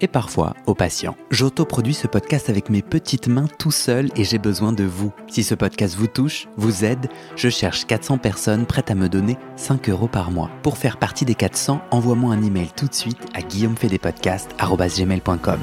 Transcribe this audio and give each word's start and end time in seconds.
et 0.00 0.08
parfois 0.08 0.54
au 0.66 0.74
patient. 0.74 1.16
J'autoproduis 1.30 1.94
ce 1.94 2.06
podcast 2.06 2.50
avec 2.50 2.70
mes 2.70 2.82
petites 2.82 3.28
mains 3.28 3.48
tout 3.58 3.70
seul 3.70 4.10
et 4.16 4.24
j'ai 4.24 4.38
besoin 4.38 4.72
de 4.72 4.84
vous. 4.84 5.12
Si 5.28 5.42
ce 5.42 5.54
podcast 5.54 5.96
vous 5.96 6.06
touche, 6.06 6.48
vous 6.56 6.84
aide, 6.84 7.08
je 7.36 7.48
cherche 7.48 7.86
400 7.86 8.18
personnes 8.18 8.66
prêtes 8.66 8.90
à 8.90 8.94
me 8.94 9.08
donner 9.08 9.38
5 9.56 9.88
euros 9.88 10.08
par 10.08 10.30
mois. 10.30 10.50
Pour 10.62 10.76
faire 10.78 10.98
partie 10.98 11.24
des 11.24 11.34
400, 11.34 11.80
envoie-moi 11.90 12.34
un 12.34 12.42
email 12.42 12.68
tout 12.76 12.86
de 12.86 12.94
suite 12.94 13.18
à 13.34 13.42
guillaumefedepodcast.com. 13.42 15.60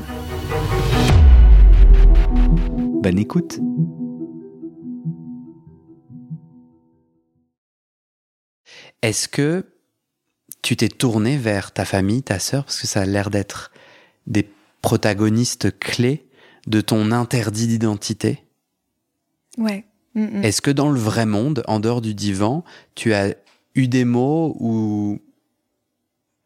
Bonne 3.02 3.18
écoute 3.18 3.59
Est-ce 9.01 9.27
que 9.27 9.66
tu 10.62 10.77
t'es 10.77 10.90
tourné 10.90 11.38
vers 11.38 11.71
ta 11.71 11.85
famille, 11.85 12.21
ta 12.21 12.38
sœur, 12.38 12.66
parce 12.66 12.79
que 12.79 12.85
ça 12.85 13.01
a 13.01 13.05
l'air 13.05 13.32
d'être 13.32 13.71
des 14.27 14.49
protagonistes 14.81 15.77
clés 15.79 16.25
de 16.67 16.81
ton 16.81 17.11
interdit 17.11 17.67
d'identité. 17.67 18.43
Ouais. 19.57 19.85
Est-ce 20.15 20.61
que 20.61 20.71
dans 20.71 20.89
le 20.89 20.99
vrai 20.99 21.25
monde, 21.25 21.63
en 21.67 21.79
dehors 21.79 22.01
du 22.01 22.13
divan, 22.13 22.65
tu 22.95 23.13
as 23.13 23.33
eu 23.75 23.87
des 23.87 24.03
mots 24.03 24.57
ou 24.59 25.21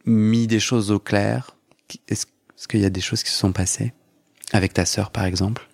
mis 0.06 0.46
des 0.46 0.60
choses 0.60 0.92
au 0.92 1.00
clair 1.00 1.58
Est-ce 2.08 2.28
qu'il 2.68 2.80
y 2.80 2.86
a 2.86 2.92
des 2.92 3.02
choses 3.02 3.24
qui 3.24 3.32
se 3.32 3.38
sont 3.38 3.52
passées 3.52 3.94
avec 4.54 4.74
ta 4.74 4.86
sœur, 4.86 5.10
par 5.10 5.26
exemple? 5.26 5.68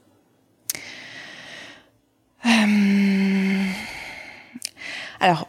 Euh... 2.46 3.68
Alors, 5.20 5.48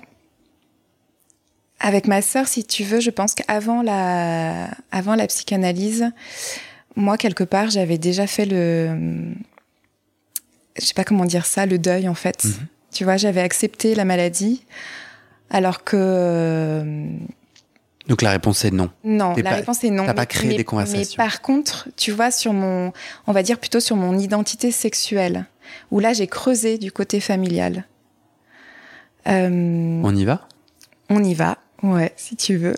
avec 1.83 2.07
ma 2.07 2.23
sœur, 2.23 2.47
si 2.47 2.65
tu 2.65 2.85
veux, 2.85 3.01
je 3.01 3.11
pense 3.11 3.35
qu'avant 3.35 3.83
la, 3.83 4.69
avant 4.93 5.17
la 5.17 5.27
psychanalyse, 5.27 6.11
moi, 6.97 7.19
quelque 7.19 7.45
part, 7.45 7.71
j'avais 7.71 7.99
déjà 7.99 8.27
fait 8.27 8.47
le. 8.47 9.35
Je 10.79 10.87
sais 10.87 10.95
pas 10.95 11.05
comment 11.05 11.25
dire 11.25 11.45
ça, 11.45 11.67
le 11.67 11.79
deuil, 11.79 12.09
en 12.09 12.15
fait. 12.15 12.45
Mhm. 12.45 12.55
Tu 12.93 13.05
vois, 13.05 13.17
j'avais 13.17 13.41
accepté 13.41 13.95
la 13.95 14.05
maladie, 14.05 14.65
alors 15.51 15.83
que. 15.85 16.83
Donc 18.09 18.23
la 18.23 18.31
réponse 18.31 18.65
est 18.65 18.71
non. 18.71 18.91
Non, 19.05 19.35
la 19.37 19.55
réponse 19.55 19.85
est 19.85 19.91
non. 19.91 20.07
T'as 20.07 20.15
pas 20.15 20.27
créé 20.27 20.57
des 20.57 20.65
conversations. 20.65 21.17
Mais 21.19 21.25
par 21.25 21.41
contre, 21.41 21.89
tu 21.97 22.11
vois, 22.11 22.31
sur 22.31 22.53
mon, 22.53 22.93
on 23.27 23.33
va 23.33 23.43
dire 23.43 23.59
plutôt 23.59 23.81
sur 23.81 23.97
mon 23.97 24.19
identité 24.19 24.73
sexuelle, 24.73 25.47
où 25.91 26.01
là 26.01 26.13
j'ai 26.13 26.27
creusé 26.27 26.79
du 26.79 26.91
côté 26.91 27.21
familial. 27.21 27.85
Euh, 29.29 30.01
on 30.03 30.17
y 30.17 30.25
va? 30.25 30.49
On 31.11 31.23
y 31.23 31.35
va. 31.35 31.59
Ouais, 31.83 32.13
si 32.17 32.37
tu 32.37 32.57
veux. 32.57 32.77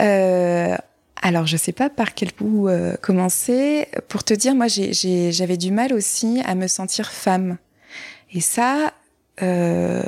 Euh, 0.00 0.76
alors, 1.20 1.46
je 1.46 1.56
sais 1.56 1.72
pas 1.72 1.90
par 1.90 2.14
quel 2.14 2.30
bout 2.36 2.68
euh, 2.68 2.96
commencer. 2.96 3.86
Pour 4.08 4.24
te 4.24 4.34
dire, 4.34 4.54
moi, 4.54 4.66
j'avais 4.68 5.56
du 5.56 5.70
mal 5.70 5.92
aussi 5.92 6.42
à 6.44 6.54
me 6.54 6.66
sentir 6.66 7.10
femme. 7.10 7.58
Et 8.32 8.40
ça, 8.40 8.92
euh, 9.42 10.02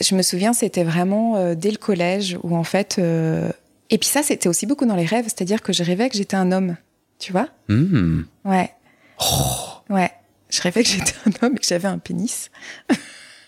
je 0.00 0.14
me 0.14 0.22
souviens, 0.22 0.52
c'était 0.52 0.84
vraiment 0.84 1.36
euh, 1.36 1.54
dès 1.54 1.70
le 1.70 1.78
collège 1.78 2.38
où 2.42 2.56
en 2.56 2.64
fait. 2.64 2.96
Euh, 2.98 3.50
et 3.90 3.98
puis 3.98 4.08
ça, 4.08 4.22
c'était 4.22 4.48
aussi 4.48 4.66
beaucoup 4.66 4.86
dans 4.86 4.96
les 4.96 5.06
rêves, 5.06 5.24
c'est-à-dire 5.24 5.62
que 5.62 5.72
je 5.72 5.82
rêvais 5.82 6.08
que 6.08 6.16
j'étais 6.16 6.36
un 6.36 6.52
homme. 6.52 6.76
Tu 7.18 7.32
vois? 7.32 7.48
Mmh. 7.68 8.22
Ouais. 8.44 8.70
Oh. 9.20 9.94
Ouais. 9.94 10.10
Je 10.50 10.60
rêvais 10.60 10.82
que 10.82 10.88
j'étais 10.88 11.14
un 11.26 11.46
homme 11.46 11.54
et 11.56 11.58
que 11.58 11.66
j'avais 11.66 11.88
un 11.88 11.98
pénis. 11.98 12.50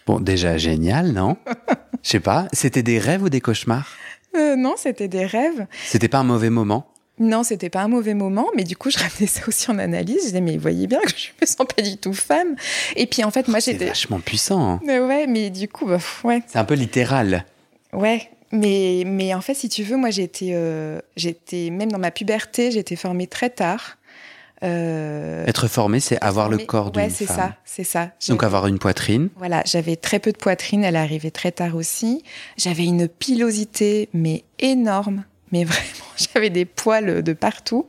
Bon, 0.09 0.21
déjà 0.21 0.57
génial, 0.57 1.13
non 1.13 1.37
Je 2.03 2.09
sais 2.09 2.21
pas. 2.21 2.49
C'était 2.55 2.83
des 2.83 2.99
rêves 2.99 3.23
ou 3.25 3.29
des 3.29 3.43
cauchemars 3.43 3.93
euh, 4.37 4.57
Non, 4.57 4.73
c'était 4.79 5.07
des 5.07 5.27
rêves. 5.27 5.67
C'était 5.85 6.09
pas 6.09 6.19
un 6.19 6.25
mauvais 6.25 6.51
moment 6.51 6.91
non, 7.21 7.43
c'était 7.43 7.69
pas 7.69 7.83
un 7.83 7.89
mauvais 7.89 8.15
moment, 8.15 8.47
mais 8.55 8.63
du 8.63 8.77
coup, 8.77 8.91
je 8.91 8.99
ramenais 8.99 9.27
ça 9.27 9.41
aussi 9.49 9.69
en 9.73 9.79
analyse. 9.81 10.19
Je 10.19 10.27
disais, 10.27 10.41
mais 10.41 10.55
vous 10.55 10.63
voyez 10.63 10.87
bien 10.87 11.01
que 11.01 11.11
je 11.17 11.31
me 11.41 11.47
sens 11.47 11.67
pas 11.67 11.83
du 11.83 11.97
tout 11.97 12.13
femme. 12.13 12.55
Et 12.95 13.09
puis, 13.09 13.25
en 13.25 13.33
fait, 13.33 13.49
moi, 13.49 13.59
j'étais. 13.59 13.81
C'est 13.81 13.87
vachement 13.87 14.21
puissant. 14.21 14.71
Hein. 14.71 14.81
Mais 14.85 15.01
ouais, 15.01 15.27
mais 15.27 15.51
du 15.51 15.67
coup, 15.67 15.85
bah, 15.85 15.99
ouais. 16.23 16.43
C'est 16.47 16.61
un 16.61 16.65
peu 16.65 16.75
littéral. 16.75 17.45
Ouais, 17.93 18.31
mais, 18.53 19.03
mais 19.05 19.35
en 19.35 19.41
fait, 19.41 19.55
si 19.55 19.69
tu 19.69 19.83
veux, 19.83 19.97
moi, 19.97 20.11
j'étais, 20.11 20.51
euh, 20.53 21.01
j'étais, 21.17 21.71
même 21.71 21.91
dans 21.91 21.99
ma 21.99 22.13
puberté, 22.13 22.71
j'étais 22.71 22.95
formée 22.95 23.27
très 23.27 23.51
tard. 23.51 23.98
Euh, 24.65 25.47
Être 25.47 25.69
formé, 25.69 26.01
c'est 26.01 26.21
avoir 26.21 26.49
le 26.49 26.59
corps 26.59 26.91
d'une 26.91 27.03
ouais, 27.03 27.11
c'est 27.11 27.27
ça, 27.27 27.55
c'est 27.65 27.85
ça. 27.85 28.11
Donc 28.29 28.43
avoir 28.43 28.67
une 28.67 28.79
poitrine. 28.79 29.29
Voilà, 29.37 29.63
j'avais 29.65 29.97
très 29.97 30.19
peu 30.19 30.33
de 30.33 30.37
poitrine, 30.37 30.85
elle 30.85 30.97
arrivait 30.97 31.31
très 31.31 31.53
tard 31.53 31.77
aussi. 31.77 32.25
J'avais 32.57 32.85
une 32.85 33.09
pilosité, 33.09 34.09
mais 34.13 34.45
énorme, 34.59 35.25
mais 35.53 35.65
vraiment, 35.65 36.07
j'avais 36.35 36.51
des 36.51 36.65
poils 36.65 37.23
de 37.23 37.33
partout. 37.33 37.87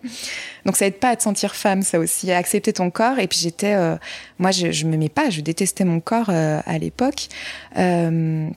Donc 0.65 0.77
ça 0.77 0.85
aide 0.85 0.99
pas 0.99 1.09
à 1.09 1.15
te 1.15 1.23
sentir 1.23 1.55
femme, 1.55 1.81
ça 1.81 1.99
aussi, 1.99 2.31
à 2.31 2.37
accepter 2.37 2.73
ton 2.73 2.91
corps. 2.91 3.17
Et 3.19 3.27
puis 3.27 3.39
j'étais, 3.39 3.73
euh, 3.73 3.95
moi, 4.37 4.51
je, 4.51 4.71
je 4.71 4.85
me 4.85 4.95
mets 4.95 5.09
pas, 5.09 5.29
je 5.29 5.41
détestais 5.41 5.85
mon 5.85 5.99
corps 5.99 6.29
euh, 6.29 6.61
à 6.65 6.77
l'époque. 6.77 7.29
Euh, 7.77 8.49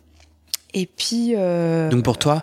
et 0.74 0.86
puis. 0.86 1.34
Euh... 1.36 1.88
Donc 1.90 2.04
pour 2.04 2.18
toi, 2.18 2.42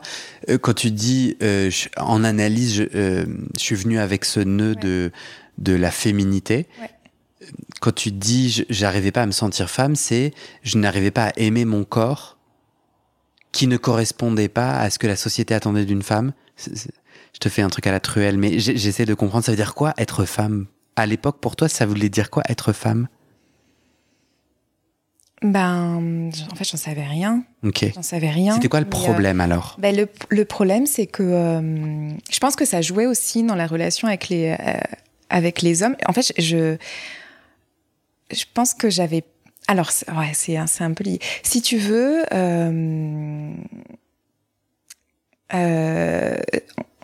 euh, 0.50 0.58
quand 0.58 0.74
tu 0.74 0.92
dis 0.92 1.38
euh, 1.42 1.70
en 1.98 2.24
analyse, 2.24 2.76
je, 2.76 2.84
euh, 2.96 3.26
je, 3.56 3.60
suis 3.60 3.76
venu 3.76 4.00
avec 4.00 4.26
ce 4.26 4.40
nœud 4.40 4.76
ouais. 4.76 4.82
de 4.82 5.12
de 5.60 5.74
la 5.74 5.92
féminité. 5.92 6.68
Ouais. 6.82 6.90
Quand 7.80 7.94
tu 7.94 8.12
dis 8.12 8.66
j'arrivais 8.70 9.12
pas 9.12 9.22
à 9.22 9.26
me 9.26 9.32
sentir 9.32 9.70
femme, 9.70 9.96
c'est 9.96 10.34
je 10.64 10.78
n'arrivais 10.78 11.12
pas 11.12 11.28
à 11.28 11.32
aimer 11.38 11.66
mon 11.66 11.84
corps 11.84 12.38
qui 13.52 13.68
ne 13.68 13.78
correspondait 13.78 14.50
pas 14.50 14.80
à 14.80 14.90
ce 14.90 15.00
que 15.00 15.08
la 15.08 15.16
société 15.16 15.54
attendait 15.54 15.86
d'une 15.86 16.04
femme. 16.04 16.34
C 16.56 16.72
est, 16.72 16.76
c 16.76 16.90
est, 16.90 17.00
je 17.34 17.40
te 17.40 17.50
fais 17.50 17.62
un 17.62 17.70
truc 17.70 17.88
à 17.88 17.92
la 17.92 18.00
truelle, 18.00 18.38
mais 18.38 18.60
j'essaie 18.60 19.06
de 19.06 19.14
comprendre. 19.14 19.46
Ça 19.46 19.52
veut 19.52 19.58
dire 19.58 19.74
quoi 19.74 19.94
être 19.98 20.26
femme? 20.26 20.66
À 20.96 21.06
l'époque, 21.06 21.40
pour 21.40 21.56
toi, 21.56 21.70
ça 21.70 21.86
voulait 21.86 22.10
dire 22.10 22.30
quoi 22.30 22.44
être 22.50 22.74
femme? 22.74 23.08
Ben, 25.42 26.30
en 26.52 26.56
fait, 26.56 26.66
j'en 26.66 26.78
savais 26.78 27.06
rien. 27.06 27.44
Ok. 27.64 27.92
J'en 27.96 28.02
savais 28.02 28.30
rien. 28.30 28.56
C'était 28.56 28.68
quoi 28.68 28.82
le 28.82 28.90
problème 28.90 29.40
euh, 29.40 29.46
alors? 29.46 29.78
ben, 29.80 29.96
le, 29.96 30.10
le, 30.30 30.44
problème, 30.44 30.86
c'est 30.86 31.08
que 31.08 31.24
euh, 31.24 32.10
je 32.30 32.40
pense 32.40 32.58
que 32.58 32.66
ça 32.66 32.82
jouait 32.82 33.06
aussi 33.06 33.44
dans 33.44 33.56
la 33.56 33.68
relation 33.68 34.10
avec 34.10 34.28
les, 34.28 34.58
euh, 34.60 34.74
avec 35.30 35.62
les 35.62 35.84
hommes. 35.84 35.96
En 36.08 36.14
fait, 36.14 36.34
je, 36.38 36.78
je 38.32 38.46
pense 38.54 38.74
que 38.74 38.90
j'avais. 38.90 39.24
Alors, 39.68 39.92
ouais, 40.18 40.32
c'est 40.34 40.58
un 40.58 40.94
peu 40.94 41.04
lié. 41.04 41.20
Si 41.44 41.62
tu 41.62 41.78
veux, 41.78 42.24
euh, 42.34 43.52
euh, 45.54 46.38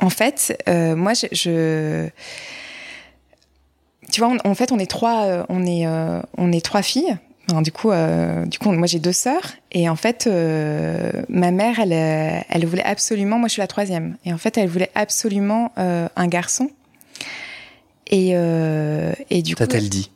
en 0.01 0.09
fait, 0.09 0.63
euh, 0.67 0.95
moi, 0.95 1.13
je, 1.13 2.09
tu 4.11 4.21
vois, 4.21 4.35
en, 4.43 4.55
fait, 4.55 4.71
on 4.71 4.79
est 4.79 4.89
trois, 4.89 5.45
on 5.49 5.65
est, 5.65 5.85
on 6.37 6.51
est 6.51 6.65
trois 6.65 6.81
filles. 6.81 7.17
Du 7.61 7.71
coup, 7.71 7.91
du 8.47 8.57
coup, 8.57 8.71
moi, 8.71 8.87
j'ai 8.87 8.97
deux 8.97 9.13
sœurs, 9.13 9.53
et 9.71 9.87
en 9.87 9.95
fait, 9.95 10.27
ma 11.29 11.51
mère, 11.51 11.79
elle, 11.79 11.93
elle 12.49 12.65
voulait 12.65 12.83
absolument. 12.83 13.37
Moi, 13.37 13.47
je 13.47 13.53
suis 13.53 13.61
la 13.61 13.67
troisième, 13.67 14.17
et 14.25 14.33
en 14.33 14.39
fait, 14.39 14.57
elle 14.57 14.69
voulait 14.69 14.91
absolument 14.95 15.71
un 15.77 16.27
garçon. 16.27 16.71
Et, 18.07 18.31
euh, 18.33 19.13
et 19.29 19.41
du 19.41 19.55
coup. 19.55 19.59
T'a-t-elle 19.59 19.89
dit 19.89 20.11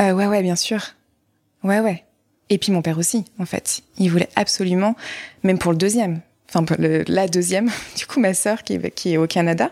euh, 0.00 0.12
Ouais, 0.12 0.26
ouais, 0.26 0.42
bien 0.42 0.56
sûr. 0.56 0.80
Ouais, 1.62 1.80
ouais. 1.80 2.04
Et 2.50 2.58
puis 2.58 2.72
mon 2.72 2.82
père 2.82 2.98
aussi, 2.98 3.24
en 3.38 3.46
fait. 3.46 3.82
Il 3.98 4.10
voulait 4.10 4.28
absolument, 4.36 4.96
même 5.42 5.58
pour 5.58 5.72
le 5.72 5.78
deuxième, 5.78 6.20
enfin 6.52 6.64
le, 6.78 7.04
la 7.08 7.26
deuxième, 7.26 7.70
du 7.96 8.06
coup 8.06 8.20
ma 8.20 8.34
sœur 8.34 8.62
qui, 8.62 8.78
qui 8.90 9.14
est 9.14 9.16
au 9.16 9.26
Canada. 9.26 9.70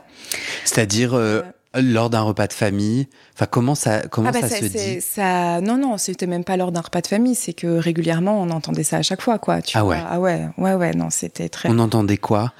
C'est-à-dire 0.65 1.13
euh, 1.15 1.43
lors 1.75 2.09
d'un 2.09 2.23
repas 2.23 2.47
de 2.47 2.53
famille. 2.53 3.09
Enfin, 3.35 3.47
comment 3.47 3.75
ça, 3.75 4.03
comment 4.09 4.29
ah 4.29 4.33
bah 4.33 4.49
ça 4.49 4.57
se 4.57 4.65
dit 4.65 5.01
ça, 5.01 5.61
Non, 5.61 5.77
non, 5.77 5.99
c'était 5.99 6.27
même 6.27 6.45
pas 6.45 6.57
lors 6.57 6.73
d'un 6.73 6.81
repas 6.81 7.03
de 7.03 7.07
famille. 7.07 7.35
C'est 7.35 7.53
que 7.53 7.67
régulièrement 7.67 8.41
on 8.41 8.51
entendait 8.51 8.85
ça 8.85 8.99
à 8.99 9.03
chaque 9.03 9.23
fois, 9.23 9.39
quoi. 9.39 9.61
Tu 9.61 9.77
ah 9.77 9.83
vois 9.83 9.97
ouais. 9.97 10.03
Ah 10.09 10.21
ouais, 10.21 10.49
ouais, 10.59 10.75
ouais. 10.75 10.93
Non, 10.93 11.11
c'était 11.11 11.49
très. 11.49 11.69
On 11.69 11.79
entendait 11.79 12.17
quoi? 12.17 12.53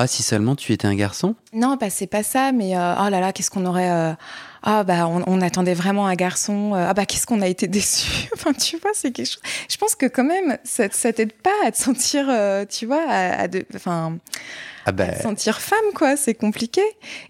Ah, 0.00 0.06
si 0.06 0.22
seulement 0.22 0.54
tu 0.56 0.72
étais 0.72 0.86
un 0.86 0.94
garçon? 0.94 1.34
Non, 1.52 1.76
bah, 1.80 1.90
c'est 1.90 2.06
pas 2.06 2.22
ça, 2.22 2.52
mais 2.52 2.76
euh, 2.76 2.94
oh 3.00 3.08
là 3.08 3.20
là, 3.20 3.32
qu'est-ce 3.32 3.50
qu'on 3.50 3.66
aurait. 3.66 3.90
Euh, 3.90 4.12
ah 4.62 4.82
bah 4.82 5.06
on, 5.06 5.40
attendait 5.40 5.72
vraiment 5.72 6.08
un 6.08 6.16
garçon, 6.16 6.74
ah 6.74 6.92
bah 6.92 7.06
qu'est-ce 7.06 7.26
qu'on 7.26 7.40
a 7.42 7.46
été 7.46 7.68
déçus? 7.68 8.28
enfin 8.34 8.52
tu 8.52 8.76
vois, 8.78 8.90
c'est 8.92 9.12
quelque 9.12 9.26
chose. 9.26 9.40
Je 9.70 9.76
pense 9.76 9.94
que 9.94 10.06
quand 10.06 10.24
même 10.24 10.58
ça, 10.64 10.88
ça 10.90 11.12
t'aide 11.12 11.32
pas 11.32 11.54
à 11.64 11.70
te 11.70 11.78
sentir, 11.78 12.26
tu 12.68 12.86
vois, 12.86 13.04
à, 13.08 13.42
à 13.42 13.48
de, 13.48 13.64
enfin 13.76 14.18
ah 14.88 14.92
ben... 14.92 15.14
sentir 15.20 15.60
femme, 15.60 15.78
quoi. 15.94 16.16
C'est 16.16 16.32
compliqué. 16.32 16.80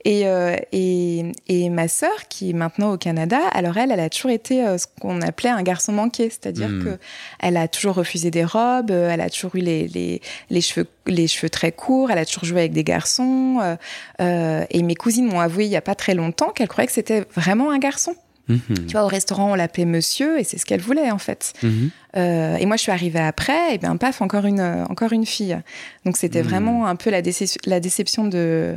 Et, 0.05 0.29
euh, 0.29 0.55
et, 0.71 1.33
et, 1.49 1.71
ma 1.71 1.89
sœur, 1.89 2.29
qui 2.29 2.51
est 2.51 2.53
maintenant 2.53 2.93
au 2.93 2.99
Canada, 2.99 3.41
alors 3.53 3.77
elle, 3.79 3.91
elle 3.91 3.99
a 3.99 4.09
toujours 4.09 4.31
été 4.31 4.65
euh, 4.65 4.79
ce 4.79 4.87
qu'on 5.01 5.21
appelait 5.23 5.51
un 5.51 5.63
garçon 5.63 5.91
manqué, 5.93 6.31
c'est-à-dire 6.31 6.69
hmm. 6.69 6.85
que 6.85 6.99
elle 7.41 7.57
a 7.57 7.67
toujours 7.67 7.97
refusé 7.97 8.31
des 8.31 8.45
robes, 8.45 8.93
euh, 8.93 9.11
elle 9.11 9.21
a 9.21 9.29
toujours 9.29 9.57
eu 9.57 9.61
les, 9.61 9.89
les, 9.89 10.23
les, 10.51 10.61
cheveux 10.61 10.87
les 11.07 11.27
cheveux 11.27 11.51
très 11.51 11.73
courts, 11.73 12.13
elle 12.13 12.19
a 12.19 12.25
toujours 12.25 12.45
joué 12.45 12.61
avec 12.61 12.73
des 12.73 12.85
garçons. 12.85 13.77
et 14.21 14.83
mes 14.83 14.95
cousines 14.95 15.27
m'ont 15.27 15.41
avoué 15.41 15.65
il 15.65 15.71
y 15.71 15.77
a 15.77 15.81
pas 15.81 15.97
très 15.97 16.15
longtemps 16.15 16.51
qu'elles 16.51 16.69
croyaient 16.69 16.87
que 16.87 16.93
c'était 16.93 17.25
vraiment 17.35 17.71
un 17.71 17.79
garçon. 17.79 18.15
Mhm. 18.49 18.87
Tu 18.87 18.93
vois, 18.93 19.05
au 19.05 19.09
restaurant, 19.09 19.53
on 19.53 19.55
l'appelait 19.55 19.85
monsieur 19.85 20.39
et 20.39 20.45
c'est 20.45 20.59
ce 20.59 20.65
qu'elle 20.65 20.81
voulait 20.81 21.11
en 21.11 21.19
fait. 21.19 21.53
Mhm. 21.63 21.91
Euh, 22.17 22.57
et 22.57 22.67
moi, 22.67 22.77
je 22.77 22.83
suis 22.83 22.93
arrivée 22.93 23.21
après, 23.21 23.75
et 23.75 23.79
bien 23.79 23.97
paf, 23.97 24.23
encore 24.23 24.47
une, 24.47 24.61
encore 24.89 25.13
une 25.13 25.27
fille. 25.27 25.59
Donc 26.05 26.17
c'était 26.17 26.43
mhm. 26.43 26.49
vraiment 26.49 26.87
un 26.87 26.97
peu 26.97 27.11
la, 27.11 27.21
la 27.67 27.81
déception 27.81 28.27
de, 28.27 28.77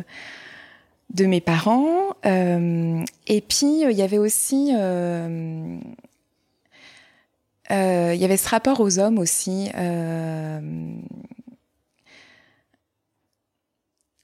de 1.14 1.26
mes 1.26 1.42
parents. 1.42 2.16
Euh, 2.26 3.04
et 3.28 3.42
puis, 3.42 3.84
il 3.90 3.98
y 3.98 4.02
avait 4.02 4.18
aussi. 4.18 4.72
Euh, 4.76 5.78
il 7.70 8.20
y 8.20 8.26
avait 8.26 8.38
ce 8.38 8.50
rapport 8.50 8.82
aux 8.82 9.00
hommes 9.00 9.18
aussi. 9.18 9.70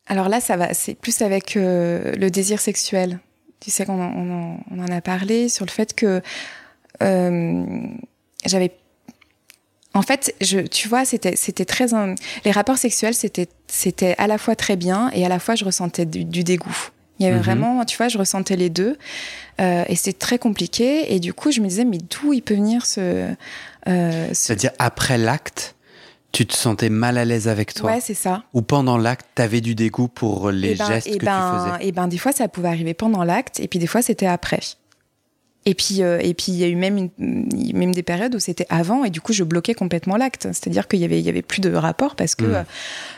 alors 0.10 0.28
là, 0.28 0.42
ça 0.42 0.58
va, 0.58 0.74
c'est 0.74 0.96
plus 0.96 1.22
avec 1.22 1.56
le 1.56 2.28
désir 2.28 2.60
sexuel. 2.60 3.20
Tu 3.60 3.72
sais 3.72 3.86
qu'on 3.86 4.02
en, 4.02 4.60
on 4.72 4.80
en, 4.80 4.88
a 4.88 5.02
parlé 5.02 5.50
sur 5.50 5.66
le 5.66 5.72
fait 5.72 5.94
que 5.94 6.22
euh, 7.02 7.66
j'avais 8.46 8.72
en 9.94 10.04
fait, 10.04 10.36
je, 10.42 10.60
tu 10.60 10.88
vois, 10.88 11.06
c'était, 11.06 11.36
c'était 11.36 11.66
très, 11.66 11.88
les 12.46 12.52
rapports 12.52 12.78
sexuels, 12.78 13.16
c'était, 13.16 13.48
c'était 13.68 14.14
à 14.20 14.28
la 14.28 14.38
fois 14.38 14.56
très 14.56 14.76
bien 14.76 15.10
et 15.12 15.26
à 15.26 15.30
la 15.30 15.40
fois 15.40 15.56
je 15.56 15.66
ressentais 15.66 16.06
du, 16.06 16.44
dégoût. 16.44 16.90
Il 17.20 17.26
y 17.26 17.26
avait 17.26 17.38
mhm. 17.38 17.44
vraiment, 17.44 17.86
tu 17.86 17.98
vois, 17.98 18.08
je 18.08 18.20
ressentais 18.20 18.56
les 18.56 18.70
deux 18.70 18.96
euh, 19.60 19.84
et 19.88 19.96
c'était 19.96 20.14
très 20.14 20.38
compliqué. 20.38 21.16
Et 21.16 21.20
du 21.20 21.34
coup, 21.34 21.50
je 21.50 21.62
me 21.62 21.68
disais, 21.68 21.84
mais 21.84 21.98
d'où 21.98 22.32
il 22.32 22.44
peut 22.44 22.54
venir 22.54 22.86
ce, 22.86 23.34
euh, 23.88 24.28
ce... 24.28 24.34
C'est-à-dire 24.34 24.72
après 24.78 25.18
l'acte, 25.18 25.76
tu 26.32 26.46
te 26.46 26.54
sentais 26.54 26.90
mal 26.90 27.18
à 27.18 27.26
l'aise 27.26 27.48
avec 27.48 27.74
toi 27.74 27.92
Ouais, 27.92 28.02
c'est 28.02 28.14
ça. 28.14 28.44
Ou 28.54 28.62
pendant 28.62 28.98
l'acte, 28.98 29.26
tu 29.36 29.42
avais 29.42 29.62
du 29.62 29.76
dégoût 29.76 30.08
pour 30.08 30.52
les 30.52 30.72
eh 30.72 30.76
ben, 30.76 30.88
gestes 30.88 31.10
eh 31.12 31.18
que 31.18 31.26
ben, 31.26 31.52
tu 31.52 31.72
faisais 31.72 31.86
Et 31.86 31.88
eh 31.90 31.92
ben, 31.92 32.08
des 32.08 32.18
fois, 32.18 32.32
ça 32.32 32.48
pouvait 32.48 32.68
arriver 32.68 32.94
pendant 32.94 33.24
l'acte, 33.24 33.60
et 33.60 33.68
puis 33.68 33.80
des 33.80 33.88
fois, 33.88 34.02
c'était 34.02 34.28
après. 34.28 34.60
Et 35.66 35.74
puis, 35.74 36.02
euh, 36.02 36.20
et 36.22 36.34
puis, 36.34 36.54
il 36.54 36.56
y 36.56 36.64
a 36.64 36.68
eu 36.68 36.78
même, 36.78 36.98
une, 36.98 37.74
même 37.74 37.94
des 37.94 38.02
périodes 38.02 38.34
où 38.36 38.40
c'était 38.40 38.66
avant, 38.70 39.04
et 39.04 39.10
du 39.10 39.20
coup, 39.20 39.34
je 39.34 39.44
bloquais 39.44 39.74
complètement 39.74 40.16
l'acte. 40.16 40.44
C'est-à-dire 40.44 40.88
qu'il 40.88 41.00
y 41.00 41.04
avait, 41.04 41.20
il 41.20 41.26
y 41.26 41.30
avait 41.30 41.42
plus 41.42 41.60
de 41.60 41.74
rapport 41.74 42.16
parce 42.16 42.36
que, 42.36 42.46
mmh. 42.46 42.66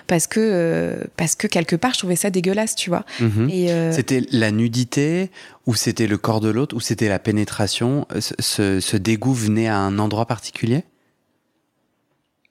parce 0.07 0.25
que, 0.25 0.39
euh, 0.39 1.03
parce 1.15 1.35
que 1.35 1.45
quelque 1.45 1.75
part, 1.75 1.94
je 1.94 2.00
trouvais 2.00 2.15
ça 2.15 2.31
dégueulasse, 2.31 2.73
tu 2.73 2.89
vois. 2.89 3.06
Mmh. 3.19 3.50
Et 3.51 3.71
euh, 3.71 3.91
c'était 3.91 4.23
la 4.31 4.50
nudité, 4.50 5.29
ou 5.67 5.75
c'était 5.75 6.07
le 6.07 6.17
corps 6.17 6.39
de 6.39 6.50
l'autre, 6.50 6.75
ou 6.75 6.79
c'était 6.79 7.07
la 7.07 7.19
pénétration? 7.19 8.07
Ce, 8.17 8.79
ce 8.79 8.97
dégoût 8.97 9.33
venait 9.33 9.67
à 9.67 9.77
un 9.77 10.00
endroit 10.00 10.25
particulier? 10.25 10.85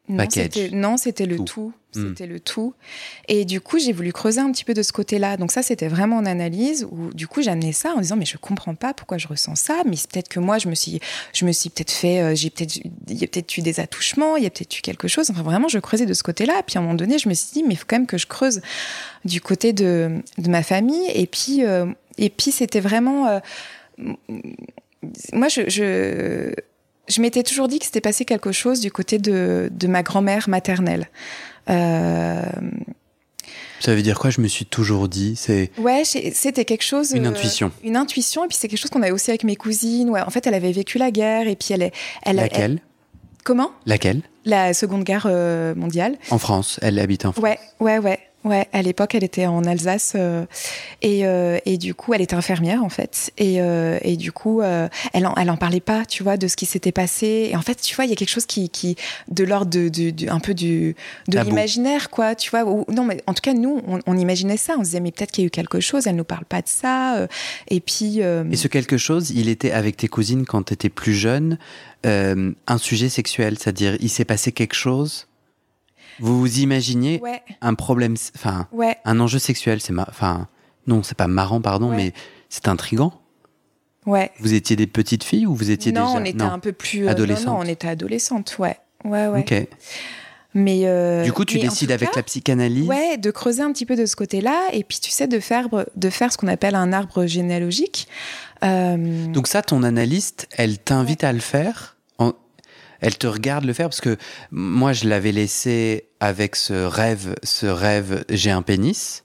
Non, 0.09 0.97
c'était 0.97 1.27
le 1.27 1.39
tout. 1.45 1.73
Hmm. 1.95 2.09
C'était 2.09 2.27
le 2.27 2.41
tout. 2.41 2.75
Et 3.29 3.45
du 3.45 3.61
coup, 3.61 3.79
j'ai 3.79 3.93
voulu 3.93 4.13
creuser 4.13 4.41
un 4.41 4.51
petit 4.53 4.65
peu 4.65 4.75
de 4.75 4.83
ce 4.83 4.93
côté-là. 4.93 5.37
Donc 5.37 5.53
ça, 5.53 5.63
c'était 5.63 5.89
vraiment 5.89 6.17
en 6.17 6.27
analyse 6.27 6.87
où 6.91 7.13
du 7.15 7.27
coup, 7.27 7.43
j'amenais 7.43 7.73
ça 7.73 7.93
en 7.95 8.01
disant 8.01 8.17
mais 8.17 8.27
je 8.27 8.37
comprends 8.37 8.75
pas 8.75 8.95
pourquoi 8.95 9.19
je 9.19 9.29
ressens 9.29 9.57
ça. 9.57 9.83
Mais 9.87 9.97
c'est 9.97 10.11
peut-être 10.11 10.29
que 10.29 10.41
moi, 10.41 10.59
je 10.59 10.69
me 10.69 10.75
suis, 10.75 11.01
je 11.33 11.45
me 11.45 11.53
suis 11.53 11.71
peut-être 11.71 11.91
fait, 11.91 12.21
euh, 12.21 12.35
j'ai 12.35 12.51
peut-être, 12.51 12.77
il 12.77 13.19
y 13.19 13.25
a 13.25 13.27
peut-être 13.27 13.57
eu 13.57 13.63
des 13.63 13.81
attouchements, 13.81 14.37
il 14.37 14.45
y 14.45 14.47
a 14.47 14.51
peut-être 14.51 14.79
eu 14.79 14.83
quelque 14.83 15.09
chose. 15.09 15.31
Enfin, 15.31 15.43
vraiment, 15.43 15.69
je 15.69 15.79
creusais 15.79 16.07
de 16.07 16.15
ce 16.15 16.23
côté-là. 16.23 16.63
Puis 16.67 16.77
à 16.77 16.81
un 16.81 16.83
moment 16.83 16.95
donné, 16.95 17.19
je 17.19 17.29
me 17.29 17.35
suis 17.35 17.53
dit 17.53 17.63
mais 17.63 17.75
il 17.75 17.77
faut 17.77 17.87
quand 17.87 17.97
même 17.97 18.07
que 18.07 18.19
je 18.19 18.27
creuse 18.27 18.61
du 19.25 19.41
côté 19.41 19.73
de, 19.73 20.23
de 20.39 20.51
ma 20.51 20.63
famille. 20.63 21.07
Et 21.15 21.27
puis, 21.27 21.65
euh, 21.65 21.87
et 22.19 22.31
puis, 22.31 22.51
c'était 22.51 22.81
vraiment, 22.81 23.27
euh, 23.29 23.39
moi, 25.33 25.49
je, 25.49 25.69
je 25.69 26.53
je 27.09 27.21
m'étais 27.21 27.43
toujours 27.43 27.69
dit 27.69 27.79
que 27.79 27.85
c'était 27.85 28.01
passé 28.01 28.25
quelque 28.25 28.53
chose 28.53 28.81
du 28.81 28.91
côté 28.91 29.19
de, 29.19 29.69
de 29.73 29.87
ma 29.87 30.03
grand-mère 30.03 30.49
maternelle. 30.49 31.09
Euh... 31.71 32.43
Ça 33.81 33.95
veut 33.95 34.03
dire 34.03 34.19
quoi 34.19 34.31
Je 34.31 34.41
me 34.41 34.49
suis 34.49 34.67
toujours 34.67 35.09
dit, 35.09 35.37
c'est. 35.37 35.71
Ouais, 35.79 36.03
c'était 36.05 36.65
quelque 36.65 36.83
chose. 36.83 37.13
Une 37.13 37.27
euh, 37.27 37.31
intuition. 37.31 37.71
Une 37.85 37.97
intuition, 37.97 38.45
et 38.45 38.49
puis 38.49 38.57
c'est 38.59 38.69
quelque 38.69 38.81
chose 38.81 38.91
qu'on 38.91 39.03
avait 39.03 39.13
aussi 39.13 39.31
avec 39.31 39.45
mes 39.45 39.57
cousines. 39.57 40.11
Ouais, 40.11 40.21
en 40.21 40.31
fait, 40.31 40.47
elle 40.47 40.55
avait 40.55 40.73
vécu 40.73 40.99
la 40.99 41.11
guerre, 41.11 41.47
et 41.47 41.55
puis 41.55 41.69
elle 41.73 41.83
est. 41.83 41.93
Elle, 42.23 42.37
Laquelle? 42.37 42.81
Comment? 43.45 43.71
Laquelle? 43.87 44.23
La 44.45 44.75
Seconde 44.75 45.05
Guerre 45.05 45.27
euh, 45.31 45.75
mondiale. 45.75 46.17
En 46.31 46.39
France, 46.39 46.81
elle 46.83 46.99
habite 46.99 47.25
en 47.25 47.33
France. 47.33 47.45
Ouais, 47.45 47.59
ouais, 47.81 47.99
ouais. 47.99 48.19
Ouais, 48.45 48.69
à 48.73 48.83
l'époque, 48.83 49.17
elle 49.17 49.25
était 49.25 49.47
en 49.47 49.65
Alsace 49.65 50.13
euh, 50.15 50.47
et, 51.03 51.27
euh, 51.27 51.59
et, 51.67 51.77
du 51.77 51.93
coup, 51.95 52.15
elle 52.15 52.23
était 52.23 52.37
infirmière 52.37 52.85
en 52.85 52.89
fait. 52.89 53.33
Et, 53.37 53.61
euh, 53.61 53.99
et 54.03 54.17
du 54.17 54.31
coup, 54.31 54.63
elle, 54.63 55.27
en, 55.27 55.35
elle 55.35 55.51
en 55.51 55.57
parlait 55.57 55.81
pas, 55.81 56.05
tu 56.05 56.23
vois, 56.23 56.37
de 56.37 56.47
ce 56.47 56.55
qui 56.55 56.65
s'était 56.65 56.93
passé. 56.93 57.49
Et 57.51 57.57
en 57.57 57.63
fait, 57.63 57.81
tu 57.81 57.97
vois, 57.97 58.05
il 58.05 58.11
y 58.11 58.13
a 58.13 58.17
quelque 58.17 58.31
chose 58.31 58.47
qui, 58.47 58.71
qui 58.71 58.97
de 59.27 59.43
l'ordre 59.43 59.71
de, 59.71 59.89
de, 59.89 60.31
un 60.31 60.39
peu 60.39 60.55
du 60.55 60.95
de 61.27 61.39
l'imaginaire, 61.41 62.11
quoi, 62.11 62.37
tu 62.37 62.51
vois. 62.51 62.63
non, 62.89 63.05
mais 63.05 63.23
en 63.27 63.35
tout 63.35 63.43
cas, 63.43 63.55
nous, 63.55 63.83
on, 63.89 63.99
on, 64.07 64.17
imaginait 64.17 64.57
ça. 64.57 64.75
On 64.75 64.81
se 64.81 64.85
disait, 64.85 65.01
mais 65.01 65.11
peut-être 65.11 65.33
qu'il 65.33 65.43
y 65.43 65.47
a 65.47 65.49
eu 65.49 65.51
quelque 65.51 65.81
chose. 65.81 66.07
Elle 66.07 66.17
nous 66.17 66.25
parle 66.25 66.45
pas 66.45 66.63
de 66.63 66.69
ça. 66.69 67.27
et 67.69 67.81
puis. 67.81 68.21
Et 68.21 68.57
ce 68.57 68.69
quelque 68.69 68.99
chose, 68.99 69.31
il 69.31 69.49
était 69.49 69.73
avec 69.73 69.97
tes 69.97 70.09
cousines 70.09 70.47
quand 70.47 70.63
tu 70.63 70.75
étais 70.75 70.91
plus 70.91 71.15
jeune, 71.15 71.59
un 72.05 72.79
sujet 72.79 73.09
sexuel, 73.09 73.59
c'est-à-dire, 73.59 73.97
il 74.01 74.09
s'est 74.09 74.25
passé 74.25 74.53
quelque 74.53 74.75
chose 74.75 75.28
vous 76.21 76.39
vous 76.41 76.59
imaginiez 76.59 77.21
un 77.61 77.75
problème, 77.75 78.17
enfin, 78.35 78.67
un 79.05 79.21
enjeu 79.21 79.39
sexuel, 79.39 79.81
c'est 79.81 79.93
enfin, 79.99 80.49
non, 80.87 81.03
c'est 81.03 81.17
pas 81.17 81.29
marrant, 81.29 81.61
pardon, 81.61 81.91
mais 81.91 82.13
c'est 82.49 82.69
intrigant. 82.69 83.13
Ouais. 84.07 84.31
Vous 84.41 84.55
étiez 84.55 84.75
des 84.75 84.87
petites 84.87 85.23
filles 85.23 85.47
ou 85.47 85.55
vous 85.55 85.71
étiez 85.71 85.93
non, 85.93 86.07
déjà 86.07 86.21
on 86.21 86.25
était 86.25 86.43
un 86.43 86.59
peu 86.59 86.73
plus 86.73 87.07
euh, 87.07 87.11
adolescente. 87.11 87.47
Non, 87.47 87.59
on 87.59 87.69
était 87.69 87.89
adolescente, 87.89 88.57
ouais, 88.59 88.79
ouais, 89.05 89.27
ouais. 89.27 89.41
Ok. 89.41 89.69
Mais 90.55 90.87
euh, 90.87 91.25
du 91.25 91.33
coup, 91.33 91.45
tu 91.45 91.59
décides 91.59 91.93
avec 91.93 92.17
la 92.17 92.23
psychanalyse. 92.23 92.89
Ouais, 92.89 93.19
de 93.19 93.31
creuser 93.31 93.63
un 93.63 93.71
petit 93.71 93.85
peu 93.85 93.97
de 93.97 94.07
ce 94.07 94.17
côté-là, 94.17 94.59
et 94.73 94.83
puis 94.83 94.99
tu 94.99 95.11
sais 95.11 95.29
de 95.29 95.41
faire 95.41 95.69
de 95.95 96.11
faire 96.11 96.33
ce 96.33 96.39
qu'on 96.39 96.49
appelle 96.49 96.75
un 96.75 96.93
arbre 96.95 97.27
généalogique. 97.27 98.09
Euh, 98.65 99.27
Donc 99.27 99.47
ça, 99.47 99.61
ton 99.61 99.83
analyste, 99.83 100.49
elle 100.57 100.79
t'invite 100.79 101.23
à 101.23 101.33
le 101.35 101.41
faire 101.41 101.98
elle 103.01 103.17
te 103.17 103.27
regarde 103.27 103.65
le 103.65 103.73
faire 103.73 103.89
parce 103.89 104.01
que 104.01 104.17
moi 104.51 104.93
je 104.93 105.09
l'avais 105.09 105.33
laissé 105.33 106.09
avec 106.21 106.57
ce 106.57 106.73
rêve, 106.73 107.35
ce 107.43 107.67
rêve, 107.67 108.25
j'ai 108.29 108.51
un 108.51 108.63
pénis. 108.63 109.25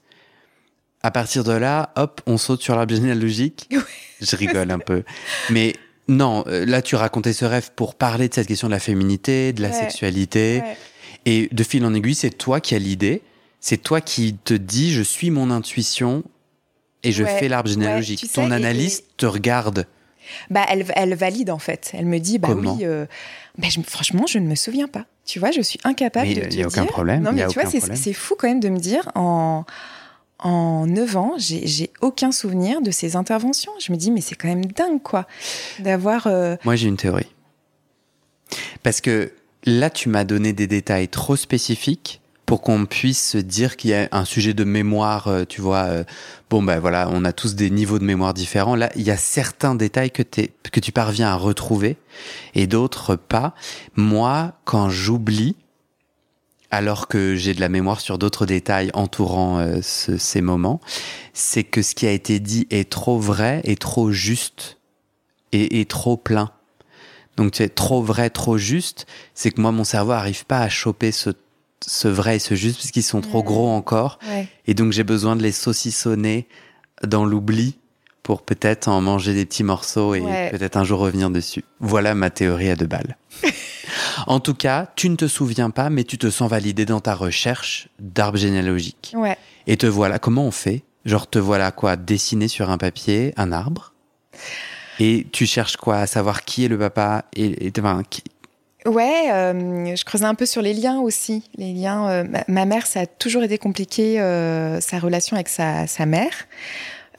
À 1.02 1.10
partir 1.10 1.44
de 1.44 1.52
là, 1.52 1.92
hop, 1.96 2.20
on 2.26 2.38
saute 2.38 2.62
sur 2.62 2.76
l'arbre 2.76 2.94
généalogique. 2.94 3.68
Je 4.20 4.36
rigole 4.36 4.70
un 4.70 4.78
peu. 4.78 5.02
Mais 5.50 5.74
non, 6.08 6.44
euh, 6.46 6.64
là 6.64 6.80
tu 6.80 6.94
racontais 6.94 7.34
ce 7.34 7.44
rêve 7.44 7.72
pour 7.76 7.94
parler 7.94 8.28
de 8.28 8.34
cette 8.34 8.46
question 8.46 8.68
de 8.68 8.72
la 8.72 8.78
féminité, 8.78 9.52
de 9.52 9.60
la 9.60 9.70
sexualité. 9.70 10.62
Et 11.26 11.48
de 11.52 11.64
fil 11.64 11.84
en 11.84 11.92
aiguille, 11.92 12.14
c'est 12.14 12.30
toi 12.30 12.60
qui 12.60 12.74
as 12.74 12.78
l'idée. 12.78 13.22
C'est 13.60 13.78
toi 13.78 14.00
qui 14.00 14.34
te 14.34 14.54
dis, 14.54 14.92
je 14.92 15.02
suis 15.02 15.30
mon 15.30 15.50
intuition 15.50 16.22
et 17.02 17.12
je 17.12 17.24
fais 17.24 17.48
l'arbre 17.48 17.68
généalogique. 17.68 18.30
Ton 18.32 18.50
analyste 18.50 19.04
te 19.16 19.26
regarde. 19.26 19.86
Bah, 20.50 20.64
elle, 20.68 20.84
elle 20.96 21.14
valide 21.14 21.50
en 21.50 21.58
fait. 21.58 21.92
Elle 21.94 22.06
me 22.06 22.18
dit, 22.18 22.38
bah 22.38 22.48
oui. 22.50 22.68
Euh, 22.82 23.06
ben, 23.58 23.70
franchement, 23.86 24.26
je 24.26 24.38
ne 24.38 24.46
me 24.46 24.54
souviens 24.54 24.88
pas. 24.88 25.06
Tu 25.24 25.38
vois, 25.38 25.50
je 25.50 25.60
suis 25.60 25.78
incapable 25.84 26.28
de 26.28 26.34
te 26.34 26.40
dire. 26.40 26.48
Il 26.50 26.56
n'y 26.56 26.62
a 26.62 26.66
aucun 26.66 26.86
problème. 26.86 27.22
Non, 27.22 27.32
mais 27.32 27.46
tu 27.46 27.58
vois, 27.60 27.70
c'est 27.70 28.12
fou 28.12 28.34
quand 28.38 28.48
même 28.48 28.60
de 28.60 28.68
me 28.68 28.78
dire 28.78 29.10
en 29.14 29.64
en 30.40 30.86
9 30.86 31.16
ans, 31.16 31.34
j'ai 31.38 31.90
aucun 32.00 32.30
souvenir 32.30 32.82
de 32.82 32.90
ces 32.90 33.16
interventions. 33.16 33.72
Je 33.80 33.92
me 33.92 33.96
dis, 33.96 34.10
mais 34.10 34.20
c'est 34.20 34.34
quand 34.34 34.48
même 34.48 34.66
dingue, 34.66 35.02
quoi, 35.02 35.26
d'avoir. 35.78 36.26
Euh, 36.26 36.56
Moi, 36.64 36.76
j'ai 36.76 36.88
une 36.88 36.96
théorie. 36.96 37.32
Parce 38.82 39.00
que 39.00 39.32
là, 39.64 39.88
tu 39.88 40.08
m'as 40.10 40.24
donné 40.24 40.52
des 40.52 40.66
détails 40.66 41.08
trop 41.08 41.36
spécifiques 41.36 42.20
pour 42.46 42.60
qu'on 42.60 42.86
puisse 42.86 43.30
se 43.30 43.38
dire 43.38 43.76
qu'il 43.76 43.90
y 43.90 43.94
a 43.94 44.08
un 44.12 44.24
sujet 44.24 44.54
de 44.54 44.64
mémoire, 44.64 45.28
euh, 45.28 45.44
tu 45.44 45.60
vois. 45.60 45.84
Euh, 45.84 46.04
bon, 46.50 46.62
ben 46.62 46.78
voilà, 46.78 47.08
on 47.10 47.24
a 47.24 47.32
tous 47.32 47.54
des 47.54 47.70
niveaux 47.70 47.98
de 47.98 48.04
mémoire 48.04 48.34
différents. 48.34 48.76
Là, 48.76 48.90
il 48.96 49.02
y 49.02 49.10
a 49.10 49.16
certains 49.16 49.74
détails 49.74 50.10
que, 50.10 50.22
que 50.22 50.80
tu 50.80 50.92
parviens 50.92 51.28
à 51.28 51.36
retrouver 51.36 51.96
et 52.54 52.66
d'autres 52.66 53.16
pas. 53.16 53.54
Moi, 53.96 54.52
quand 54.64 54.90
j'oublie, 54.90 55.56
alors 56.70 57.08
que 57.08 57.34
j'ai 57.34 57.54
de 57.54 57.60
la 57.60 57.68
mémoire 57.68 58.00
sur 58.00 58.18
d'autres 58.18 58.46
détails 58.46 58.90
entourant 58.94 59.58
euh, 59.58 59.78
ces 59.82 60.40
moments, 60.40 60.80
c'est 61.32 61.64
que 61.64 61.82
ce 61.82 61.94
qui 61.94 62.06
a 62.06 62.10
été 62.10 62.40
dit 62.40 62.66
est 62.70 62.90
trop 62.90 63.18
vrai 63.18 63.60
et 63.64 63.76
trop 63.76 64.10
juste 64.10 64.78
et, 65.52 65.80
et 65.80 65.86
trop 65.86 66.16
plein. 66.16 66.50
Donc, 67.36 67.52
tu 67.52 67.58
sais, 67.58 67.68
trop 67.68 68.02
vrai, 68.02 68.30
trop 68.30 68.58
juste, 68.58 69.06
c'est 69.34 69.50
que 69.50 69.60
moi, 69.60 69.72
mon 69.72 69.84
cerveau 69.84 70.12
arrive 70.12 70.46
pas 70.46 70.60
à 70.60 70.68
choper 70.68 71.10
ce 71.10 71.30
ce 71.86 72.08
vrai 72.08 72.36
et 72.36 72.38
ce 72.38 72.54
juste 72.54 72.76
parce 72.76 72.90
qu'ils 72.90 73.02
sont 73.02 73.20
trop 73.20 73.42
gros 73.42 73.68
encore. 73.68 74.18
Et 74.66 74.74
donc 74.74 74.92
j'ai 74.92 75.04
besoin 75.04 75.36
de 75.36 75.42
les 75.42 75.52
saucissonner 75.52 76.48
dans 77.02 77.24
l'oubli 77.24 77.76
pour 78.22 78.42
peut-être 78.42 78.88
en 78.88 79.00
manger 79.02 79.34
des 79.34 79.44
petits 79.44 79.64
morceaux 79.64 80.14
et 80.14 80.22
peut-être 80.50 80.76
un 80.76 80.84
jour 80.84 81.00
revenir 81.00 81.30
dessus. 81.30 81.64
Voilà 81.80 82.14
ma 82.14 82.30
théorie 82.30 82.70
à 82.70 82.76
deux 82.76 82.86
balles. 82.86 83.16
en 84.26 84.40
tout 84.40 84.54
cas, 84.54 84.90
tu 84.96 85.10
ne 85.10 85.16
te 85.16 85.28
souviens 85.28 85.70
pas, 85.70 85.90
mais 85.90 86.04
tu 86.04 86.16
te 86.16 86.30
sens 86.30 86.50
validé 86.50 86.86
dans 86.86 87.00
ta 87.00 87.14
recherche 87.14 87.88
d'arbre 87.98 88.38
généalogique. 88.38 89.12
Ouais. 89.14 89.36
Et 89.66 89.76
te 89.76 89.86
voilà, 89.86 90.18
comment 90.18 90.46
on 90.46 90.50
fait? 90.50 90.84
Genre, 91.04 91.28
te 91.28 91.38
voilà 91.38 91.70
quoi 91.70 91.96
Dessiner 91.96 92.48
sur 92.48 92.70
un 92.70 92.78
papier 92.78 93.34
un 93.36 93.52
arbre? 93.52 93.92
Et 95.00 95.26
tu 95.32 95.44
cherches 95.44 95.76
quoi? 95.76 95.98
À 95.98 96.06
savoir 96.06 96.44
qui 96.44 96.64
est 96.64 96.68
le 96.68 96.78
papa 96.78 97.26
et, 97.34 97.66
et 97.66 97.72
enfin, 97.78 98.02
qui, 98.08 98.22
Ouais, 98.86 99.30
euh, 99.32 99.96
je 99.96 100.04
creusais 100.04 100.26
un 100.26 100.34
peu 100.34 100.44
sur 100.44 100.60
les 100.60 100.74
liens 100.74 101.00
aussi. 101.00 101.42
Les 101.56 101.72
liens. 101.72 102.08
Euh, 102.10 102.24
ma, 102.48 102.66
mère, 102.66 102.86
ça 102.86 103.00
a 103.00 103.06
toujours 103.06 103.42
été 103.42 103.56
compliqué 103.56 104.20
euh, 104.20 104.80
sa 104.80 104.98
relation 104.98 105.36
avec 105.36 105.48
sa, 105.48 105.86
sa 105.86 106.04
mère. 106.06 106.46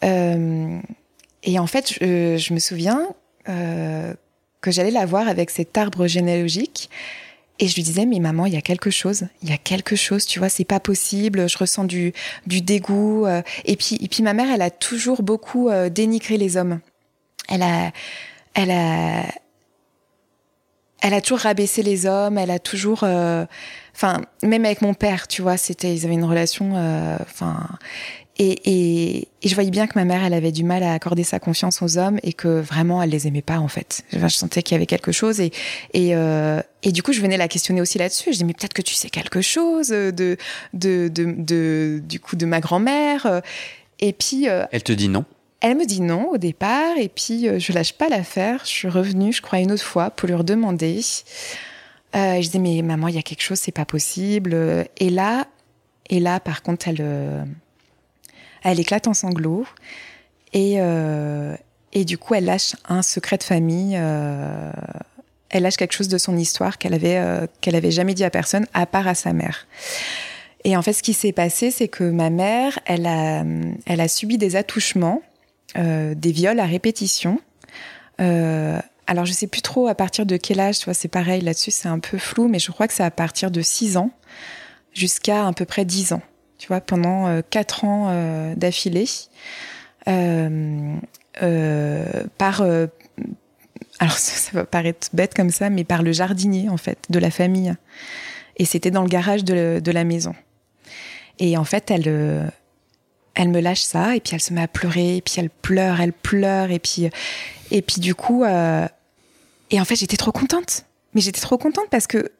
et 0.03 1.59
en 1.59 1.67
fait, 1.67 1.93
je, 1.93 2.37
je 2.37 2.53
me 2.53 2.59
souviens 2.59 3.07
que 3.45 4.71
j'allais 4.71 4.91
la 4.91 5.05
voir 5.05 5.27
avec 5.27 5.49
cet 5.49 5.77
arbre 5.77 6.07
généalogique. 6.07 6.89
Et 7.57 7.67
je 7.67 7.75
lui 7.75 7.83
disais, 7.83 8.05
mais 8.05 8.19
maman, 8.19 8.47
il 8.47 8.53
y 8.53 8.57
a 8.57 8.61
quelque 8.61 8.89
chose, 8.89 9.27
il 9.41 9.49
y 9.49 9.53
a 9.53 9.57
quelque 9.57 9.95
chose, 9.95 10.25
tu 10.25 10.39
vois, 10.39 10.49
c'est 10.49 10.65
pas 10.65 10.81
possible, 10.81 11.47
je 11.47 11.57
ressens 11.57 11.85
du, 11.85 12.11
du 12.47 12.61
dégoût. 12.61 13.25
Et 13.63 13.75
puis, 13.77 13.97
et 14.01 14.07
puis 14.07 14.23
ma 14.23 14.33
mère, 14.33 14.51
elle 14.53 14.61
a 14.61 14.69
toujours 14.71 15.23
beaucoup 15.23 15.69
dénigré 15.89 16.37
les 16.37 16.57
hommes. 16.57 16.79
Elle 17.47 17.61
a, 17.63 17.91
elle 18.55 18.71
a, 18.71 19.23
elle 21.05 21.13
a 21.13 21.21
toujours 21.21 21.39
rabaissé 21.39 21.83
les 21.83 22.07
hommes, 22.07 22.39
elle 22.39 22.49
a 22.49 22.57
toujours, 22.57 23.01
euh, 23.03 23.45
enfin, 23.93 24.21
même 24.41 24.65
avec 24.65 24.81
mon 24.81 24.95
père, 24.95 25.27
tu 25.27 25.43
vois, 25.43 25.55
c'était, 25.55 25.93
ils 25.93 26.03
avaient 26.03 26.15
une 26.15 26.23
relation, 26.23 26.71
euh, 26.75 27.15
enfin, 27.21 27.59
et, 28.37 28.57
et, 28.65 29.27
et, 29.43 29.47
je 29.47 29.53
voyais 29.53 29.69
bien 29.69 29.85
que 29.85 29.93
ma 29.95 30.03
mère, 30.03 30.23
elle 30.23 30.33
avait 30.33 30.51
du 30.51 30.63
mal 30.63 30.81
à 30.81 30.93
accorder 30.93 31.23
sa 31.23 31.37
confiance 31.39 31.83
aux 31.83 31.99
hommes 31.99 32.19
et 32.23 32.33
que 32.33 32.47
vraiment, 32.59 33.03
elle 33.03 33.11
les 33.11 33.27
aimait 33.27 33.43
pas 33.43 33.59
en 33.59 33.67
fait. 33.67 34.03
je 34.11 34.27
sentais 34.27 34.63
qu'il 34.63 34.73
y 34.73 34.77
avait 34.77 34.87
quelque 34.87 35.11
chose 35.11 35.39
et 35.39 35.51
et, 35.93 36.15
euh, 36.15 36.59
et 36.81 36.91
du 36.91 37.03
coup, 37.03 37.13
je 37.13 37.21
venais 37.21 37.37
la 37.37 37.47
questionner 37.47 37.81
aussi 37.81 37.97
là-dessus. 37.99 38.33
Je 38.33 38.39
dis 38.39 38.43
mais 38.43 38.53
peut-être 38.53 38.73
que 38.73 38.81
tu 38.81 38.95
sais 38.95 39.09
quelque 39.09 39.41
chose 39.41 39.89
de 39.89 40.11
de 40.73 41.07
de, 41.07 41.09
de 41.37 42.01
du 42.03 42.19
coup 42.19 42.35
de 42.35 42.45
ma 42.45 42.59
grand-mère. 42.59 43.41
Et 43.99 44.11
puis. 44.11 44.47
elle 44.47 44.83
te 44.83 44.91
dit 44.91 45.07
non? 45.07 45.23
Elle 45.67 45.77
me 45.77 45.85
dit 45.87 45.99
non 45.99 46.29
au 46.29 46.37
départ, 46.37 46.95
et 46.95 47.09
puis 47.09 47.49
euh, 47.49 47.57
je 47.57 47.73
lâche 47.73 47.93
pas 47.93 48.07
l'affaire. 48.07 48.59
Je 48.65 48.69
suis 48.69 48.87
revenue, 48.87 49.33
je 49.33 49.41
crois, 49.41 49.57
une 49.57 49.71
autre 49.71 49.83
fois 49.83 50.11
pour 50.11 50.27
lui 50.27 50.35
redemander. 50.35 51.01
Euh, 52.15 52.35
je 52.35 52.41
disais, 52.41 52.59
mais 52.59 52.83
maman, 52.83 53.07
il 53.07 53.15
y 53.15 53.17
a 53.17 53.23
quelque 53.23 53.41
chose, 53.41 53.57
c'est 53.57 53.71
pas 53.71 53.83
possible. 53.83 54.55
Et 54.97 55.09
là, 55.09 55.47
et 56.07 56.19
là, 56.19 56.39
par 56.39 56.61
contre, 56.61 56.87
elle, 56.87 56.99
euh, 56.99 57.43
elle 58.61 58.79
éclate 58.79 59.07
en 59.07 59.15
sanglots. 59.15 59.65
Et, 60.53 60.75
et 61.93 62.05
du 62.05 62.19
coup, 62.19 62.35
elle 62.35 62.45
lâche 62.45 62.75
un 62.87 63.01
secret 63.01 63.37
de 63.37 63.43
famille. 63.43 63.95
elle 63.95 65.63
lâche 65.63 65.77
quelque 65.77 65.93
chose 65.93 66.09
de 66.09 66.19
son 66.19 66.37
histoire 66.37 66.77
qu'elle 66.77 66.93
avait, 66.93 67.49
qu'elle 67.59 67.75
avait 67.75 67.89
jamais 67.89 68.13
dit 68.13 68.23
à 68.23 68.29
personne, 68.29 68.67
à 68.75 68.85
part 68.85 69.07
à 69.07 69.15
sa 69.15 69.33
mère. 69.33 69.65
Et 70.63 70.77
en 70.77 70.83
fait, 70.83 70.93
ce 70.93 71.01
qui 71.01 71.13
s'est 71.13 71.33
passé, 71.33 71.71
c'est 71.71 71.87
que 71.87 72.03
ma 72.03 72.29
mère, 72.29 72.77
elle 72.85 73.07
a, 73.07 73.43
elle 73.87 73.99
a 73.99 74.07
subi 74.07 74.37
des 74.37 74.55
attouchements 74.55 75.23
des 75.75 76.31
viols 76.31 76.59
à 76.59 76.65
répétition. 76.65 77.39
Euh, 78.21 78.79
alors 79.07 79.25
je 79.25 79.33
sais 79.33 79.47
plus 79.47 79.61
trop 79.61 79.87
à 79.87 79.95
partir 79.95 80.25
de 80.25 80.37
quel 80.37 80.59
âge, 80.59 80.79
tu 80.79 80.85
vois, 80.85 80.93
c'est 80.93 81.07
pareil 81.07 81.41
là-dessus, 81.41 81.71
c'est 81.71 81.87
un 81.87 81.99
peu 81.99 82.17
flou, 82.17 82.47
mais 82.47 82.59
je 82.59 82.71
crois 82.71 82.87
que 82.87 82.93
c'est 82.93 83.03
à 83.03 83.11
partir 83.11 83.51
de 83.51 83.61
6 83.61 83.97
ans 83.97 84.11
jusqu'à 84.93 85.45
à 85.45 85.53
peu 85.53 85.65
près 85.65 85.85
10 85.85 86.13
ans, 86.13 86.21
tu 86.57 86.67
vois, 86.67 86.81
pendant 86.81 87.27
euh, 87.27 87.41
4 87.47 87.85
ans 87.85 88.07
euh, 88.09 88.55
d'affilée. 88.55 89.05
Euh, 90.07 90.95
par 92.37 92.61
alors 92.61 94.17
ça, 94.17 94.51
va 94.53 94.65
paraître 94.65 95.09
bête 95.13 95.33
comme 95.33 95.49
ça, 95.51 95.69
mais 95.69 95.83
par 95.83 96.01
le 96.01 96.11
jardinier 96.11 96.69
en 96.69 96.77
fait 96.77 96.97
de 97.09 97.19
la 97.19 97.29
famille. 97.29 97.75
Et 98.57 98.65
c'était 98.65 98.91
dans 98.91 99.01
le 99.01 99.09
garage 99.09 99.43
de, 99.43 99.81
de, 99.83 99.91
la 99.91 100.05
maison. 100.05 100.33
Et 101.39 101.57
en 101.57 101.65
fait, 101.65 101.91
elle, 101.91 102.51
elle 103.35 103.49
me 103.49 103.59
lâche 103.59 103.81
ça 103.81 104.15
et 104.15 104.19
puis 104.19 104.33
elle 104.33 104.41
se 104.41 104.53
met 104.53 104.61
à 104.61 104.67
pleurer 104.67 105.17
et 105.17 105.21
puis 105.21 105.35
elle 105.37 105.49
pleure, 105.49 106.01
elle 106.01 106.13
pleure 106.13 106.71
et 106.71 106.79
puis 106.79 107.09
et 107.71 107.81
puis 107.81 107.99
du 107.99 108.15
coup 108.15 108.43
euh, 108.43 108.87
et 109.71 109.79
en 109.79 109.85
fait 109.85 109.95
j'étais 109.95 110.17
trop 110.17 110.31
contente. 110.31 110.85
Mais 111.13 111.21
j'étais 111.21 111.41
trop 111.41 111.57
contente 111.57 111.87
parce 111.89 112.07
que 112.07 112.31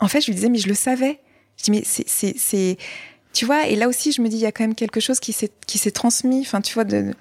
en 0.00 0.08
fait 0.08 0.20
je 0.20 0.26
lui 0.26 0.34
disais 0.34 0.48
mais 0.48 0.58
je 0.58 0.68
le 0.68 0.74
savais. 0.74 1.20
Je 1.56 1.64
dis 1.64 1.70
mais 1.70 1.82
c'est 1.84 2.36
c'est 2.36 2.78
tu 3.32 3.44
vois 3.44 3.66
et 3.66 3.76
là 3.76 3.88
aussi 3.88 4.12
je 4.12 4.20
me 4.22 4.28
dis 4.28 4.36
il 4.36 4.42
y 4.42 4.46
a 4.46 4.52
quand 4.52 4.64
même 4.64 4.74
quelque 4.74 5.00
chose 5.00 5.20
qui 5.20 5.32
s'est 5.32 5.52
qui 5.66 5.78
s'est 5.78 5.90
transmis 5.90 6.40
enfin 6.40 6.60
tu 6.60 6.74
vois 6.74 6.84
de, 6.84 7.12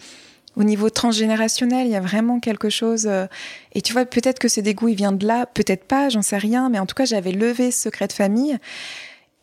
au 0.57 0.63
niveau 0.63 0.89
transgénérationnel, 0.89 1.85
il 1.85 1.91
y 1.91 1.95
a 1.95 2.01
vraiment 2.01 2.39
quelque 2.39 2.69
chose. 2.69 3.05
Euh, 3.07 3.27
et 3.73 3.81
tu 3.81 3.93
vois, 3.93 4.05
peut-être 4.05 4.39
que 4.39 4.47
ce 4.47 4.59
dégoût, 4.59 4.87
il 4.87 4.95
vient 4.95 5.11
de 5.11 5.25
là, 5.25 5.45
peut-être 5.45 5.83
pas, 5.83 6.09
j'en 6.09 6.23
sais 6.23 6.37
rien, 6.37 6.69
mais 6.69 6.79
en 6.79 6.87
tout 6.87 6.95
cas, 6.95 7.05
j'avais 7.05 7.31
levé 7.31 7.69
ce 7.69 7.83
secret 7.83 8.07
de 8.07 8.13
famille. 8.13 8.57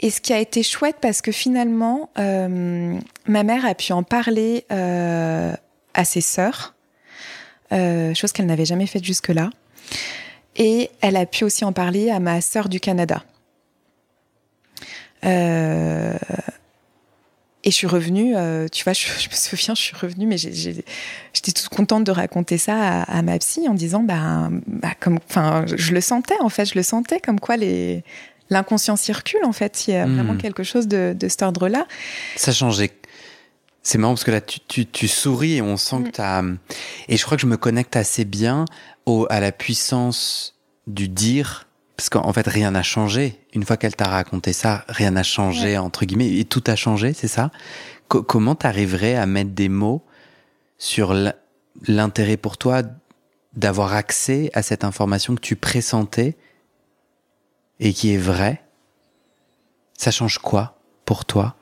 Et 0.01 0.11
ce 0.11 0.21
qui 0.21 0.33
a 0.33 0.39
été 0.39 0.63
chouette 0.63 0.97
parce 1.01 1.23
que 1.23 1.33
finalement, 1.33 2.11
euh, 2.19 2.99
ma 3.27 3.43
mère 3.43 3.65
a 3.65 3.75
pu 3.75 3.93
en 3.93 4.03
parler 4.03 4.65
euh, 4.73 5.53
à 5.95 6.05
ses 6.05 6.21
sœurs, 6.21 6.75
euh, 7.73 8.13
chose 8.15 8.33
qu'elle 8.33 8.47
n'avait 8.47 8.65
jamais 8.65 8.87
faite 8.87 9.05
jusque-là. 9.05 9.51
Et 10.57 10.91
elle 11.01 11.17
a 11.17 11.27
pu 11.27 11.45
aussi 11.45 11.65
en 11.65 11.73
parler 11.73 12.11
à 12.11 12.21
ma 12.21 12.41
sœur 12.41 12.69
du 12.69 12.81
Canada. 12.81 13.25
et 15.23 15.31
je 17.71 17.71
suis 17.71 17.87
revenue, 17.87 18.35
tu 18.71 18.85
vois, 18.85 18.93
je, 18.93 19.09
me 19.09 19.35
souviens, 19.35 19.75
je 19.75 19.81
suis 19.81 19.97
revenue, 19.97 20.27
mais 20.27 20.37
j'étais 20.37 21.53
toute 21.53 21.71
contente 21.71 22.05
de 22.05 22.13
raconter 22.13 22.59
ça 22.59 23.05
à, 23.05 23.23
ma 23.23 23.39
psy 23.39 23.67
en 23.69 23.75
disant, 23.75 24.03
bah 24.03 24.51
comme, 25.01 25.19
enfin, 25.31 25.65
je 25.67 25.95
le 25.95 26.03
sentais 26.03 26.39
en 26.41 26.51
fait, 26.51 26.67
je 26.67 26.75
le 26.75 26.83
sentais 26.83 27.21
comme 27.21 27.41
quoi 27.41 27.57
les 27.57 28.05
l'inconscient 28.55 28.97
circule 28.97 29.45
en 29.45 29.53
fait. 29.53 29.87
Il 29.87 29.95
y 29.95 29.97
a 29.97 30.07
hmm. 30.07 30.15
vraiment 30.15 30.37
quelque 30.37 30.63
chose 30.63 30.89
de, 30.89 31.15
de 31.19 31.29
cet 31.29 31.43
ordre-là. 31.43 31.87
Ça 32.37 32.53
changeait. 32.53 32.93
C'est 33.83 33.99
marrant 33.99 34.15
parce 34.15 34.25
que 34.25 34.31
là, 34.31 34.41
tu, 34.41 34.61
tu, 34.61 34.87
tu 34.87 35.09
souris 35.09 35.57
et 35.57 35.63
on 35.63 35.77
sent 35.77 36.05
que 36.05 36.09
hmm. 36.09 36.13
tu 36.13 36.21
as. 36.23 36.43
Et 37.09 37.17
je 37.19 37.25
crois 37.25 37.37
que 37.37 37.43
je 37.43 37.47
me 37.47 37.59
connecte 37.59 37.97
assez 37.97 38.25
bien 38.25 38.65
au, 39.05 39.27
à 39.29 39.41
la 39.41 39.53
puissance 39.53 40.55
du 40.87 41.09
dire. 41.09 41.69
Parce 41.97 42.09
qu'en 42.09 42.33
fait, 42.33 42.49
rien 42.49 42.73
n'a 42.73 42.83
changé. 42.83 43.39
Une 43.53 43.63
fois 43.65 43.77
qu'elle 43.77 43.95
t'a 43.95 44.09
raconté 44.09 44.53
ça, 44.53 44.85
rien 44.89 45.13
n'a 45.13 45.23
changé, 45.23 45.79
entre 45.79 46.05
guillemets. 46.07 46.39
Et 46.39 46.45
tout 46.45 46.65
a 46.67 46.75
changé, 46.75 47.13
c'est 47.13 47.29
ça? 47.29 47.53
Comment 48.09 48.57
t'arriverais 48.57 49.15
à 49.15 49.27
mettre 49.27 49.51
des 49.51 49.69
mots 49.69 50.05
sur 50.77 51.15
l'intérêt 51.87 52.37
pour 52.37 52.59
toi 52.59 52.83
d'avoir 53.55 53.95
accès 53.95 54.51
à 54.55 54.63
cette 54.63 54.83
information 54.83 55.37
que 55.37 55.41
tu 55.41 55.55
pressentais 55.55 56.37
et 57.81 57.93
qui 57.93 58.15
est 58.15 58.19
vrai, 58.19 58.63
ça 59.97 60.11
change 60.11 60.39
quoi 60.39 60.79
pour 61.05 61.25
toi? 61.25 61.57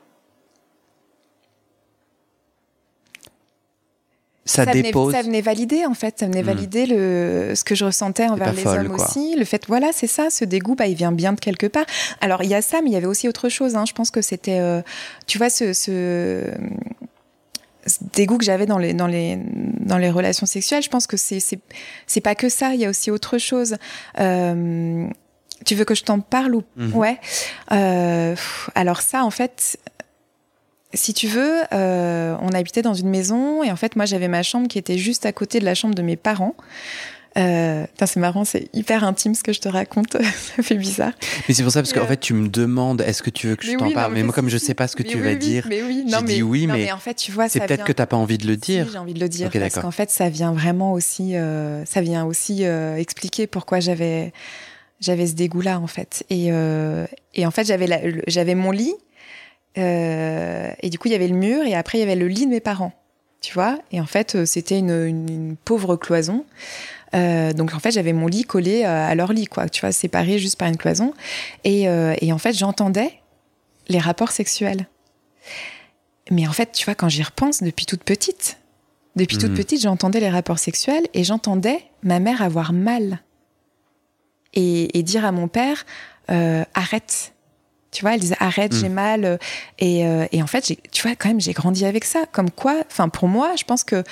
Ça, 4.45 4.65
dépose. 4.65 5.07
Venait, 5.07 5.17
ça 5.17 5.25
venait 5.25 5.41
valider 5.41 5.85
en 5.85 5.93
fait, 5.93 6.19
ça 6.19 6.25
venait 6.25 6.43
hmm. 6.43 6.47
valider 6.47 6.85
le 6.85 7.53
ce 7.55 7.63
que 7.63 7.75
je 7.75 7.85
ressentais 7.85 8.27
envers 8.27 8.51
les 8.51 8.67
hommes 8.67 8.91
aussi. 8.91 9.35
Le 9.37 9.45
fait, 9.45 9.65
voilà, 9.67 9.91
c'est 9.93 10.07
ça, 10.07 10.29
ce 10.29 10.43
dégoût, 10.43 10.75
bah, 10.75 10.87
il 10.87 10.95
vient 10.95 11.13
bien 11.13 11.31
de 11.31 11.39
quelque 11.39 11.65
part. 11.65 11.85
Alors 12.19 12.43
il 12.43 12.49
y 12.49 12.53
a 12.53 12.61
ça, 12.61 12.81
mais 12.81 12.89
il 12.89 12.93
y 12.93 12.97
avait 12.97 13.07
aussi 13.07 13.29
autre 13.29 13.47
chose. 13.47 13.75
Hein. 13.75 13.85
Je 13.87 13.93
pense 13.93 14.11
que 14.11 14.21
c'était, 14.21 14.59
euh, 14.59 14.81
tu 15.27 15.37
vois, 15.37 15.49
ce, 15.49 15.71
ce, 15.71 16.51
dégoût 18.13 18.37
que 18.37 18.43
j'avais 18.43 18.65
dans 18.65 18.77
les 18.77 18.93
dans 18.93 19.07
les 19.07 19.39
dans 19.79 19.97
les 19.97 20.09
relations 20.09 20.45
sexuelles. 20.45 20.83
Je 20.83 20.89
pense 20.89 21.07
que 21.07 21.15
c'est 21.15 21.39
c'est 21.39 21.59
c'est 22.05 22.21
pas 22.21 22.35
que 22.35 22.49
ça. 22.49 22.73
Il 22.73 22.81
y 22.81 22.85
a 22.85 22.89
aussi 22.89 23.11
autre 23.11 23.37
chose. 23.37 23.77
Euh, 24.19 25.07
tu 25.63 25.75
veux 25.75 25.85
que 25.85 25.95
je 25.95 26.03
t'en 26.03 26.19
parle 26.19 26.55
ou 26.55 26.63
mhm. 26.75 26.95
ouais 26.95 27.19
euh, 27.71 28.35
Alors 28.75 29.01
ça, 29.01 29.23
en 29.23 29.31
fait, 29.31 29.77
si 30.93 31.13
tu 31.13 31.27
veux, 31.27 31.61
euh, 31.73 32.35
on 32.41 32.49
habitait 32.49 32.81
dans 32.81 32.93
une 32.93 33.09
maison 33.09 33.63
et 33.63 33.71
en 33.71 33.75
fait, 33.75 33.95
moi, 33.95 34.05
j'avais 34.05 34.27
ma 34.27 34.43
chambre 34.43 34.67
qui 34.67 34.77
était 34.77 34.97
juste 34.97 35.25
à 35.25 35.31
côté 35.31 35.59
de 35.59 35.65
la 35.65 35.75
chambre 35.75 35.95
de 35.95 36.01
mes 36.01 36.15
parents. 36.15 36.55
Euh, 37.35 37.85
c'est 37.97 38.17
marrant, 38.17 38.45
c'est 38.45 38.69
hyper 38.73 39.03
intime 39.03 39.33
ce 39.33 39.41
que 39.41 39.53
je 39.53 39.59
te 39.59 39.67
raconte, 39.67 40.13
ça 40.21 40.61
fait 40.61 40.75
bizarre. 40.75 41.13
Mais 41.47 41.55
c'est 41.55 41.63
pour 41.63 41.71
ça 41.71 41.81
parce 41.81 41.93
qu'en 41.93 42.05
fait 42.05 42.19
tu 42.19 42.33
me 42.33 42.47
demandes 42.47 43.01
est-ce 43.01 43.23
que 43.23 43.31
tu 43.31 43.47
veux 43.47 43.55
que 43.55 43.65
je 43.65 43.75
t'en 43.75 43.89
parle, 43.91 44.13
mais, 44.13 44.21
moi 44.21 44.33
comme 44.33 44.49
je 44.49 44.57
sais 44.57 44.75
pas 44.75 44.87
ce 44.87 44.95
que 44.95 45.03
tu 45.03 45.19
vas 45.19 45.33
dire, 45.33 45.65
mais 45.67 45.81
oui, 45.81 46.05
non, 46.07 46.19
mais, 46.21 46.41
oui, 46.43 46.67
mais, 46.67 46.91
en 46.91 46.99
fait 46.99 47.15
tu 47.15 47.31
vois, 47.31 47.49
c'est 47.49 47.59
peut-être 47.59 47.85
que 47.85 47.91
t'as 47.91 48.05
pas 48.05 48.17
envie 48.17 48.37
de 48.37 48.45
le 48.45 48.55
dire. 48.55 48.87
j'ai 48.91 48.97
envie 48.99 49.15
de 49.15 49.19
le 49.19 49.29
dire 49.29 49.49
parce 49.51 49.79
qu'en 49.79 49.91
fait 49.91 50.11
ça 50.11 50.29
vient 50.29 50.53
vraiment 50.53 50.93
aussi, 50.93 51.35
euh, 51.35 51.83
ça 51.85 52.01
vient 52.01 52.25
aussi 52.25 52.65
euh, 52.65 52.97
expliquer 52.97 53.47
pourquoi 53.47 53.79
j'avais 53.79 54.31
j'avais 54.99 55.27
ce 55.27 55.33
dégoût-là 55.33 55.79
en 55.79 55.87
fait. 55.87 56.25
Et, 56.29 56.47
euh, 56.51 57.05
et 57.33 57.45
en 57.45 57.51
fait, 57.51 57.65
j'avais 57.65 58.21
j'avais 58.27 58.55
mon 58.55 58.71
lit 58.71 58.95
euh, 59.77 60.71
et 60.81 60.89
du 60.89 60.99
coup, 60.99 61.07
il 61.07 61.11
y 61.11 61.15
avait 61.15 61.27
le 61.27 61.35
mur 61.35 61.63
et 61.63 61.73
après 61.75 61.97
il 61.97 62.01
y 62.01 62.03
avait 62.03 62.15
le 62.15 62.27
lit 62.27 62.45
de 62.45 62.51
mes 62.51 62.59
parents, 62.59 62.93
tu 63.41 63.53
vois. 63.53 63.79
Et 63.91 63.99
en 63.99 64.05
fait, 64.05 64.35
euh, 64.35 64.45
c'était 64.45 64.77
une, 64.79 65.05
une, 65.05 65.55
pauvre 65.63 65.95
cloison. 65.95 66.45
Euh, 67.15 67.53
donc 67.53 67.73
en 67.73 67.79
fait, 67.79 67.91
j'avais 67.91 68.13
mon 68.13 68.27
lit 68.27 68.43
collé 68.43 68.83
à 68.83 69.13
leur 69.15 69.33
lit, 69.33 69.45
quoi, 69.45 69.69
tu 69.69 69.81
vois, 69.81 69.91
séparé 69.91 70.39
juste 70.39 70.57
par 70.57 70.67
une 70.67 70.77
cloison. 70.77 71.13
Et, 71.63 71.83
et 71.83 72.33
en 72.33 72.37
fait, 72.39 72.53
j'entendais 72.53 73.13
les 73.87 73.99
rapports 73.99 74.31
sexuels. 74.31 74.87
Mais 76.31 76.47
en 76.47 76.53
fait, 76.53 76.71
tu 76.71 76.85
vois, 76.85 76.95
quand 76.95 77.09
j'y 77.09 77.21
repense 77.21 77.61
depuis 77.61 77.85
toute 77.85 78.03
petite, 78.03 78.57
Depuis 79.15 79.37
toute 79.37 79.51
Mhm. 79.51 79.57
petite, 79.57 79.81
j'entendais 79.81 80.19
les 80.19 80.29
rapports 80.29 80.57
sexuels 80.57 81.05
et 81.13 81.23
j'entendais 81.23 81.83
ma 82.01 82.19
mère 82.19 82.41
avoir 82.41 82.73
mal. 82.73 83.19
Et, 84.53 84.97
et 84.97 85.03
dire 85.03 85.25
à 85.25 85.31
mon 85.31 85.47
père, 85.47 85.85
euh, 86.31 86.63
arrête. 86.73 87.31
Tu 87.91 88.01
vois, 88.01 88.15
elle 88.15 88.19
disait 88.21 88.35
arrête, 88.39 88.73
j'ai 88.73 88.89
mal. 88.89 89.23
euh, 89.23 89.37
Et, 89.77 90.07
euh, 90.07 90.25
et 90.31 90.41
en 90.41 90.47
fait, 90.47 90.75
tu 90.91 91.01
vois, 91.03 91.15
quand 91.15 91.27
même, 91.29 91.39
j'ai 91.39 91.53
grandi 91.53 91.85
avec 91.85 92.05
ça. 92.05 92.23
Comme 92.31 92.49
quoi, 92.49 92.77
enfin, 92.89 93.07
pour 93.07 93.27
moi, 93.27 93.51
je 93.55 93.63
pense 93.65 93.83
que 93.83 94.03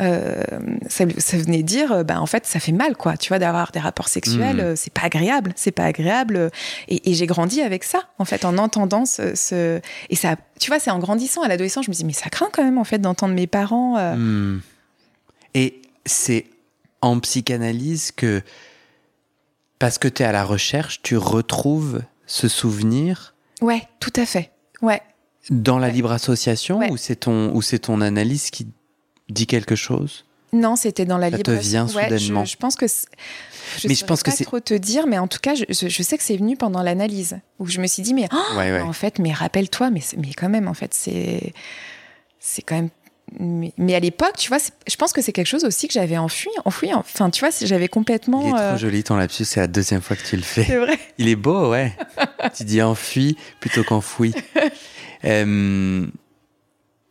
euh, 0.00 0.42
ça, 0.88 1.04
ça 1.18 1.36
venait 1.36 1.62
dire, 1.62 2.02
bah, 2.02 2.18
en 2.20 2.24
fait, 2.24 2.46
ça 2.46 2.60
fait 2.60 2.72
mal, 2.72 2.96
quoi. 2.96 3.18
Tu 3.18 3.28
vois, 3.28 3.38
d'avoir 3.38 3.72
des 3.72 3.78
rapports 3.78 4.08
sexuels, 4.08 4.60
euh, 4.60 4.74
c'est 4.74 4.92
pas 4.92 5.02
agréable, 5.02 5.52
c'est 5.54 5.70
pas 5.70 5.84
agréable. 5.84 6.50
Et, 6.88 7.10
et 7.10 7.14
j'ai 7.14 7.26
grandi 7.26 7.60
avec 7.60 7.84
ça, 7.84 8.04
en 8.18 8.24
fait, 8.24 8.46
en 8.46 8.56
entendant 8.56 9.04
ce, 9.04 9.34
ce- 9.34 9.80
et 10.08 10.16
ça, 10.16 10.36
tu 10.58 10.70
vois, 10.70 10.78
c'est 10.78 10.90
en 10.90 10.98
grandissant 10.98 11.42
à 11.42 11.48
l'adolescence, 11.48 11.84
je 11.84 11.90
me 11.90 11.94
dis, 11.94 12.06
mais 12.06 12.14
ça 12.14 12.30
craint 12.30 12.48
quand 12.52 12.64
même, 12.64 12.78
en 12.78 12.84
fait, 12.84 12.98
d'entendre 13.00 13.34
mes 13.34 13.46
parents. 13.46 13.98
euh, 13.98 14.14
Hmm. 14.16 14.60
Et 15.54 15.80
c'est 16.06 16.46
en 17.02 17.18
psychanalyse 17.20 18.12
que, 18.12 18.40
parce 19.78 19.98
que 19.98 20.08
tu 20.08 20.22
es 20.22 20.26
à 20.26 20.32
la 20.32 20.44
recherche, 20.44 21.02
tu 21.02 21.16
retrouves 21.16 22.02
ce 22.26 22.48
souvenir 22.48 23.34
Ouais, 23.60 23.82
tout 24.00 24.12
à 24.16 24.26
fait. 24.26 24.50
Ouais. 24.82 25.00
dans 25.50 25.78
la 25.78 25.86
Ouais. 25.88 25.92
libre 25.92 26.10
association 26.12 26.78
Ouais. 26.78 26.90
ou 26.90 26.96
c'est 26.96 27.16
ton, 27.16 27.54
ou 27.54 27.62
c'est 27.62 27.78
ton 27.78 28.00
analyse 28.00 28.50
qui 28.50 28.66
dit 29.28 29.46
quelque 29.46 29.76
chose? 29.76 30.24
Non, 30.52 30.76
c'était 30.76 31.04
dans 31.04 31.18
la 31.18 31.30
Ça 31.30 31.38
te 31.38 31.50
libre. 31.50 31.62
vient 31.62 31.86
Ouais, 31.86 32.04
soudainement. 32.10 32.44
Je, 32.44 32.52
je 32.52 32.56
pense 32.56 32.76
que. 32.76 32.86
Je 32.86 33.88
Mais 33.88 33.94
je 33.94 34.04
pense 34.04 34.22
que 34.22 34.30
pas 34.30 34.36
c'est- 34.36 34.44
trop 34.44 34.60
te 34.60 34.74
dire, 34.74 35.06
mais 35.06 35.18
en 35.18 35.26
tout 35.28 35.38
cas, 35.40 35.54
je, 35.54 36.02
sais 36.02 36.16
que 36.18 36.22
c'est 36.24 36.36
venu 36.36 36.56
pendant 36.56 36.82
l'analyse 36.82 37.38
où 37.58 37.66
je 37.66 37.80
me 37.80 37.86
suis 37.86 38.02
dit, 38.02 38.14
mais 38.14 38.28
oh, 38.32 38.58
en 38.82 38.92
fait, 38.92 39.18
mais 39.18 39.32
rappelle-toi, 39.32 39.90
mais 39.90 40.00
mais 40.16 40.32
quand 40.34 40.48
même, 40.48 40.68
en 40.68 40.74
fait, 40.74 40.94
c'est 40.94 41.52
c'est 42.38 42.62
quand 42.62 42.76
même. 42.76 42.90
Mais, 43.40 43.72
mais 43.76 43.94
à 43.94 44.00
l'époque, 44.00 44.36
tu 44.38 44.48
vois, 44.48 44.58
je 44.58 44.96
pense 44.96 45.12
que 45.12 45.20
c'est 45.20 45.32
quelque 45.32 45.48
chose 45.48 45.64
aussi 45.64 45.88
que 45.88 45.94
j'avais 45.94 46.16
enfui, 46.16 46.48
enfoui. 46.64 46.94
Enfin, 46.94 47.28
tu 47.30 47.40
vois, 47.40 47.50
j'avais 47.60 47.88
complètement. 47.88 48.42
Il 48.42 48.48
est 48.50 48.60
euh, 48.60 48.68
trop 48.70 48.78
joli 48.78 49.02
ton 49.02 49.16
lapsus, 49.16 49.44
c'est 49.44 49.60
la 49.60 49.66
deuxième 49.66 50.00
fois 50.00 50.16
que 50.16 50.24
tu 50.24 50.36
le 50.36 50.42
fais. 50.42 50.64
C'est 50.64 50.76
vrai. 50.78 50.98
Il 51.18 51.28
est 51.28 51.36
beau, 51.36 51.70
ouais. 51.70 51.92
tu 52.56 52.64
dis 52.64 52.80
enfui 52.82 53.36
plutôt 53.60 53.84
qu'enfoui. 53.84 54.32
Euh, 55.24 56.06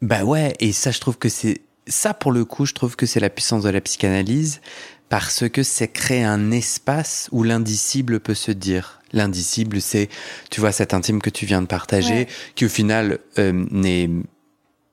bah 0.02 0.24
ouais, 0.24 0.54
et 0.60 0.72
ça, 0.72 0.92
je 0.92 1.00
trouve 1.00 1.18
que 1.18 1.28
c'est. 1.28 1.62
Ça, 1.88 2.14
pour 2.14 2.32
le 2.32 2.46
coup, 2.46 2.66
je 2.66 2.74
trouve 2.74 2.96
que 2.96 3.06
c'est 3.06 3.20
la 3.20 3.30
puissance 3.32 3.64
de 3.64 3.70
la 3.70 3.82
psychanalyse 3.82 4.62
parce 5.10 5.50
que 5.50 5.64
c'est 5.64 5.88
créer 5.90 6.24
un 6.24 6.52
espace 6.52 7.28
où 7.32 7.44
l'indicible 7.44 8.20
peut 8.20 8.36
se 8.36 8.52
dire. 8.52 9.02
L'indicible, 9.12 9.82
c'est, 9.82 10.08
tu 10.50 10.62
vois, 10.62 10.72
cet 10.72 10.94
intime 10.94 11.22
que 11.22 11.30
tu 11.30 11.46
viens 11.46 11.62
de 11.62 11.68
partager, 11.68 12.14
Ouais. 12.14 12.28
qui 12.54 12.66
au 12.66 12.70
final 12.70 13.20
euh, 13.38 13.52
n'est. 13.72 14.10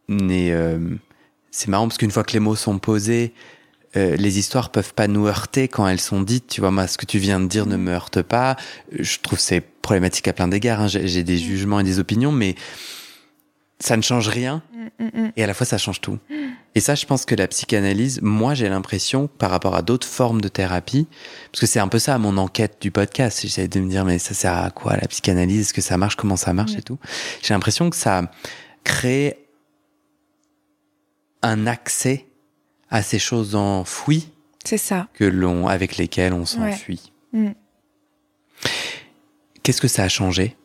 n'est 0.09 0.51
euh, 0.51 0.79
c'est 1.53 1.69
marrant 1.69 1.87
parce 1.87 1.99
qu'une 1.99 2.11
fois 2.11 2.25
que 2.25 2.33
les 2.33 2.41
mots 2.41 2.57
sont 2.57 2.81
posés, 2.81 3.33
euh, 3.97 4.17
les 4.17 4.39
histoires 4.41 4.71
peuvent 4.71 4.95
pas 4.95 5.07
nous 5.07 5.29
heurter 5.29 5.69
quand 5.69 5.87
elles 5.87 6.01
sont 6.01 6.23
dites. 6.23 6.49
Tu 6.49 6.61
vois, 6.61 6.73
moi, 6.73 6.89
ce 6.89 6.99
que 6.99 7.07
tu 7.07 7.19
viens 7.19 7.39
de 7.39 7.47
dire 7.47 7.67
ne 7.67 7.77
me 7.77 7.93
heurte 7.93 8.23
pas. 8.23 8.57
Je 8.99 9.19
trouve 9.21 9.39
c'est 9.39 9.61
problématique 9.61 10.27
à 10.27 10.33
plein 10.33 10.49
d'égards. 10.49 10.81
hein. 10.81 10.89
J'ai 10.89 11.23
des 11.23 11.39
jugements 11.39 11.79
et 11.79 11.85
des 11.85 12.01
opinions, 12.01 12.33
mais 12.33 12.57
ça 13.79 13.97
ne 13.97 14.03
change 14.03 14.29
rien 14.29 14.63
Mm, 14.99 15.05
mm, 15.05 15.23
mm. 15.27 15.33
et 15.37 15.45
à 15.45 15.47
la 15.47 15.55
fois 15.55 15.67
ça 15.67 15.79
change 15.79 16.01
tout. 16.01 16.19
Et 16.75 16.81
ça, 16.81 16.95
je 16.95 17.05
pense 17.07 17.25
que 17.25 17.35
la 17.35 17.47
psychanalyse, 17.49 18.21
moi, 18.23 18.55
j'ai 18.55 18.69
l'impression, 18.69 19.29
par 19.29 19.51
rapport 19.51 19.75
à 19.75 19.83
d'autres 19.83 20.07
formes 20.07 20.41
de 20.41 20.49
thérapie, 20.49 21.07
parce 21.51 21.61
que 21.61 21.67
c'est 21.67 21.81
un 21.81 21.89
peu 21.89 21.99
ça 21.99 22.17
mon 22.19 22.37
enquête 22.39 22.79
du 22.81 22.91
podcast. 22.91 23.41
J'essaie 23.43 23.69
de 23.69 23.81
me 23.81 23.89
dire, 23.89 24.05
mais 24.05 24.19
ça 24.19 24.35
sert 24.35 24.55
à 24.57 24.71
quoi 24.71 24.97
la 24.97 25.07
psychanalyse? 25.09 25.61
Est-ce 25.61 25.75
que 25.75 25.81
ça 25.83 25.97
marche? 25.99 26.17
Comment 26.17 26.37
ça 26.37 26.53
marche? 26.53 26.73
Et 26.77 26.83
tout 26.83 26.99
J'ai 27.43 27.55
l'impression 27.55 27.91
que 27.91 27.97
ça 27.97 28.31
crée 28.85 29.42
un 31.43 31.67
accès 31.67 32.27
à 32.91 33.03
ces 33.03 33.19
choses 33.19 33.55
enfouies 33.55 34.29
C'est 34.65 34.77
ça. 34.79 35.09
que 35.15 35.25
l'on, 35.25 35.67
avec 35.69 35.97
lesquelles 35.97 36.33
on 36.33 36.47
s'enfuit. 36.47 37.13
Mm. 37.33 37.51
Qu'est-ce 39.63 39.81
que 39.81 39.89
ça 39.89 40.05
a 40.05 40.09
changé? 40.09 40.57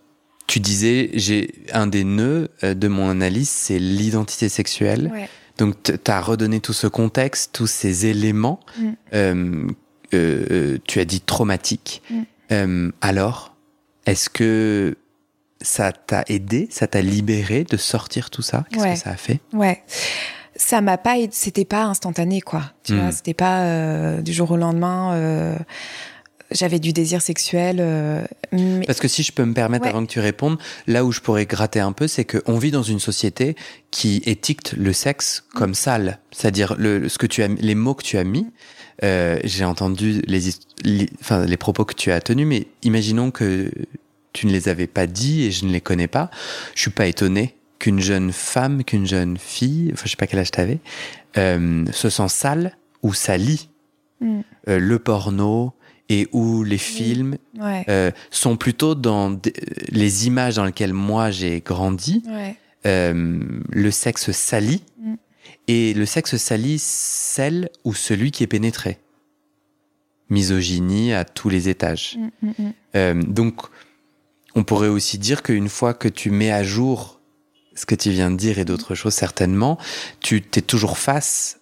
Tu 0.48 0.60
disais, 0.60 1.10
j'ai 1.14 1.54
un 1.74 1.88
des 1.88 2.04
nœuds 2.04 2.50
euh, 2.64 2.74
de 2.74 2.88
mon 2.88 3.10
analyse, 3.10 3.50
c'est 3.50 3.80
l'identité 3.80 4.50
sexuelle. 4.50 5.10
Ouais. 5.14 5.30
Donc, 5.58 5.76
tu 5.84 6.12
as 6.12 6.22
redonné 6.22 6.60
tout 6.62 6.74
ce 6.74 6.88
contexte, 6.88 7.52
tous 7.54 7.68
ces 7.68 8.06
éléments. 8.06 8.60
Mm. 8.78 8.90
Euh, 9.14 9.68
euh, 10.14 10.78
tu 10.88 11.00
as 11.00 11.06
dit 11.06 11.22
traumatique. 11.22 12.02
Mm. 12.10 12.22
Euh, 12.54 12.92
alors, 13.02 13.56
est-ce 14.06 14.30
que 14.30 14.96
ça 15.62 15.92
t'a 15.92 16.24
aidé, 16.28 16.68
ça 16.72 16.88
t'a 16.88 17.02
libéré 17.02 17.64
de 17.66 17.78
sortir 17.78 18.30
tout 18.30 18.42
ça? 18.42 18.66
Qu'est-ce 18.72 18.84
Ouais. 18.84 18.94
que 18.94 19.00
ça 19.00 19.10
a 19.12 19.18
fait? 19.18 19.42
Ouais. 19.54 19.84
Ça 20.58 20.82
m'a 20.82 20.98
pas, 20.98 21.16
c'était 21.32 21.66
pas 21.66 21.84
instantané 21.86 22.42
quoi. 22.42 22.74
Tu 22.84 22.94
Mm. 22.94 23.00
vois, 23.00 23.12
c'était 23.12 23.34
pas 23.34 23.62
euh, 23.62 24.22
du 24.22 24.34
jour 24.34 24.52
au 24.52 24.58
lendemain. 24.58 25.14
euh, 25.14 25.56
J'avais 26.50 26.80
du 26.80 26.94
désir 26.94 27.22
sexuel. 27.22 27.78
euh, 27.82 28.22
mais 28.54 28.86
Parce 28.86 29.00
que 29.02 29.10
si 29.10 29.22
je 29.22 29.34
peux 29.34 29.44
me 29.44 29.54
permettre, 29.54 29.84
Ouais. 29.84 29.90
avant 29.90 30.06
que 30.06 30.10
tu 30.12 30.22
répondes, 30.22 30.58
là 30.88 31.04
où 31.04 31.12
je 31.12 31.20
pourrais 31.20 31.46
gratter 31.46 31.82
un 31.82 31.92
peu, 31.92 32.08
c'est 32.08 32.24
qu'on 32.24 32.58
vit 32.58 32.72
dans 32.72 32.84
une 32.84 33.00
société 33.02 33.58
qui 33.92 34.22
étiquette 34.26 34.72
le 34.78 34.94
sexe 34.94 35.44
Mm. 35.54 35.58
comme 35.58 35.74
sale. 35.74 36.20
C'est-à-dire 36.32 36.76
le, 36.78 37.10
ce 37.10 37.18
que 37.18 37.28
tu 37.28 37.44
as, 37.44 37.50
les 37.50 37.76
mots 37.76 37.96
que 37.96 38.04
tu 38.04 38.18
as 38.18 38.24
mis. 38.24 38.48
euh, 39.04 39.38
J'ai 39.44 39.66
entendu 39.66 40.22
les, 40.26 40.40
les, 40.86 41.10
enfin, 41.20 41.46
les 41.46 41.58
propos 41.58 41.84
que 41.84 41.94
tu 41.94 42.12
as 42.14 42.22
tenus, 42.22 42.48
mais 42.48 42.68
imaginons 42.82 43.30
que 43.30 43.70
tu 44.32 44.48
ne 44.48 44.52
les 44.54 44.70
avais 44.70 44.88
pas 44.88 45.06
dit 45.06 45.44
et 45.44 45.52
je 45.52 45.66
ne 45.66 45.72
les 45.74 45.82
connais 45.82 46.08
pas. 46.08 46.32
Je 46.76 46.82
suis 46.82 46.92
pas 46.92 47.08
étonné 47.08 47.57
qu'une 47.80 48.00
jeune 48.00 48.32
femme, 48.32 48.84
qu'une 48.84 49.06
jeune 49.08 49.38
fille, 49.38 49.90
enfin 49.94 50.04
je 50.06 50.12
sais 50.12 50.16
pas 50.18 50.28
quel 50.28 50.40
âge 50.40 50.52
t'avais, 50.52 50.80
euh, 51.38 51.86
se 51.92 52.10
sent 52.10 52.30
sale 52.30 52.78
ou 53.04 53.14
salie. 53.14 53.70
Mm. 54.22 54.40
Euh, 54.70 54.80
le 54.80 55.00
porno 55.00 55.74
et 56.10 56.28
où 56.32 56.64
les 56.64 56.78
films 56.80 57.38
ouais. 57.60 57.86
euh, 57.90 58.12
sont 58.32 58.58
plutôt 58.58 58.96
dans 58.96 59.30
des- 59.30 59.54
les 59.90 60.26
images 60.28 60.56
dans 60.56 60.66
lesquelles 60.66 60.94
moi 60.94 61.30
j'ai 61.32 61.62
grandi. 61.62 62.24
ouais. 62.28 62.56
Euh, 62.86 63.40
le 63.70 63.92
sexe 63.92 64.32
sali 64.32 64.84
Mm. 65.00 65.16
et 65.68 65.94
le 65.94 66.06
sexe 66.06 66.38
sali 66.38 66.78
celle 66.80 67.70
ou 67.84 67.94
celui 67.94 68.32
qui 68.32 68.44
est 68.44 68.48
pénétré. 68.48 68.98
Misogynie 70.30 71.14
à 71.14 71.24
tous 71.26 71.50
les 71.50 71.70
étages. 71.70 72.18
Mm, 72.18 72.48
mm, 72.48 72.54
mm. 72.60 72.74
Euh, 72.96 73.14
donc, 73.24 73.62
on 74.56 74.64
pourrait 74.64 74.88
aussi 74.90 75.18
dire 75.18 75.42
qu'une 75.44 75.70
fois 75.70 75.94
que 75.94 76.08
tu 76.10 76.32
mets 76.32 76.52
à 76.52 76.64
jour 76.64 77.17
ce 77.78 77.86
que 77.86 77.96
tu 77.96 78.10
viens 78.10 78.32
de 78.32 78.36
dire 78.36 78.60
et 78.60 78.66
d'autres 78.66 78.96
choses 78.96 79.14
certainement, 79.14 79.78
tu 80.20 80.42
t'es 80.42 80.62
toujours 80.62 80.98
face 80.98 81.60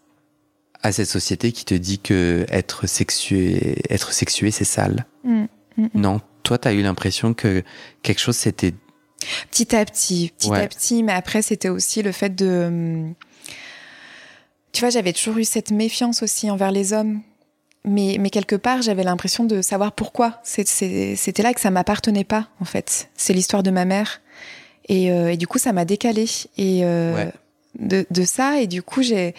à 0.82 0.91
cette 0.91 1.10
société 1.10 1.51
qui 1.51 1.65
te 1.65 1.73
dit 1.73 1.99
que 1.99 2.45
être 2.49 2.88
sexué, 2.88 3.78
être 3.89 4.13
sexué, 4.13 4.49
c'est 4.51 4.65
sale. 4.65 5.06
Mm, 5.23 5.41
mm, 5.41 5.47
mm. 5.84 5.89
Non, 5.95 6.21
toi, 6.43 6.58
tu 6.58 6.67
as 6.67 6.73
eu 6.73 6.82
l'impression 6.82 7.34
que 7.34 7.63
quelque 8.01 8.19
chose 8.19 8.38
s'était... 8.38 8.73
Petit 9.51 9.75
à 9.75 9.84
petit, 9.84 10.32
petit 10.38 10.49
Ouais. 10.49 10.62
à 10.62 10.67
petit, 10.67 11.01
mais 11.04 11.13
après 11.13 11.41
c'était 11.41 11.69
aussi 11.69 12.04
le 12.04 12.12
fait 12.12 12.36
de, 12.36 13.10
tu 14.71 14.82
vois, 14.82 14.89
j'avais 14.89 15.13
toujours 15.13 15.38
eu 15.38 15.45
cette 15.45 15.71
méfiance 15.71 16.21
aussi 16.21 16.51
envers 16.51 16.69
les 16.71 16.93
hommes, 16.93 17.21
mais 17.86 18.17
mais 18.19 18.30
quelque 18.30 18.58
part 18.58 18.82
j'avais 18.82 19.04
l'impression 19.04 19.45
de 19.45 19.62
savoir 19.62 19.93
pourquoi. 19.93 20.41
C'était 20.43 21.41
là 21.43 21.54
que 21.54 21.62
ça 21.62 21.71
m'appartenait 21.71 22.25
pas 22.25 22.49
en 22.60 22.65
fait. 22.65 23.10
C'est 23.15 23.34
l'histoire 23.34 23.63
de 23.63 23.71
ma 23.71 23.86
mère 23.86 24.21
et, 24.88 25.12
euh, 25.12 25.32
et 25.32 25.38
du 25.38 25.48
coup 25.48 25.58
ça 25.58 25.71
m'a 25.74 25.86
décalé 25.86 26.26
et 26.58 26.82
euh, 26.84 27.15
Ouais. 27.15 27.32
de, 27.80 28.06
de 28.10 28.24
ça 28.24 28.60
et 28.62 28.67
du 28.67 28.82
coup 28.84 29.02
j'ai 29.04 29.34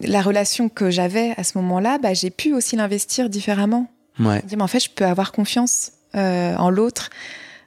la 0.00 0.22
relation 0.22 0.68
que 0.68 0.88
j'avais 0.90 1.34
à 1.36 1.44
ce 1.44 1.58
moment-là, 1.58 1.98
bah, 1.98 2.14
j'ai 2.14 2.30
pu 2.30 2.54
aussi 2.54 2.76
l'investir 2.76 3.28
différemment. 3.28 3.90
Ouais. 4.18 4.40
Dire, 4.42 4.56
mais 4.56 4.62
en 4.64 4.68
fait, 4.68 4.80
je 4.80 4.88
peux 4.88 5.04
avoir 5.04 5.32
confiance 5.32 5.92
euh, 6.14 6.54
en 6.56 6.70
l'autre. 6.70 7.10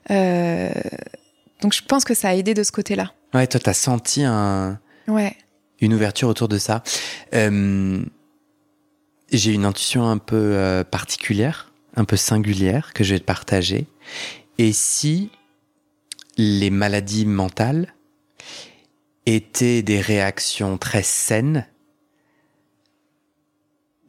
Donc, 0.08 1.72
je 1.72 1.82
pense 1.86 2.04
que 2.04 2.14
ça 2.14 2.30
a 2.30 2.34
aidé 2.34 2.54
de 2.54 2.62
ce 2.62 2.72
côté-là. 2.72 3.12
Ouais, 3.34 3.46
toi, 3.46 3.60
t'as 3.62 3.74
senti 3.74 4.24
un, 4.24 4.80
Ouais. 5.06 5.36
une 5.80 5.92
ouverture 5.94 6.28
autour 6.28 6.48
de 6.48 6.58
ça. 6.58 6.82
J'ai 9.32 9.52
une 9.52 9.64
intuition 9.64 10.08
un 10.08 10.18
peu 10.18 10.82
particulière, 10.90 11.72
un 11.96 12.04
peu 12.04 12.16
singulière, 12.16 12.92
que 12.94 13.04
je 13.04 13.14
vais 13.14 13.20
te 13.20 13.24
partager. 13.24 13.86
Et 14.58 14.72
si 14.72 15.30
les 16.36 16.70
maladies 16.70 17.26
mentales 17.26 17.94
étaient 19.26 19.82
des 19.82 20.00
réactions 20.00 20.76
très 20.78 21.02
saines 21.02 21.66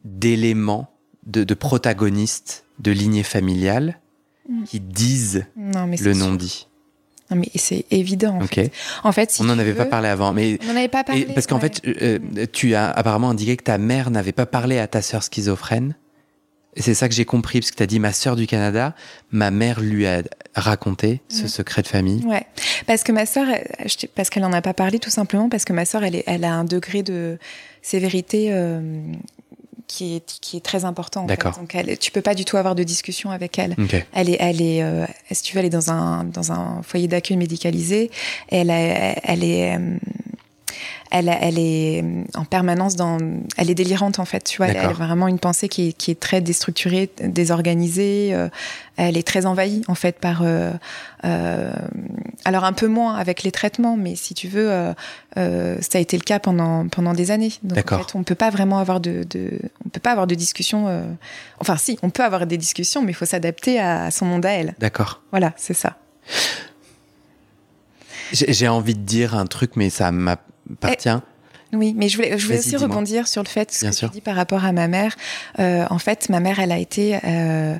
d'éléments, 0.04 0.90
de, 1.26 1.44
de 1.44 1.54
protagonistes 1.54 2.64
de 2.78 2.90
lignée 2.92 3.22
familiale 3.22 4.00
Mm. 4.48 4.64
qui 4.64 4.80
disent 4.80 5.44
Non, 5.56 5.86
mais 5.86 5.96
c'est 5.96 6.04
le 6.04 6.14
non-dit. 6.14 6.68
Non, 7.30 7.36
mais 7.36 7.48
c'est 7.56 7.84
évident. 7.90 8.38
En 8.40 8.46
fait, 8.46 8.70
en 9.02 9.10
fait 9.10 9.30
si 9.32 9.40
On 9.42 9.44
n'en 9.44 9.58
avait 9.58 9.74
pas 9.74 9.86
parlé 9.86 10.08
avant, 10.08 10.32
mais 10.32 10.58
On 10.62 10.66
n'en 10.66 10.76
avait 10.76 10.86
pas 10.86 11.02
parlé. 11.02 11.22
Et 11.22 11.24
parce 11.24 11.48
qu'en 11.48 11.58
ouais. 11.58 11.68
fait, 11.68 11.82
euh, 12.00 12.46
tu 12.52 12.74
as 12.76 12.88
apparemment 12.88 13.30
indiqué 13.30 13.56
que 13.56 13.64
ta 13.64 13.78
mère 13.78 14.10
n'avait 14.10 14.30
pas 14.30 14.46
parlé 14.46 14.78
à 14.78 14.86
ta 14.86 15.02
sœur 15.02 15.24
schizophrène 15.24 15.96
Et 16.76 16.82
c'est 16.82 16.94
ça 16.94 17.08
que 17.08 17.14
j'ai 17.14 17.24
compris, 17.24 17.60
parce 17.60 17.70
que 17.70 17.76
tu 17.76 17.82
as 17.82 17.86
dit 17.86 17.98
ma 17.98 18.12
sœur 18.12 18.36
du 18.36 18.46
Canada, 18.46 18.94
ma 19.30 19.50
mère 19.50 19.80
lui 19.80 20.06
a 20.06 20.22
raconté 20.54 21.22
ce 21.28 21.48
secret 21.48 21.82
de 21.82 21.88
famille. 21.88 22.22
Ouais, 22.24 22.46
parce 22.86 23.02
que 23.02 23.12
ma 23.12 23.24
sœur, 23.24 23.46
parce 24.14 24.30
qu'elle 24.30 24.42
n'en 24.42 24.52
a 24.52 24.60
pas 24.60 24.74
parlé 24.74 24.98
tout 24.98 25.10
simplement, 25.10 25.48
parce 25.48 25.64
que 25.64 25.72
ma 25.72 25.86
sœur, 25.86 26.04
elle, 26.04 26.16
est, 26.16 26.24
elle 26.26 26.44
a 26.44 26.52
un 26.52 26.64
degré 26.64 27.02
de 27.02 27.38
sévérité 27.80 28.48
euh, 28.50 29.00
qui, 29.86 30.16
est, 30.16 30.38
qui 30.40 30.58
est 30.58 30.64
très 30.64 30.84
important. 30.84 31.24
D'accord. 31.24 31.56
Donc 31.58 31.74
elle, 31.74 31.96
tu 31.96 32.10
peux 32.10 32.20
pas 32.20 32.34
du 32.34 32.44
tout 32.44 32.58
avoir 32.58 32.74
de 32.74 32.82
discussion 32.82 33.30
avec 33.30 33.58
elle. 33.58 33.74
Okay. 33.78 34.04
Elle 34.12 34.28
est, 34.28 34.36
elle 34.38 34.60
est, 34.60 34.82
euh, 34.82 35.06
si 35.30 35.42
tu 35.42 35.54
veux, 35.54 35.60
elle 35.60 35.66
est 35.66 35.70
dans 35.70 35.90
un, 35.90 36.24
dans 36.24 36.52
un 36.52 36.82
foyer 36.82 37.08
d'accueil 37.08 37.38
médicalisé. 37.38 38.10
Elle, 38.48 38.70
elle 38.70 39.44
est 39.44 39.76
euh, 39.76 39.96
elle, 41.10 41.28
elle 41.40 41.58
est 41.58 42.04
en 42.34 42.44
permanence 42.44 42.96
dans, 42.96 43.18
elle 43.56 43.70
est 43.70 43.74
délirante 43.74 44.18
en 44.18 44.24
fait. 44.24 44.44
Tu 44.44 44.58
vois, 44.58 44.68
elle, 44.68 44.76
a 44.76 44.92
vraiment 44.92 45.28
une 45.28 45.38
pensée 45.38 45.68
qui 45.68 45.88
est, 45.88 45.92
qui 45.92 46.10
est 46.10 46.20
très 46.20 46.40
déstructurée, 46.40 47.10
désorganisée. 47.22 48.34
Euh, 48.34 48.48
elle 48.96 49.16
est 49.16 49.26
très 49.26 49.46
envahie 49.46 49.82
en 49.88 49.94
fait 49.94 50.18
par. 50.18 50.40
Euh, 50.42 50.72
euh, 51.24 51.72
alors 52.44 52.64
un 52.64 52.72
peu 52.72 52.86
moins 52.86 53.16
avec 53.16 53.42
les 53.42 53.52
traitements, 53.52 53.96
mais 53.96 54.16
si 54.16 54.34
tu 54.34 54.48
veux, 54.48 54.70
euh, 54.70 55.76
ça 55.80 55.98
a 55.98 56.00
été 56.00 56.16
le 56.16 56.22
cas 56.22 56.38
pendant 56.38 56.88
pendant 56.88 57.12
des 57.12 57.30
années. 57.30 57.52
Donc 57.62 57.92
en 57.92 57.98
fait, 57.98 58.14
on 58.14 58.22
peut 58.22 58.34
pas 58.34 58.50
vraiment 58.50 58.78
avoir 58.78 59.00
de, 59.00 59.24
de, 59.28 59.58
on 59.84 59.90
peut 59.90 60.00
pas 60.00 60.12
avoir 60.12 60.26
de 60.26 60.34
discussion. 60.34 60.86
Enfin, 61.60 61.76
si, 61.76 61.98
on 62.02 62.10
peut 62.10 62.24
avoir 62.24 62.46
des 62.46 62.56
discussions, 62.56 63.02
mais 63.02 63.12
il 63.12 63.14
faut 63.14 63.26
s'adapter 63.26 63.78
à 63.78 64.10
son 64.10 64.24
monde 64.24 64.46
à 64.46 64.52
elle. 64.52 64.74
D'accord. 64.78 65.22
Voilà, 65.30 65.52
c'est 65.56 65.74
ça. 65.74 65.96
J'ai 68.32 68.68
envie 68.68 68.94
de 68.94 69.02
dire 69.02 69.36
un 69.36 69.46
truc, 69.46 69.72
mais 69.76 69.90
ça 69.90 70.10
m'a 70.10 70.36
oui, 71.72 71.94
mais 71.96 72.08
je 72.08 72.16
voulais, 72.16 72.38
je 72.38 72.46
voulais 72.46 72.60
aussi 72.60 72.76
rebondir 72.76 73.26
sur 73.26 73.42
le 73.42 73.48
fait 73.48 73.72
ce 73.72 73.86
que 73.86 74.06
tu 74.06 74.08
dis 74.10 74.20
par 74.20 74.36
rapport 74.36 74.64
à 74.64 74.70
ma 74.70 74.86
mère. 74.86 75.16
Euh, 75.58 75.84
en 75.90 75.98
fait, 75.98 76.28
ma 76.28 76.38
mère, 76.38 76.60
elle 76.60 76.70
a 76.70 76.78
été, 76.78 77.18
euh, 77.24 77.76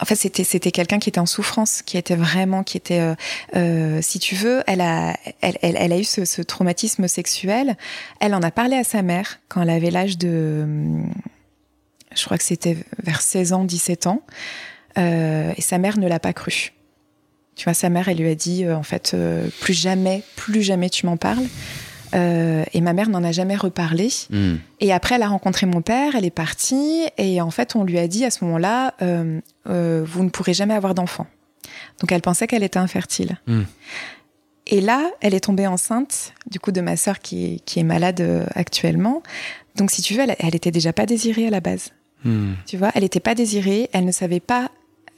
en 0.00 0.04
fait, 0.04 0.16
c'était 0.16 0.44
c'était 0.44 0.70
quelqu'un 0.70 0.98
qui 0.98 1.08
était 1.08 1.20
en 1.20 1.26
souffrance, 1.26 1.82
qui 1.82 1.96
était 1.96 2.16
vraiment, 2.16 2.62
qui 2.62 2.76
était, 2.76 3.00
euh, 3.00 3.14
euh 3.56 4.00
si 4.02 4.18
tu 4.18 4.34
veux, 4.34 4.62
elle 4.66 4.80
a, 4.80 5.16
elle, 5.40 5.58
elle, 5.62 5.76
elle 5.78 5.92
a 5.92 5.98
eu 5.98 6.04
ce, 6.04 6.24
ce, 6.24 6.42
traumatisme 6.42 7.08
sexuel. 7.08 7.76
Elle 8.20 8.34
en 8.34 8.42
a 8.42 8.50
parlé 8.50 8.76
à 8.76 8.84
sa 8.84 9.02
mère 9.02 9.40
quand 9.48 9.62
elle 9.62 9.70
avait 9.70 9.90
l'âge 9.90 10.18
de, 10.18 10.66
je 12.14 12.24
crois 12.24 12.38
que 12.38 12.44
c'était 12.44 12.76
vers 13.02 13.20
16 13.20 13.52
ans, 13.52 13.64
17 13.64 14.06
ans, 14.06 14.22
euh, 14.98 15.52
et 15.56 15.62
sa 15.62 15.78
mère 15.78 15.98
ne 15.98 16.08
l'a 16.08 16.20
pas 16.20 16.32
cru. 16.32 16.72
Tu 17.58 17.64
vois, 17.64 17.74
sa 17.74 17.90
mère, 17.90 18.08
elle 18.08 18.18
lui 18.18 18.28
a 18.28 18.36
dit, 18.36 18.64
euh, 18.64 18.76
en 18.76 18.84
fait, 18.84 19.12
euh, 19.14 19.48
plus 19.60 19.74
jamais, 19.74 20.22
plus 20.36 20.62
jamais 20.62 20.88
tu 20.88 21.06
m'en 21.06 21.16
parles. 21.16 21.44
Euh, 22.14 22.64
et 22.72 22.80
ma 22.80 22.92
mère 22.92 23.08
n'en 23.08 23.24
a 23.24 23.32
jamais 23.32 23.56
reparlé. 23.56 24.10
Hmm. 24.30 24.54
Et 24.78 24.92
après, 24.92 25.16
elle 25.16 25.24
a 25.24 25.28
rencontré 25.28 25.66
mon 25.66 25.82
père, 25.82 26.14
elle 26.14 26.24
est 26.24 26.30
partie, 26.30 27.02
et 27.18 27.40
en 27.40 27.50
fait, 27.50 27.74
on 27.74 27.82
lui 27.82 27.98
a 27.98 28.06
dit 28.06 28.24
à 28.24 28.30
ce 28.30 28.44
moment-là, 28.44 28.94
vous 29.00 30.24
ne 30.24 30.28
pourrez 30.30 30.54
jamais 30.54 30.74
avoir 30.74 30.94
d'enfant. 30.94 31.26
Donc, 32.00 32.12
elle 32.12 32.22
pensait 32.22 32.46
qu'elle 32.46 32.62
était 32.62 32.78
infertile. 32.78 33.38
Hmm. 33.48 33.64
Et 34.68 34.80
là, 34.80 35.10
elle 35.20 35.34
est 35.34 35.40
tombée 35.40 35.66
enceinte, 35.66 36.34
du 36.48 36.60
coup, 36.60 36.70
de 36.70 36.80
ma 36.80 36.96
sœur 36.96 37.18
qui, 37.18 37.60
qui 37.66 37.80
est 37.80 37.84
malade 37.84 38.46
actuellement. 38.54 39.24
Donc, 39.74 39.90
si 39.90 40.00
tu 40.00 40.14
veux, 40.14 40.20
elle, 40.20 40.36
elle 40.38 40.54
était 40.54 40.70
déjà 40.70 40.92
pas 40.92 41.06
désirée 41.06 41.48
à 41.48 41.50
la 41.50 41.60
base. 41.60 41.90
Hmm. 42.24 42.52
Tu 42.66 42.76
vois, 42.76 42.92
elle 42.94 43.02
n'était 43.02 43.18
pas 43.18 43.34
désirée, 43.34 43.90
elle 43.92 44.04
ne 44.04 44.12
savait 44.12 44.40
pas 44.40 44.70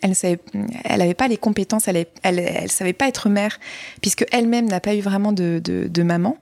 elle 0.02 0.14
savait, 0.14 0.38
elle 0.84 1.02
avait 1.02 1.14
pas 1.14 1.28
les 1.28 1.36
compétences, 1.36 1.88
elle, 1.88 2.06
elle, 2.22 2.38
elle 2.38 2.70
savait 2.70 2.92
pas 2.92 3.08
être 3.08 3.28
mère, 3.28 3.58
puisque 4.00 4.26
elle-même 4.32 4.66
n'a 4.66 4.80
pas 4.80 4.94
eu 4.94 5.00
vraiment 5.00 5.32
de, 5.32 5.60
de, 5.62 5.88
de 5.88 6.02
maman. 6.02 6.36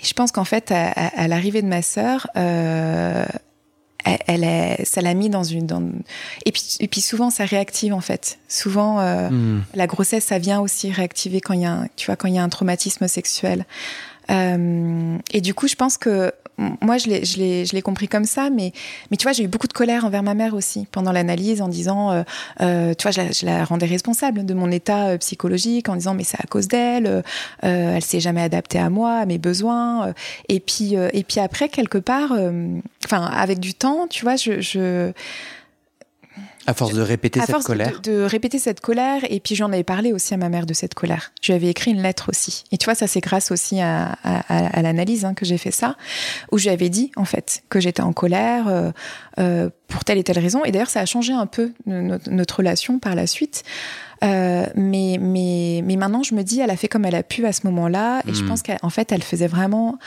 Et 0.00 0.04
je 0.04 0.12
pense 0.12 0.32
qu'en 0.32 0.44
fait, 0.44 0.70
à, 0.70 0.90
à, 0.90 1.28
l'arrivée 1.28 1.62
de 1.62 1.68
ma 1.68 1.82
sœur, 1.82 2.28
euh, 2.36 3.24
elle, 4.04 4.44
elle 4.44 4.86
ça 4.86 5.00
l'a 5.00 5.14
mis 5.14 5.30
dans 5.30 5.42
une, 5.42 5.66
dans... 5.66 5.82
et 6.44 6.52
puis 6.52 6.76
et 6.80 6.88
puis 6.88 7.00
souvent 7.00 7.30
ça 7.30 7.44
réactive 7.44 7.92
en 7.92 8.00
fait. 8.00 8.38
Souvent 8.48 9.00
euh, 9.00 9.30
mm. 9.30 9.64
la 9.74 9.86
grossesse, 9.86 10.24
ça 10.24 10.38
vient 10.38 10.60
aussi 10.60 10.92
réactiver 10.92 11.40
quand 11.40 11.54
il 11.54 11.62
y 11.62 11.64
a, 11.64 11.72
un, 11.72 11.88
tu 11.96 12.06
vois, 12.06 12.16
quand 12.16 12.28
il 12.28 12.34
y 12.34 12.38
a 12.38 12.42
un 12.42 12.48
traumatisme 12.48 13.08
sexuel. 13.08 13.64
Euh, 14.30 15.16
et 15.32 15.40
du 15.40 15.54
coup, 15.54 15.68
je 15.68 15.76
pense 15.76 15.98
que 15.98 16.32
moi, 16.58 16.96
je 16.96 17.08
l'ai, 17.72 17.82
compris 17.82 18.08
comme 18.08 18.24
ça, 18.24 18.48
mais, 18.50 18.72
mais 19.10 19.16
tu 19.16 19.24
vois, 19.24 19.32
j'ai 19.32 19.44
eu 19.44 19.48
beaucoup 19.48 19.66
de 19.66 19.72
colère 19.72 20.04
envers 20.04 20.22
ma 20.22 20.34
mère 20.34 20.54
aussi 20.54 20.86
pendant 20.90 21.12
l'analyse, 21.12 21.60
en 21.60 21.68
disant, 21.68 22.10
euh, 22.10 22.22
euh, 22.62 22.94
tu 22.94 23.02
vois, 23.02 23.10
je 23.10 23.20
la, 23.20 23.30
je 23.30 23.44
la, 23.44 23.64
rendais 23.64 23.86
responsable 23.86 24.46
de 24.46 24.54
mon 24.54 24.70
état 24.70 25.08
euh, 25.08 25.18
psychologique, 25.18 25.88
en 25.88 25.96
disant, 25.96 26.14
mais 26.14 26.24
c'est 26.24 26.40
à 26.40 26.46
cause 26.48 26.66
d'elle, 26.68 27.06
euh, 27.06 27.22
elle 27.62 28.02
s'est 28.02 28.20
jamais 28.20 28.42
adaptée 28.42 28.78
à 28.78 28.88
moi, 28.88 29.18
à 29.18 29.26
mes 29.26 29.38
besoins, 29.38 30.14
et 30.48 30.60
puis, 30.60 30.94
et 30.94 31.24
puis 31.24 31.40
après, 31.40 31.68
quelque 31.68 31.98
part, 31.98 32.32
enfin, 33.04 33.24
avec 33.24 33.60
du 33.60 33.74
temps, 33.74 34.06
tu 34.08 34.24
vois, 34.24 34.36
je, 34.36 34.60
je 34.60 35.12
à 36.66 36.74
force 36.74 36.94
de 36.94 37.00
répéter 37.00 37.40
à 37.40 37.46
cette 37.46 37.54
force 37.54 37.66
colère. 37.66 38.00
De, 38.00 38.10
de, 38.10 38.22
répéter 38.22 38.58
cette 38.58 38.80
colère, 38.80 39.22
et 39.28 39.40
puis 39.40 39.54
j'en 39.54 39.72
avais 39.72 39.84
parlé 39.84 40.12
aussi 40.12 40.34
à 40.34 40.36
ma 40.36 40.48
mère 40.48 40.66
de 40.66 40.74
cette 40.74 40.94
colère. 40.94 41.32
Je 41.40 41.52
lui 41.52 41.56
avais 41.56 41.68
écrit 41.68 41.92
une 41.92 42.02
lettre 42.02 42.28
aussi. 42.28 42.64
Et 42.72 42.78
tu 42.78 42.84
vois, 42.84 42.94
ça 42.94 43.06
c'est 43.06 43.20
grâce 43.20 43.50
aussi 43.50 43.80
à, 43.80 44.16
à, 44.24 44.40
à 44.48 44.82
l'analyse 44.82 45.24
hein, 45.24 45.34
que 45.34 45.44
j'ai 45.44 45.58
fait 45.58 45.70
ça, 45.70 45.96
où 46.52 46.58
je 46.58 46.64
lui 46.64 46.70
avais 46.70 46.88
dit 46.88 47.12
en 47.16 47.24
fait 47.24 47.62
que 47.68 47.80
j'étais 47.80 48.02
en 48.02 48.12
colère 48.12 48.68
euh, 48.68 48.90
euh, 49.38 49.70
pour 49.88 50.04
telle 50.04 50.18
et 50.18 50.24
telle 50.24 50.38
raison. 50.38 50.64
Et 50.64 50.72
d'ailleurs, 50.72 50.90
ça 50.90 51.00
a 51.00 51.06
changé 51.06 51.32
un 51.32 51.46
peu 51.46 51.72
notre, 51.86 52.30
notre 52.30 52.56
relation 52.56 52.98
par 52.98 53.14
la 53.14 53.26
suite. 53.26 53.62
Euh, 54.24 54.66
mais, 54.74 55.18
mais, 55.20 55.82
mais 55.84 55.96
maintenant, 55.96 56.22
je 56.22 56.34
me 56.34 56.42
dis, 56.42 56.60
elle 56.60 56.70
a 56.70 56.76
fait 56.76 56.88
comme 56.88 57.04
elle 57.04 57.14
a 57.14 57.22
pu 57.22 57.46
à 57.46 57.52
ce 57.52 57.66
moment-là, 57.66 58.22
et 58.26 58.30
mmh. 58.30 58.34
je 58.34 58.44
pense 58.44 58.62
qu'en 58.62 58.90
fait, 58.90 59.12
elle 59.12 59.22
faisait 59.22 59.46
vraiment 59.46 59.98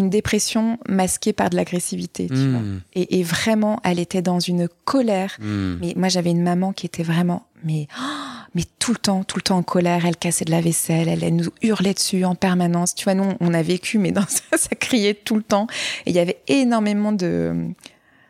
une 0.00 0.10
dépression 0.10 0.78
masquée 0.88 1.32
par 1.32 1.50
de 1.50 1.56
l'agressivité. 1.56 2.26
Mmh. 2.30 2.50
vois. 2.50 2.62
Et, 2.94 3.20
et, 3.20 3.22
vraiment, 3.22 3.80
elle 3.84 3.98
était 3.98 4.22
dans 4.22 4.40
une 4.40 4.68
colère. 4.84 5.36
Mmh. 5.38 5.74
Mais 5.80 5.92
moi, 5.96 6.08
j'avais 6.08 6.30
une 6.30 6.42
maman 6.42 6.72
qui 6.72 6.86
était 6.86 7.02
vraiment, 7.02 7.46
mais, 7.64 7.86
oh, 7.96 8.02
mais 8.54 8.64
tout 8.78 8.92
le 8.92 8.98
temps, 8.98 9.22
tout 9.22 9.38
le 9.38 9.42
temps 9.42 9.58
en 9.58 9.62
colère. 9.62 10.04
Elle 10.06 10.16
cassait 10.16 10.44
de 10.44 10.50
la 10.50 10.60
vaisselle, 10.60 11.08
elle, 11.08 11.22
elle 11.22 11.36
nous 11.36 11.50
hurlait 11.62 11.94
dessus 11.94 12.24
en 12.24 12.34
permanence. 12.34 12.94
Tu 12.94 13.04
vois, 13.04 13.14
nous, 13.14 13.32
on 13.38 13.54
a 13.54 13.62
vécu, 13.62 13.98
mais 13.98 14.10
dans 14.10 14.26
ça, 14.28 14.56
ça 14.56 14.74
criait 14.74 15.14
tout 15.14 15.36
le 15.36 15.42
temps. 15.42 15.66
Et 16.06 16.10
il 16.10 16.16
y 16.16 16.20
avait 16.20 16.38
énormément 16.48 17.12
de, 17.12 17.72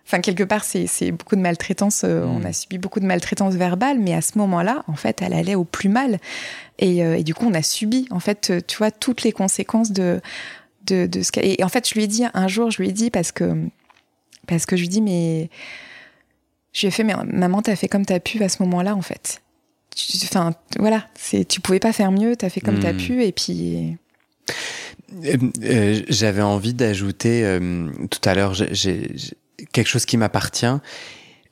enfin 0.07 0.21
quelque 0.21 0.43
part 0.43 0.65
c'est 0.65 1.13
beaucoup 1.13 1.37
de 1.37 1.41
maltraitance 1.41 2.03
euh, 2.05 2.27
mmh. 2.27 2.37
on 2.37 2.45
a 2.45 2.53
subi 2.53 2.79
beaucoup 2.79 2.99
de 2.99 3.07
maltraitance 3.07 3.55
verbale 3.55 4.01
mais 4.01 4.13
à 4.13 4.21
ce 4.21 4.39
moment-là 4.39 4.83
en 4.89 4.97
fait 4.97 5.23
elle 5.23 5.33
allait 5.33 5.55
au 5.55 5.63
plus 5.63 5.89
mal 5.89 6.19
et, 6.81 7.05
euh, 7.05 7.19
et, 7.19 7.23
du 7.23 7.33
coup 7.33 7.47
on 7.47 7.55
a 7.55 7.63
subi 7.63 8.09
en 8.11 8.19
fait 8.19 8.53
tu 8.67 8.79
vois 8.79 8.91
toutes 8.91 9.23
les 9.23 9.31
conséquences 9.31 9.93
de 9.93 10.21
de, 10.87 11.07
de 11.07 11.23
ce 11.23 11.31
et 11.41 11.63
en 11.63 11.69
fait 11.69 11.89
je 11.89 11.95
lui 11.95 12.05
ai 12.05 12.07
dit 12.07 12.25
un 12.33 12.49
jour 12.49 12.71
je 12.71 12.83
lui 12.83 12.89
ai 12.89 12.93
dit 12.93 13.11
parce 13.11 13.33
que 13.33 13.55
parce 14.47 14.67
que 14.67 14.77
je 14.77 14.83
lui 14.83 14.89
dis 14.89 15.01
mais 15.01 15.51
je 16.73 16.81
lui 16.81 16.89
ai 16.89 16.91
fait 16.91 17.05
mais 17.05 17.15
maman 17.25 17.63
t'as 17.63 17.77
fait 17.77 17.89
comme 17.89 18.07
t'as 18.07 18.21
pu 18.21 18.43
à 18.43 18.49
ce 18.49 18.63
moment-là 18.63 18.95
en 18.95 19.03
fait 19.03 19.43
enfin 20.25 20.55
voilà 20.79 21.07
c'est 21.15 21.47
tu 21.47 21.61
pouvais 21.61 21.81
pas 21.81 21.93
faire 21.93 22.13
mieux 22.13 22.37
t'as 22.37 22.49
fait 22.49 22.61
comme 22.61 22.77
mmh. 22.77 22.83
t'as 22.83 22.95
pu 22.95 23.25
et 23.25 23.33
puis 23.33 23.99
euh, 25.25 25.37
euh, 25.63 26.03
j'avais 26.09 26.43
envie 26.43 26.75
d'ajouter 26.75 27.45
euh, 27.45 27.91
tout 28.11 28.29
à 28.29 28.35
l'heure 28.35 28.55
j'ai 28.55 29.11
quelque 29.73 29.89
chose 29.89 30.07
qui 30.07 30.17
m'appartient 30.17 30.67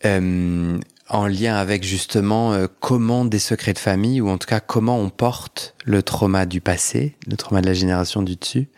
euh, 0.05 0.79
en 1.11 1.27
lien 1.27 1.57
avec 1.57 1.85
justement 1.85 2.53
euh, 2.53 2.67
comment 2.81 3.25
des 3.25 3.39
secrets 3.39 3.73
de 3.73 3.79
famille, 3.79 4.21
ou 4.21 4.29
en 4.29 4.39
tout 4.39 4.47
cas 4.47 4.61
comment 4.61 4.99
on 4.99 5.11
porte 5.11 5.75
le 5.85 6.03
trauma 6.03 6.47
du 6.47 6.61
passé, 6.61 7.17
le 7.27 7.37
trauma 7.37 7.61
de 7.61 7.67
la 7.67 7.75
génération 7.75 8.23
du 8.23 8.37
dessus, 8.37 8.69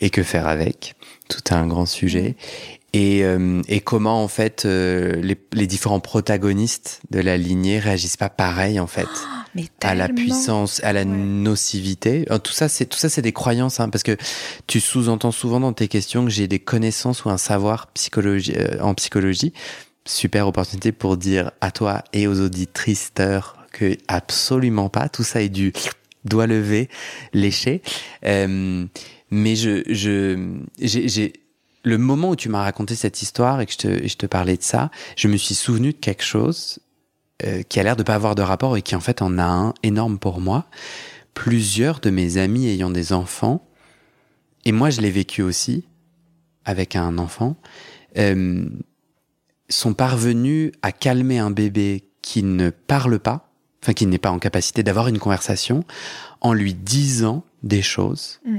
et 0.00 0.10
que 0.10 0.22
faire 0.22 0.46
avec. 0.46 0.94
Tout 1.28 1.54
un 1.54 1.66
grand 1.66 1.86
sujet. 1.86 2.36
Et, 2.92 3.24
euh, 3.24 3.60
et 3.66 3.80
comment 3.80 4.22
en 4.22 4.28
fait 4.28 4.66
euh, 4.66 5.16
les, 5.20 5.36
les, 5.52 5.66
différents 5.66 5.98
protagonistes 5.98 7.00
de 7.10 7.18
la 7.18 7.36
lignée 7.36 7.80
réagissent 7.80 8.16
pas 8.16 8.28
pareil 8.28 8.78
en 8.78 8.86
fait 8.86 9.08
oh, 9.56 9.60
à 9.82 9.96
la 9.96 10.08
puissance, 10.08 10.80
à 10.84 10.92
la 10.92 11.00
ouais. 11.00 11.06
nocivité. 11.06 12.24
Tout 12.44 12.52
ça 12.52 12.68
c'est 12.68 12.86
tout 12.86 12.96
ça 12.96 13.08
c'est 13.08 13.20
des 13.20 13.32
croyances 13.32 13.80
hein, 13.80 13.88
parce 13.88 14.04
que 14.04 14.16
tu 14.68 14.78
sous-entends 14.78 15.32
souvent 15.32 15.58
dans 15.58 15.72
tes 15.72 15.88
questions 15.88 16.24
que 16.24 16.30
j'ai 16.30 16.46
des 16.46 16.60
connaissances 16.60 17.24
ou 17.24 17.30
un 17.30 17.36
savoir 17.36 17.88
psychologie 17.88 18.54
euh, 18.56 18.80
en 18.80 18.94
psychologie 18.94 19.52
super 20.06 20.46
opportunité 20.46 20.92
pour 20.92 21.16
dire 21.16 21.50
à 21.60 21.70
toi 21.70 22.04
et 22.12 22.26
aux 22.26 22.40
auditrices 22.40 23.12
que 23.72 23.96
absolument 24.08 24.88
pas. 24.88 25.08
Tout 25.08 25.24
ça 25.24 25.42
est 25.42 25.48
du 25.48 25.72
doigt 26.24 26.46
levé, 26.46 26.88
léché. 27.32 27.82
Euh, 28.24 28.86
mais 29.30 29.56
je, 29.56 29.82
je, 29.88 30.58
j'ai, 30.78 31.32
le 31.82 31.98
moment 31.98 32.30
où 32.30 32.36
tu 32.36 32.48
m'as 32.48 32.62
raconté 32.62 32.94
cette 32.94 33.20
histoire 33.22 33.60
et 33.60 33.66
que 33.66 33.72
je 33.72 33.78
te, 33.78 34.08
je 34.08 34.16
te 34.16 34.26
parlais 34.26 34.56
de 34.56 34.62
ça, 34.62 34.90
je 35.16 35.28
me 35.28 35.36
suis 35.36 35.54
souvenu 35.54 35.92
de 35.92 35.98
quelque 35.98 36.24
chose 36.24 36.78
euh, 37.44 37.62
qui 37.62 37.80
a 37.80 37.82
l'air 37.82 37.96
de 37.96 38.02
pas 38.02 38.14
avoir 38.14 38.34
de 38.34 38.42
rapport 38.42 38.76
et 38.76 38.82
qui 38.82 38.94
en 38.94 39.00
fait 39.00 39.20
en 39.20 39.38
a 39.38 39.44
un 39.44 39.74
énorme 39.82 40.18
pour 40.18 40.40
moi. 40.40 40.66
Plusieurs 41.34 42.00
de 42.00 42.10
mes 42.10 42.38
amis 42.38 42.68
ayant 42.68 42.90
des 42.90 43.12
enfants, 43.12 43.66
et 44.64 44.72
moi 44.72 44.90
je 44.90 45.00
l'ai 45.00 45.10
vécu 45.10 45.42
aussi 45.42 45.84
avec 46.64 46.96
un 46.96 47.18
enfant, 47.18 47.56
euh, 48.16 48.64
sont 49.68 49.94
parvenus 49.94 50.72
à 50.82 50.92
calmer 50.92 51.38
un 51.38 51.50
bébé 51.50 52.04
qui 52.22 52.42
ne 52.42 52.70
parle 52.70 53.18
pas, 53.18 53.50
enfin 53.82 53.92
qui 53.92 54.06
n'est 54.06 54.18
pas 54.18 54.30
en 54.30 54.38
capacité 54.38 54.82
d'avoir 54.82 55.08
une 55.08 55.18
conversation, 55.18 55.84
en 56.40 56.52
lui 56.52 56.74
disant 56.74 57.44
des 57.62 57.82
choses. 57.82 58.40
Mm. 58.44 58.58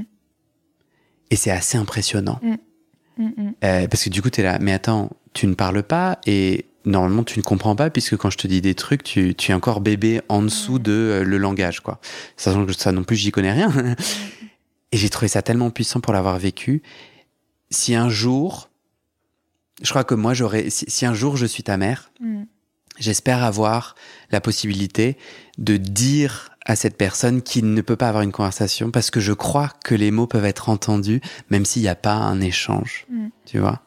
Et 1.30 1.36
c'est 1.36 1.50
assez 1.50 1.78
impressionnant. 1.78 2.40
Mm. 2.42 2.54
Mm. 3.18 3.52
Euh, 3.64 3.88
parce 3.88 4.04
que 4.04 4.10
du 4.10 4.22
coup, 4.22 4.30
tu 4.30 4.40
es 4.40 4.44
là, 4.44 4.58
mais 4.60 4.72
attends, 4.72 5.10
tu 5.32 5.46
ne 5.46 5.54
parles 5.54 5.82
pas 5.82 6.18
et 6.26 6.66
normalement, 6.84 7.24
tu 7.24 7.38
ne 7.38 7.44
comprends 7.44 7.76
pas 7.76 7.90
puisque 7.90 8.16
quand 8.16 8.30
je 8.30 8.38
te 8.38 8.46
dis 8.46 8.60
des 8.60 8.74
trucs, 8.74 9.02
tu, 9.02 9.34
tu 9.34 9.50
es 9.50 9.54
encore 9.54 9.80
bébé 9.80 10.20
en 10.28 10.42
dessous 10.42 10.78
de 10.78 10.92
euh, 10.92 11.24
le 11.24 11.38
langage, 11.38 11.80
quoi. 11.80 12.00
Sachant 12.36 12.64
que 12.64 12.72
ça 12.72 12.92
non 12.92 13.04
plus, 13.04 13.16
j'y 13.16 13.32
connais 13.32 13.52
rien. 13.52 13.72
et 14.92 14.96
j'ai 14.96 15.08
trouvé 15.08 15.28
ça 15.28 15.42
tellement 15.42 15.70
puissant 15.70 16.00
pour 16.00 16.12
l'avoir 16.12 16.38
vécu. 16.38 16.82
Si 17.70 17.94
un 17.94 18.08
jour, 18.08 18.70
je 19.82 19.90
crois 19.90 20.04
que 20.04 20.14
moi, 20.14 20.34
j'aurais, 20.34 20.70
si, 20.70 20.84
si 20.88 21.06
un 21.06 21.14
jour 21.14 21.36
je 21.36 21.46
suis 21.46 21.62
ta 21.62 21.76
mère, 21.76 22.10
Mm. 22.20 22.44
j'espère 22.98 23.42
avoir 23.44 23.94
la 24.30 24.40
possibilité 24.40 25.16
de 25.58 25.76
dire 25.76 26.50
à 26.64 26.74
cette 26.76 26.96
personne 26.96 27.42
qui 27.42 27.62
ne 27.62 27.80
peut 27.80 27.94
pas 27.96 28.08
avoir 28.08 28.22
une 28.24 28.32
conversation 28.32 28.90
parce 28.90 29.10
que 29.10 29.20
je 29.20 29.32
crois 29.32 29.72
que 29.84 29.94
les 29.94 30.10
mots 30.10 30.26
peuvent 30.26 30.44
être 30.46 30.68
entendus 30.68 31.20
même 31.50 31.64
s'il 31.64 31.82
n'y 31.82 31.88
a 31.88 31.94
pas 31.94 32.14
un 32.14 32.40
échange. 32.40 33.06
Mm. 33.10 33.26
Tu 33.44 33.58
vois 33.58 33.82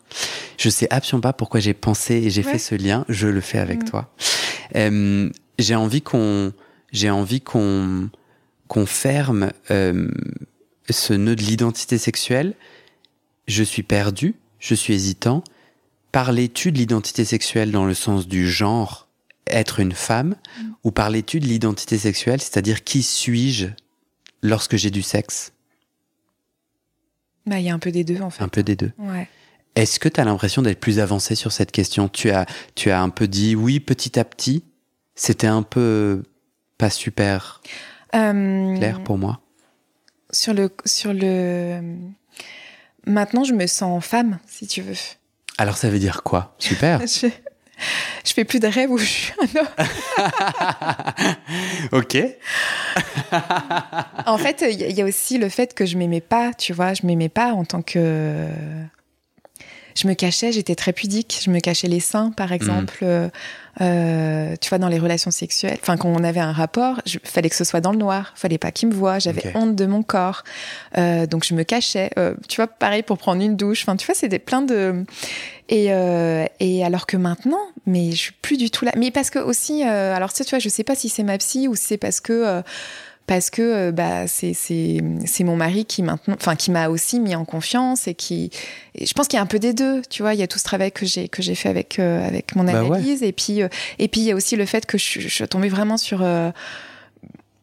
Je 0.58 0.70
sais 0.70 0.88
absolument 0.92 1.22
pas 1.22 1.34
pourquoi 1.34 1.60
j'ai 1.60 1.74
pensé 1.74 2.16
et 2.16 2.30
j'ai 2.30 2.44
Ouais. 2.44 2.52
fait 2.54 2.58
ce 2.60 2.76
lien. 2.76 3.04
Je 3.10 3.28
le 3.28 3.42
fais 3.42 3.58
avec 3.60 3.82
Mm. 3.84 3.90
toi. 3.90 4.14
Euh, 4.76 5.30
j'ai 5.58 5.76
envie 5.76 6.02
qu'on, 6.02 6.54
j'ai 6.94 7.10
envie 7.10 7.42
qu'on, 7.42 8.10
qu'on 8.68 8.86
ferme 8.86 9.52
euh, 9.72 10.08
ce 10.90 11.14
nœud 11.14 11.36
de 11.36 11.42
l'identité 11.42 11.98
sexuelle. 11.98 12.54
Je 13.48 13.64
suis 13.64 13.84
perdu, 13.84 14.36
je 14.60 14.76
suis 14.76 14.94
hésitant. 14.94 15.44
Parlais-tu 16.12 16.72
de 16.72 16.78
l'identité 16.78 17.24
sexuelle 17.26 17.72
dans 17.72 17.86
le 17.86 17.94
sens 17.94 18.28
du 18.28 18.50
genre 18.50 19.08
être 19.48 19.80
une 19.80 19.94
femme 19.94 20.36
ou 20.84 20.92
parlais-tu 20.92 21.40
de 21.40 21.46
l'identité 21.46 21.98
sexuelle, 21.98 22.42
c'est-à-dire 22.42 22.84
qui 22.84 23.04
suis-je 23.04 23.68
lorsque 24.42 24.76
j'ai 24.76 24.92
du 24.92 25.02
sexe? 25.02 25.54
Bah, 27.46 27.60
il 27.60 27.66
y 27.66 27.70
a 27.70 27.74
un 27.74 27.80
peu 27.80 27.92
des 27.92 28.04
deux, 28.04 28.22
en 28.22 28.30
fait. 28.30 28.44
Un 28.44 28.48
peu 28.48 28.64
des 28.64 28.76
deux. 28.76 28.92
Ouais. 28.98 29.28
Est-ce 29.76 30.00
que 30.00 30.10
tu 30.10 30.20
as 30.20 30.26
l'impression 30.26 30.62
d'être 30.62 30.80
plus 30.80 31.00
avancé 31.00 31.36
sur 31.36 31.52
cette 31.52 31.72
question? 31.72 32.10
Tu 32.10 32.32
as, 32.32 32.46
tu 32.76 32.92
as 32.92 33.02
un 33.02 33.10
peu 33.10 33.28
dit 33.28 33.56
oui 33.56 33.80
petit 33.80 34.20
à 34.20 34.26
petit. 34.26 34.64
C'était 35.16 35.48
un 35.48 35.64
peu 35.64 36.24
pas 36.78 36.90
super 36.90 37.62
Euh, 38.16 38.76
clair 38.78 39.04
pour 39.04 39.18
moi. 39.18 39.42
Sur 40.32 40.54
le, 40.54 40.70
sur 40.86 41.14
le. 41.14 41.82
Maintenant, 43.06 43.44
je 43.44 43.54
me 43.54 43.68
sens 43.68 44.04
femme, 44.04 44.40
si 44.48 44.68
tu 44.68 44.82
veux. 44.82 44.96
Alors 45.60 45.76
ça 45.78 45.90
veut 45.90 46.00
dire 46.00 46.24
quoi? 46.24 46.56
Super. 46.58 47.02
Je, 47.08 47.28
je 48.26 48.34
fais 48.34 48.44
plus 48.44 48.60
de 48.60 48.68
rêve 48.68 48.92
où 48.92 48.98
je 48.98 49.06
suis 49.06 49.34
un 49.42 49.60
homme. 49.60 49.68
ok. 51.94 52.18
En 54.26 54.38
fait, 54.38 54.66
il 54.70 54.82
y, 54.82 54.94
y 54.96 55.02
a 55.02 55.06
aussi 55.06 55.38
le 55.38 55.48
fait 55.48 55.74
que 55.74 55.86
je 55.86 55.98
m'aimais 55.98 56.20
pas, 56.20 56.54
tu 56.54 56.74
vois. 56.74 56.94
Je 56.94 57.06
m'aimais 57.06 57.30
pas 57.30 57.54
en 57.54 57.64
tant 57.64 57.82
que. 57.82 58.48
Je 60.00 60.08
me 60.08 60.14
cachais, 60.14 60.54
j'étais 60.54 60.76
très 60.76 60.94
pudique. 60.94 61.42
Je 61.44 61.50
me 61.50 61.60
cachais 61.60 61.90
les 61.90 62.00
seins, 62.00 62.32
par 62.32 62.54
exemple. 62.54 63.00
Euh, 63.02 63.28
euh, 63.82 64.56
tu 64.62 64.70
vois, 64.70 64.78
dans 64.78 64.88
les 64.88 64.98
relations 64.98 65.30
sexuelles. 65.30 65.78
Enfin, 65.82 65.98
quand 65.98 66.08
on 66.08 66.24
avait 66.24 66.40
un 66.40 66.54
rapport, 66.54 67.02
il 67.06 67.20
fallait 67.26 67.50
que 67.50 67.56
ce 67.56 67.66
soit 67.66 67.82
dans 67.82 67.92
le 67.92 67.98
noir. 67.98 68.32
fallait 68.36 68.58
pas 68.58 68.72
qu'il 68.72 68.88
me 68.88 68.94
voie. 68.94 69.20
J'avais 69.20 69.52
honte 69.56 69.76
de 69.76 69.86
mon 69.86 70.02
corps. 70.02 70.46
Euh, 70.98 71.26
donc, 71.26 71.44
je 71.44 71.54
me 71.54 71.64
cachais. 71.64 72.12
Euh, 72.18 72.34
tu 72.48 72.58
vois, 72.58 72.68
pareil 72.68 73.04
pour 73.04 73.18
prendre 73.18 73.42
une 73.42 73.58
douche. 73.58 73.82
Enfin, 73.82 73.98
tu 73.98 74.06
vois, 74.06 74.16
c'était 74.16 74.40
plein 74.40 74.62
de. 74.62 75.04
Et, 75.68 75.92
et 76.60 76.86
alors 76.86 77.06
que 77.06 77.18
maintenant, 77.18 77.60
mais 77.86 78.12
je 78.12 78.18
suis 78.18 78.34
plus 78.42 78.58
du 78.58 78.72
tout 78.72 78.86
là. 78.86 78.92
Mais 78.96 79.12
parce 79.12 79.30
que 79.30 79.40
aussi, 79.40 79.84
alors 79.84 80.32
tu 80.32 80.44
vois, 80.50 80.60
je 80.60 80.70
sais 80.70 80.84
pas 80.84 80.96
si 80.96 81.10
c'est 81.10 81.24
ma 81.24 81.38
psy 81.38 81.68
ou 81.68 81.76
si 81.76 81.84
c'est 81.84 81.98
parce 81.98 82.22
que 82.22 82.64
parce 83.30 83.52
que 83.52 83.62
euh, 83.62 83.92
bah 83.92 84.28
c'est 84.28 84.54
mon 85.44 85.56
mari 85.56 85.86
qui 85.86 86.02
maintenant, 86.02 86.34
enfin 86.34 86.56
qui 86.56 86.72
m'a 86.72 86.90
aussi 86.90 87.20
mis 87.20 87.36
en 87.36 87.46
confiance 87.46 88.08
et 88.08 88.16
qui, 88.16 88.50
et 88.96 89.06
je 89.06 89.14
pense 89.14 89.28
qu'il 89.28 89.38
y 89.38 89.40
a 89.40 89.44
un 89.44 89.46
peu 89.46 89.60
des 89.60 89.74
deux. 89.74 90.02
Tu 90.10 90.24
vois, 90.24 90.34
il 90.34 90.40
y 90.40 90.44
a 90.44 90.48
tout 90.48 90.58
ce 90.58 90.64
travail 90.64 90.92
que 90.92 91.06
j'ai 91.06 91.30
que 91.30 91.44
j'ai 91.44 91.54
fait 91.54 91.70
avec 91.70 92.00
euh, 92.00 92.28
avec 92.28 92.56
mon 92.56 92.64
Bah 92.64 92.84
ouais. 92.84 92.88
analyse 92.98 93.22
et 93.22 93.32
puis 93.32 93.62
euh, 93.62 93.68
et 94.00 94.08
puis 94.08 94.22
il 94.22 94.24
y 94.28 94.32
a 94.32 94.36
aussi 94.36 94.56
le 94.56 94.66
fait 94.66 94.88
que 94.88 94.98
je, 94.98 95.04
suis- 95.04 95.22
je 95.22 95.28
suis 95.30 95.48
tombée 95.48 95.70
vraiment 95.70 95.98
sur 95.98 96.24
euh, 96.24 96.50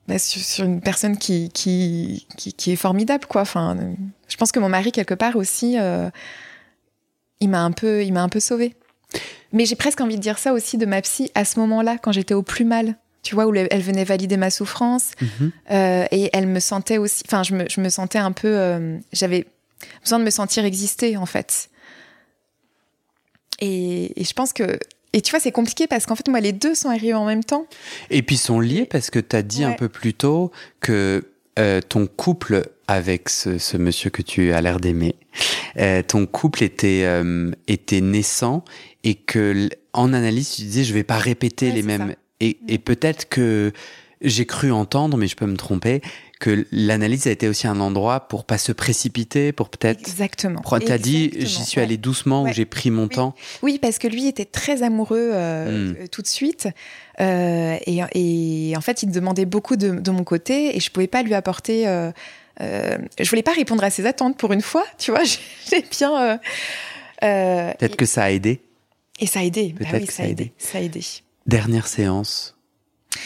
bah, 0.07 0.21
sur, 0.21 0.41
sur 0.41 0.65
une 0.65 0.81
personne 0.81 1.19
qui, 1.19 1.51
qui, 1.51 2.29
qui, 2.37 2.53
qui 2.53 2.71
est 2.71 2.77
formidable, 2.77 3.27
quoi. 3.27 3.43
Enfin, 3.43 3.77
je 4.29 4.37
pense 4.37 4.53
que 4.53 4.61
mon 4.61 4.69
mari, 4.69 4.93
quelque 4.93 5.15
part 5.15 5.35
aussi, 5.35 5.77
il 7.41 7.49
m'a 7.49 7.63
un 7.65 7.73
peu, 7.73 8.05
il 8.05 8.13
m'a 8.13 8.23
un 8.23 8.29
peu 8.29 8.39
sauvée. 8.39 8.77
Mais 9.53 9.65
j'ai 9.67 9.75
presque 9.75 10.01
envie 10.01 10.15
de 10.17 10.21
dire 10.23 10.39
ça 10.39 10.53
aussi 10.53 10.79
de 10.79 10.87
ma 10.87 11.03
psy 11.03 11.31
à 11.35 11.45
ce 11.45 11.59
moment-là, 11.59 11.97
quand 12.01 12.13
j'étais 12.13 12.35
au 12.35 12.43
plus 12.45 12.65
mal. 12.65 12.95
Tu 13.27 13.35
vois, 13.35 13.47
où 13.47 13.51
le- 13.51 13.67
elle 13.73 13.83
venait 13.83 14.05
valider 14.05 14.37
ma 14.37 14.51
souffrance. 14.51 15.11
Mhm. 15.21 15.51
Euh, 15.73 16.05
et 16.13 16.31
elle 16.33 16.47
me 16.47 16.61
sentait 16.61 16.99
aussi. 16.99 17.25
Enfin, 17.27 17.43
je 17.43 17.55
me, 17.55 17.65
je 17.69 17.81
me 17.81 17.89
sentais 17.89 18.19
un 18.21 18.31
peu. 18.31 18.47
euh, 18.49 18.99
J'avais 19.13 19.47
besoin 20.03 20.21
de 20.21 20.25
me 20.25 20.31
sentir 20.31 20.65
exister, 20.65 21.17
en 21.17 21.27
fait. 21.27 21.69
Et, 23.61 24.21
et 24.21 24.25
je 24.25 24.33
pense 24.33 24.53
que. 24.53 24.79
Et 25.13 25.23
tu 25.23 25.31
vois, 25.31 25.41
c'est 25.41 25.51
compliqué 25.53 25.87
parce 25.89 26.07
qu'en 26.07 26.15
fait, 26.15 26.29
moi, 26.29 26.41
les 26.41 26.53
deux 26.53 26.75
sont 26.77 26.89
arrivés 26.91 27.15
en 27.15 27.25
même 27.27 27.43
temps. 27.43 27.67
Et 28.11 28.23
puis 28.23 28.37
ils 28.37 28.39
sont 28.39 28.61
liés 28.61 28.85
parce 28.85 29.11
que 29.11 29.19
tu 29.19 29.35
as 29.35 29.43
dit 29.43 29.65
un 29.65 29.73
peu 29.73 29.89
plus 29.89 30.13
tôt 30.15 30.53
que 30.81 31.25
euh, 31.59 31.81
ton 31.81 32.07
couple 32.07 32.69
avec 32.87 33.29
ce, 33.31 33.59
ce 33.59 33.77
monsieur 33.79 34.11
que 34.11 34.21
tu 34.23 34.53
as 34.53 34.61
l'air 34.61 34.79
d'aimer, 34.79 35.17
ton 36.07 36.27
couple 36.27 36.63
était, 36.63 37.05
était 37.67 38.01
naissant 38.03 38.63
et 39.05 39.15
que 39.15 39.69
en 39.95 40.13
analyse 40.13 40.51
tu 40.51 40.63
disais 40.63 40.85
je 40.85 40.93
vais 40.95 41.03
pas 41.03 41.17
répéter 41.19 41.69
Ouais, 41.69 41.75
les 41.77 41.83
mêmes 41.83 42.11
ça. 42.11 42.17
Et, 42.41 42.59
et 42.69 42.79
peut-être 42.79 43.29
que 43.29 43.73
j'ai 44.23 44.47
cru 44.47 44.73
entendre 44.73 45.17
mais 45.19 45.27
je 45.27 45.37
peux 45.37 45.47
me 45.47 45.57
tromper 45.57 46.01
que 46.41 46.67
l'analyse 46.73 47.27
a 47.27 47.31
été 47.31 47.49
aussi 47.49 47.67
un 47.67 47.81
endroit 47.81 48.29
pour 48.29 48.45
pas 48.45 48.59
se 48.59 48.73
précipiter 48.73 49.53
pour 49.53 49.69
peut-être 49.71 50.01
Exactement. 50.01 50.63
tu 50.63 50.93
as 50.93 50.99
dit 50.99 51.31
j'y 51.39 51.65
suis 51.65 51.79
ouais. 51.79 51.85
allé 51.85 51.97
doucement 51.97 52.43
ou 52.45 52.49
j'ai 52.53 52.65
pris 52.67 52.91
mon 52.91 53.05
Oui. 53.05 53.09
temps 53.15 53.35
Oui, 53.63 53.79
parce 53.81 53.99
que 53.99 54.07
lui 54.09 54.27
était 54.27 54.45
très 54.45 54.83
amoureux 54.83 55.31
euh, 55.33 55.93
Mm. 55.93 55.97
euh, 56.01 56.07
tout 56.09 56.21
de 56.23 56.27
suite. 56.27 56.69
Euh, 57.21 57.77
et, 57.87 58.01
et 58.15 58.77
en 58.77 58.81
fait, 58.83 59.03
il 59.03 59.11
demandait 59.11 59.47
beaucoup 59.47 59.77
de, 59.77 59.91
de 59.99 60.11
mon 60.11 60.25
côté 60.25 60.77
et 60.77 60.81
je 60.81 60.91
pouvais 60.91 61.07
pas 61.07 61.23
lui 61.23 61.33
apporter. 61.35 61.87
Euh, 61.89 62.11
je 62.61 63.29
voulais 63.31 63.43
pas 63.43 63.53
répondre 63.53 63.83
à 63.85 63.89
ses 63.91 64.05
attentes 64.07 64.37
pour 64.37 64.53
une 64.53 64.61
fois, 64.63 64.85
tu 64.99 65.11
vois. 65.13 65.25
J'ai 65.71 65.83
bien. 65.91 66.39
peut-être 67.21 67.97
que 67.97 68.07
ça 68.07 68.25
a 68.25 68.31
aidé 68.31 68.61
et 69.21 69.27
ça 69.27 69.41
a 69.41 69.43
aidé. 69.43 69.75
Bah 69.79 69.87
peut-être 69.91 70.01
oui, 70.03 70.07
que 70.07 70.13
ça 70.13 70.23
a 70.25 70.27
aidé. 70.27 70.53
Ça 70.59 70.79
a 70.79 70.81
aidé. 70.83 71.01
Dernière 71.47 71.87
séance. 71.87 72.57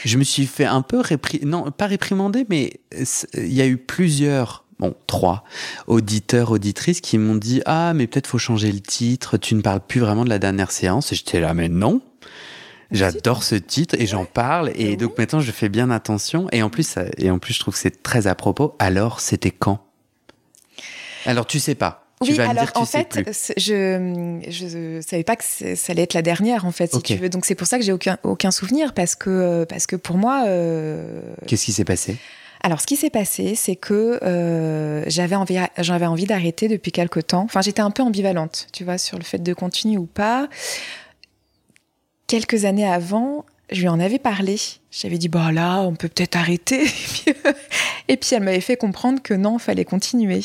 Je 0.05 0.19
me 0.19 0.25
suis 0.25 0.47
fait 0.47 0.67
un 0.67 0.83
peu 0.83 1.01
répri... 1.01 1.41
non 1.45 1.71
pas 1.71 1.87
réprimander, 1.87 2.47
mais 2.49 2.81
il 3.35 3.53
y 3.53 3.61
a 3.61 3.67
eu 3.67 3.77
plusieurs, 3.77 4.65
bon 4.79 4.95
trois 5.07 5.45
auditeurs 5.87 6.51
auditrices 6.53 7.01
qui 7.01 7.19
m'ont 7.19 7.35
dit 7.35 7.63
ah 7.67 7.93
mais 7.95 8.07
peut-être 8.07 8.27
faut 8.27 8.39
changer 8.39 8.71
le 8.71 8.81
titre. 8.81 9.37
Tu 9.37 9.55
ne 9.55 9.63
parles 9.63 9.81
plus 9.81 10.01
vraiment 10.01 10.25
de 10.25 10.29
la 10.29 10.39
dernière 10.39 10.71
séance. 10.71 11.13
Et 11.13 11.17
j'étais 11.17 11.41
là 11.41 11.55
mais 11.55 11.69
non. 11.69 12.03
J'adore 12.93 13.45
ce 13.45 13.55
titre 13.55 13.95
et 13.99 14.07
j'en 14.07 14.25
parle 14.25 14.73
et 14.75 14.97
donc 14.97 15.17
maintenant 15.17 15.41
je 15.41 15.53
fais 15.53 15.69
bien 15.69 15.91
attention 15.91 16.49
et 16.51 16.63
en 16.63 16.71
plus 16.71 16.83
ça- 16.83 17.05
et 17.19 17.31
en 17.31 17.39
plus 17.39 17.55
je 17.55 17.61
trouve 17.61 17.75
que 17.75 17.81
c'est 17.81 18.03
très 18.03 18.27
à 18.27 18.35
propos. 18.35 18.75
Alors 18.81 19.21
c'était 19.21 19.53
quand? 19.53 19.87
Alors 21.25 21.47
tu 21.47 21.61
sais 21.61 21.77
pas. 21.77 22.10
Tu 22.23 22.33
oui, 22.33 22.37
vas 22.37 22.45
me 22.45 22.51
alors 22.51 22.65
dire 22.65 22.73
en 22.75 22.85
fait, 22.85 23.19
je 23.57 24.41
je 24.49 25.01
savais 25.01 25.25
pas 25.25 25.37
que 25.37 25.45
ça 25.45 25.93
allait 25.93 26.03
être 26.03 26.13
la 26.13 26.21
dernière 26.23 26.67
en 26.67 26.71
fait, 26.71 26.93
si 26.93 27.01
tu 27.03 27.17
veux. 27.17 27.31
Donc 27.31 27.47
c'est 27.47 27.55
pour 27.55 27.67
ça 27.67 27.79
que 27.79 27.85
j'ai 27.85 27.93
aucun 27.93 28.19
aucun 28.25 28.51
souvenir 28.51 28.93
parce 28.93 29.15
que 29.15 29.65
parce 29.65 29.87
que 29.87 29.97
pour 29.97 30.19
moi. 30.19 30.45
euh, 30.47 31.23
Qu'est-ce 31.47 31.65
qui 31.65 31.73
s'est 31.73 31.85
passé? 31.85 32.17
Alors, 32.63 32.83
ce 32.83 32.87
qui 32.87 32.97
s'est 32.97 33.09
passé, 33.09 33.55
c'est 33.55 33.75
que 33.77 34.23
euh, 34.23 35.03
j'avais 35.07 35.35
envie, 35.35 35.59
j'avais 35.79 36.05
envie 36.05 36.27
d'arrêter 36.27 36.69
depuis 36.69 36.93
quelque 36.93 37.19
temps. 37.21 37.41
Enfin, 37.45 37.63
j'étais 37.63 37.81
un 37.81 37.91
peu 37.91 38.03
ambivalente, 38.03 38.67
tu 38.71 38.85
vois, 38.85 38.99
sur 38.99 39.17
le 39.17 39.25
fait 39.25 39.39
de 39.43 39.55
continuer 39.55 39.97
ou 39.97 40.05
pas. 40.05 40.47
Quelques 42.27 42.67
années 42.67 42.87
avant, 42.87 43.47
je 43.73 43.81
lui 43.81 43.89
en 43.89 44.01
avais 44.01 44.19
parlé. 44.19 44.57
J'avais 44.91 45.19
dit, 45.19 45.29
bah 45.29 45.53
là, 45.53 45.81
on 45.83 45.95
peut 45.95 46.09
peut-être 46.09 46.37
arrêter. 46.37 46.85
Et 48.09 48.17
puis, 48.17 48.31
elle 48.35 48.43
m'avait 48.43 48.61
fait 48.61 48.77
comprendre 48.77 49.23
que 49.23 49.35
non, 49.35 49.59
fallait 49.59 49.85
continuer. 49.85 50.41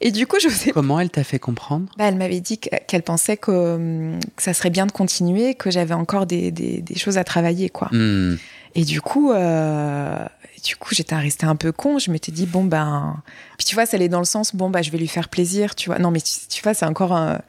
Et 0.00 0.10
du 0.10 0.26
coup, 0.26 0.36
je 0.42 0.48
sais 0.48 0.70
Comment 0.72 1.00
elle 1.00 1.10
t'a 1.10 1.24
fait 1.24 1.38
comprendre? 1.38 1.86
Bah, 1.96 2.04
elle 2.06 2.16
m'avait 2.16 2.40
dit 2.40 2.58
que- 2.58 2.68
qu'elle 2.86 3.02
pensait 3.02 3.36
que, 3.38 3.50
hum, 3.76 4.20
que 4.36 4.42
ça 4.42 4.52
serait 4.52 4.70
bien 4.70 4.86
de 4.86 4.92
continuer, 4.92 5.54
que 5.54 5.70
j'avais 5.70 5.94
encore 5.94 6.26
des, 6.26 6.50
des, 6.50 6.82
des 6.82 6.98
choses 6.98 7.16
à 7.16 7.24
travailler, 7.24 7.70
quoi. 7.70 7.88
Hmm. 7.92 8.36
Et 8.74 8.84
du 8.84 9.00
coup, 9.00 9.32
euh, 9.32 10.14
du 10.64 10.76
coup, 10.76 10.94
j'étais 10.94 11.16
restée 11.16 11.46
un 11.46 11.56
peu 11.56 11.72
con. 11.72 11.98
Je 11.98 12.10
m'étais 12.10 12.30
dit 12.30 12.46
bon 12.46 12.62
ben, 12.64 13.16
puis 13.58 13.64
tu 13.66 13.74
vois, 13.74 13.84
ça 13.86 13.96
allait 13.96 14.08
dans 14.08 14.20
le 14.20 14.24
sens 14.24 14.54
bon 14.54 14.70
bah 14.70 14.80
je 14.82 14.90
vais 14.92 14.98
lui 14.98 15.08
faire 15.08 15.28
plaisir, 15.28 15.74
tu 15.74 15.88
vois. 15.88 15.98
Non 15.98 16.12
mais 16.12 16.20
tu, 16.20 16.32
tu 16.48 16.62
vois, 16.62 16.72
c'est 16.74 16.86
encore 16.86 17.12
un- 17.12 17.40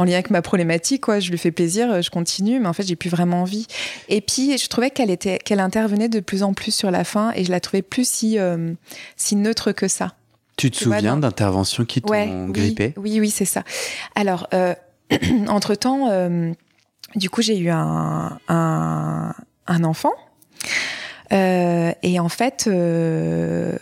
en 0.00 0.04
lien 0.04 0.14
avec 0.14 0.30
ma 0.30 0.42
problématique, 0.42 1.02
quoi. 1.02 1.20
Je 1.20 1.30
lui 1.30 1.38
fais 1.38 1.50
plaisir, 1.50 2.00
je 2.00 2.10
continue, 2.10 2.58
mais 2.58 2.66
en 2.66 2.72
fait, 2.72 2.84
j'ai 2.84 2.96
plus 2.96 3.10
vraiment 3.10 3.42
envie. 3.42 3.66
Et 4.08 4.20
puis, 4.20 4.56
je 4.56 4.66
trouvais 4.68 4.90
qu'elle 4.90 5.10
était, 5.10 5.38
qu'elle 5.38 5.60
intervenait 5.60 6.08
de 6.08 6.20
plus 6.20 6.42
en 6.42 6.54
plus 6.54 6.74
sur 6.74 6.90
la 6.90 7.04
fin, 7.04 7.32
et 7.34 7.44
je 7.44 7.50
la 7.50 7.60
trouvais 7.60 7.82
plus 7.82 8.08
si 8.08 8.38
euh, 8.38 8.72
si 9.16 9.36
neutre 9.36 9.72
que 9.72 9.88
ça. 9.88 10.14
Tu 10.56 10.70
te 10.70 10.78
Tu 10.78 10.84
souviens 10.84 11.16
d'interventions 11.16 11.84
qui 11.84 12.00
t'ont 12.00 12.12
oui, 12.12 12.52
grippé 12.52 12.94
Oui, 12.96 13.20
oui, 13.20 13.30
c'est 13.30 13.44
ça. 13.44 13.62
Alors, 14.14 14.48
euh, 14.54 14.74
entre-temps, 15.48 16.08
euh, 16.10 16.52
du 17.14 17.28
coup, 17.28 17.42
j'ai 17.42 17.58
eu 17.58 17.68
un, 17.70 18.38
un, 18.48 19.34
un 19.66 19.84
enfant. 19.84 20.12
Euh, 21.32 21.92
et 22.02 22.18
en 22.18 22.28
fait, 22.28 22.64
euh, 22.66 23.76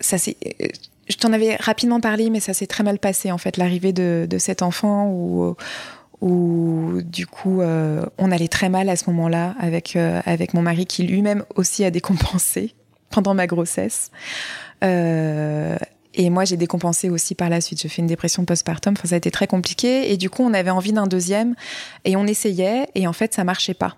ça 0.00 0.18
c'est 0.18 0.36
je 1.08 1.16
t'en 1.16 1.32
avais 1.32 1.56
rapidement 1.56 2.00
parlé, 2.00 2.30
mais 2.30 2.40
ça 2.40 2.54
s'est 2.54 2.66
très 2.66 2.84
mal 2.84 2.98
passé 2.98 3.32
en 3.32 3.38
fait 3.38 3.56
l'arrivée 3.56 3.92
de, 3.92 4.26
de, 4.28 4.38
cet 4.38 4.62
enfant 4.62 5.08
où, 5.08 5.56
où 6.20 7.00
du 7.02 7.26
coup 7.26 7.60
euh, 7.60 8.06
on 8.18 8.30
allait 8.30 8.48
très 8.48 8.68
mal 8.68 8.88
à 8.88 8.96
ce 8.96 9.10
moment-là 9.10 9.54
avec 9.58 9.96
euh, 9.96 10.20
avec 10.24 10.54
mon 10.54 10.62
mari 10.62 10.86
qui 10.86 11.02
lui-même 11.02 11.44
aussi 11.56 11.84
a 11.84 11.90
décompensé 11.90 12.74
pendant 13.10 13.34
ma 13.34 13.46
grossesse. 13.46 14.10
Euh, 14.84 15.76
et 16.14 16.28
moi, 16.28 16.44
j'ai 16.44 16.56
décompensé 16.56 17.08
aussi 17.08 17.34
par 17.34 17.48
la 17.48 17.60
suite. 17.60 17.80
J'ai 17.80 17.88
fait 17.88 18.02
une 18.02 18.08
dépression 18.08 18.44
postpartum. 18.44 18.94
Enfin, 18.96 19.08
ça 19.08 19.14
a 19.14 19.18
été 19.18 19.30
très 19.30 19.46
compliqué. 19.46 20.12
Et 20.12 20.16
du 20.16 20.28
coup, 20.28 20.42
on 20.42 20.52
avait 20.52 20.70
envie 20.70 20.92
d'un 20.92 21.06
deuxième. 21.06 21.54
Et 22.04 22.16
on 22.16 22.26
essayait. 22.26 22.86
Et 22.94 23.06
en 23.06 23.12
fait, 23.12 23.32
ça 23.32 23.44
marchait 23.44 23.74
pas. 23.74 23.96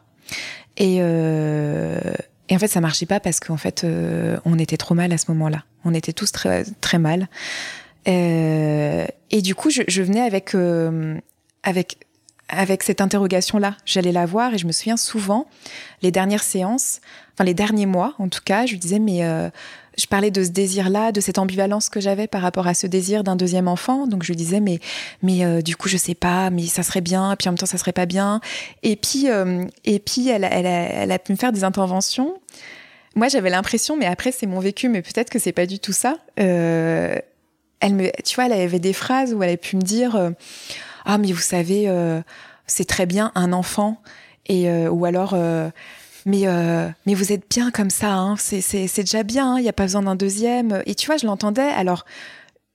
Et, 0.77 0.99
euh, 1.01 1.99
et 2.49 2.57
en 2.57 2.59
fait, 2.59 2.69
ça 2.69 2.81
marchait 2.81 3.07
pas 3.07 3.21
parce 3.21 3.41
qu'en 3.41 3.57
fait, 3.57 3.85
euh, 3.85 4.39
on 4.45 4.59
était 4.59 4.77
trop 4.77 4.95
mal 4.95 5.13
à 5.13 5.19
ce 5.19 5.31
moment-là. 5.31 5.65
On 5.85 5.95
était 5.95 6.13
tous 6.13 6.31
très, 6.31 6.65
très 6.81 6.99
mal. 6.99 7.29
Euh, 8.07 9.07
et 9.31 9.41
du 9.41 9.55
coup, 9.55 9.71
je, 9.71 10.03
venais 10.03 10.21
avec, 10.21 10.55
euh, 10.55 11.19
avec, 11.63 12.04
avec 12.49 12.83
cette 12.83 13.01
interrogation-là. 13.01 13.77
J'allais 13.85 14.13
la 14.13 14.27
voir 14.27 14.55
et 14.55 14.59
je 14.59 14.67
me 14.67 14.73
souviens 14.73 14.97
souvent, 14.97 15.47
les 16.03 16.11
dernières 16.11 16.43
séances, 16.43 17.01
enfin 17.33 17.45
les 17.45 17.55
derniers 17.55 17.87
mois 17.87 18.15
en 18.19 18.29
tout 18.29 18.43
cas, 18.45 18.67
je 18.67 18.73
lui 18.73 18.79
disais, 18.79 18.99
mais 18.99 19.25
euh, 19.25 19.49
je 19.97 20.07
parlais 20.07 20.31
de 20.31 20.43
ce 20.43 20.51
désir-là, 20.51 21.13
de 21.13 21.21
cette 21.21 21.39
ambivalence 21.39 21.89
que 21.89 22.01
j'avais 22.01 22.27
par 22.27 22.43
rapport 22.43 22.67
à 22.67 22.75
ce 22.75 22.87
désir 22.87 23.25
d'un 23.25 23.37
deuxième 23.37 23.69
enfant. 23.69 24.07
Donc 24.07 24.23
je 24.23 24.29
lui 24.29 24.37
disais, 24.37 24.61
mais, 24.61 24.81
mais 25.23 25.45
euh, 25.45 25.63
du 25.63 25.77
coup, 25.77 25.89
je 25.89 25.97
sais 25.97 26.15
pas, 26.15 26.51
mais 26.51 26.67
ça 26.67 26.83
serait 26.83 27.01
bien, 27.01 27.35
puis 27.39 27.49
en 27.49 27.53
même 27.53 27.59
temps, 27.59 27.67
ça 27.67 27.79
serait 27.79 27.93
pas 27.93 28.07
bien. 28.07 28.41
Et 28.83 28.97
puis, 28.97 29.31
euh, 29.31 29.65
et 29.85 29.99
puis 29.99 30.29
elle, 30.29 30.45
elle, 30.51 30.67
a, 30.67 30.71
elle 30.71 31.13
a 31.13 31.19
pu 31.19 31.33
me 31.33 31.37
faire 31.37 31.53
des 31.53 31.65
interventions. 31.65 32.35
Moi, 33.17 33.29
j'avais 33.29 33.51
l'impression, 33.51 33.97
mais 33.97 34.07
après, 34.07 34.33
c'est 34.33 34.47
mon 34.47 34.59
vécu, 34.59 34.89
mais 34.89 35.03
peut-être 35.03 35.31
que 35.31 35.39
c'est 35.39 35.53
pas 35.53 35.67
du 35.67 35.79
tout 35.79 35.93
ça. 35.93 36.17
Euh, 36.41 37.17
elle 37.81 37.95
me, 37.95 38.11
tu 38.23 38.35
vois, 38.35 38.47
elle 38.47 38.53
avait 38.53 38.81
des 38.81 38.93
phrases 38.93 39.33
où 39.35 39.43
elle 39.43 39.51
avait 39.51 39.57
pu 39.57 39.77
me 39.77 39.83
dire, 39.83 40.17
euh, 40.17 40.31
ah, 41.05 41.19
mais 41.19 41.33
vous 41.33 41.40
savez, 41.40 41.88
euh, 41.88 42.21
c'est 42.67 42.87
très 42.87 43.07
bien 43.07 43.33
un 43.35 43.53
enfant, 43.53 44.01
et 44.47 44.69
euh, 44.71 44.88
ou 44.88 45.05
alors 45.05 45.35
mais 46.27 46.47
euh, 46.47 46.88
mais 47.07 47.14
vous 47.14 47.33
êtes 47.33 47.49
bien 47.51 47.71
comme 47.71 47.90
ça, 47.90 48.12
hein. 48.12 48.37
c'est 48.37 48.61
c'est 48.61 48.87
c'est 48.87 49.03
déjà 49.03 49.23
bien, 49.23 49.55
il 49.57 49.59
hein. 49.59 49.62
n'y 49.62 49.69
a 49.69 49.73
pas 49.73 49.85
besoin 49.85 50.03
d'un 50.03 50.17
deuxième. 50.17 50.83
Et 50.87 50.95
tu 50.95 51.07
vois, 51.07 51.17
je 51.17 51.27
l'entendais. 51.27 51.62
Alors, 51.62 52.05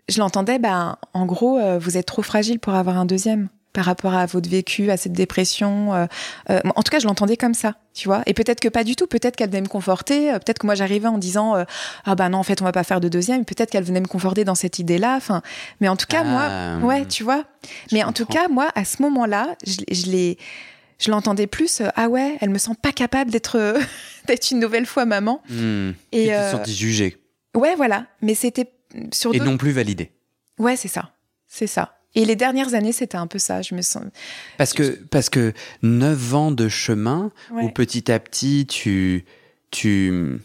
je 0.07 0.19
l'entendais. 0.19 0.59
Ben, 0.59 0.97
en 1.13 1.25
gros, 1.25 1.57
euh, 1.57 1.79
vous 1.79 1.97
êtes 1.97 2.05
trop 2.05 2.21
fragile 2.21 2.59
pour 2.59 2.73
avoir 2.75 2.97
un 2.97 3.05
deuxième 3.05 3.49
par 3.73 3.85
rapport 3.85 4.13
à 4.13 4.25
votre 4.25 4.49
vécu, 4.49 4.89
à 4.91 4.97
cette 4.97 5.13
dépression. 5.13 5.93
Euh, 5.93 6.05
euh, 6.49 6.59
en 6.75 6.81
tout 6.83 6.91
cas, 6.91 6.99
je 6.99 7.07
l'entendais 7.07 7.37
comme 7.37 7.53
ça, 7.53 7.75
tu 7.93 8.07
vois. 8.07 8.23
Et 8.25 8.33
peut-être 8.33 8.59
que 8.59 8.67
pas 8.67 8.83
du 8.83 8.95
tout. 8.95 9.07
Peut-être 9.07 9.35
qu'elle 9.35 9.49
venait 9.49 9.61
me 9.61 9.67
conforter. 9.67 10.31
Peut-être 10.33 10.59
que 10.59 10.65
moi 10.65 10.75
j'arrivais 10.75 11.07
en 11.07 11.17
disant 11.17 11.55
euh, 11.55 11.63
ah 12.05 12.15
ben 12.15 12.29
non, 12.29 12.39
en 12.39 12.43
fait, 12.43 12.61
on 12.61 12.65
va 12.65 12.71
pas 12.71 12.83
faire 12.83 12.99
de 12.99 13.07
deuxième. 13.07 13.45
Peut-être 13.45 13.71
qu'elle 13.71 13.83
venait 13.83 14.01
me 14.01 14.07
conforter 14.07 14.43
dans 14.43 14.55
cette 14.55 14.79
idée-là. 14.79 15.15
Enfin, 15.15 15.41
mais 15.81 15.87
en 15.87 15.95
tout 15.95 16.07
cas, 16.07 16.23
Ah, 16.25 16.77
moi, 16.77 16.87
ouais, 16.87 17.05
tu 17.05 17.23
vois. 17.23 17.45
Mais 17.91 18.03
en 18.03 18.13
tout 18.13 18.25
cas, 18.25 18.47
moi, 18.47 18.69
à 18.75 18.85
ce 18.85 19.01
moment-là, 19.01 19.55
je, 19.65 19.77
je 19.91 20.11
l'ai 20.11 20.37
je 20.99 21.09
l'entendais 21.11 21.47
plus, 21.47 21.81
euh, 21.81 21.87
ah 21.95 22.09
ouais, 22.09 22.37
elle 22.41 22.49
me 22.49 22.57
sent 22.57 22.73
pas 22.81 22.91
capable 22.91 23.31
d'être 23.31 23.57
euh, 23.57 23.79
d'être 24.27 24.51
une 24.51 24.59
nouvelle 24.59 24.85
fois 24.85 25.05
maman. 25.05 25.41
Hmm. 25.49 25.91
Et, 26.11 26.25
tu 26.25 26.29
te 26.29 26.33
euh, 26.33 26.51
sentis 26.51 26.75
jugé 26.75 27.17
Ouais, 27.55 27.75
voilà. 27.75 28.05
Mais 28.21 28.35
c'était 28.35 28.69
sur 29.13 29.33
et 29.33 29.39
non 29.39 29.57
plus 29.57 29.71
validé. 29.71 30.11
Ouais, 30.59 30.75
c'est 30.75 30.87
ça. 30.87 31.11
C'est 31.47 31.67
ça. 31.67 31.98
Et 32.15 32.25
les 32.25 32.35
dernières 32.35 32.73
années, 32.73 32.91
c'était 32.91 33.17
un 33.17 33.27
peu 33.27 33.37
ça. 33.39 33.61
Je 33.61 33.75
me 33.75 33.81
sens. 33.81 34.03
Parce 34.57 34.73
que, 34.73 34.99
parce 35.11 35.29
que 35.29 35.53
9 35.83 36.33
ans 36.35 36.51
de 36.51 36.67
chemin 36.67 37.31
où 37.65 37.69
petit 37.69 38.11
à 38.11 38.19
petit 38.19 38.65
tu. 38.67 39.25
tu... 39.71 40.39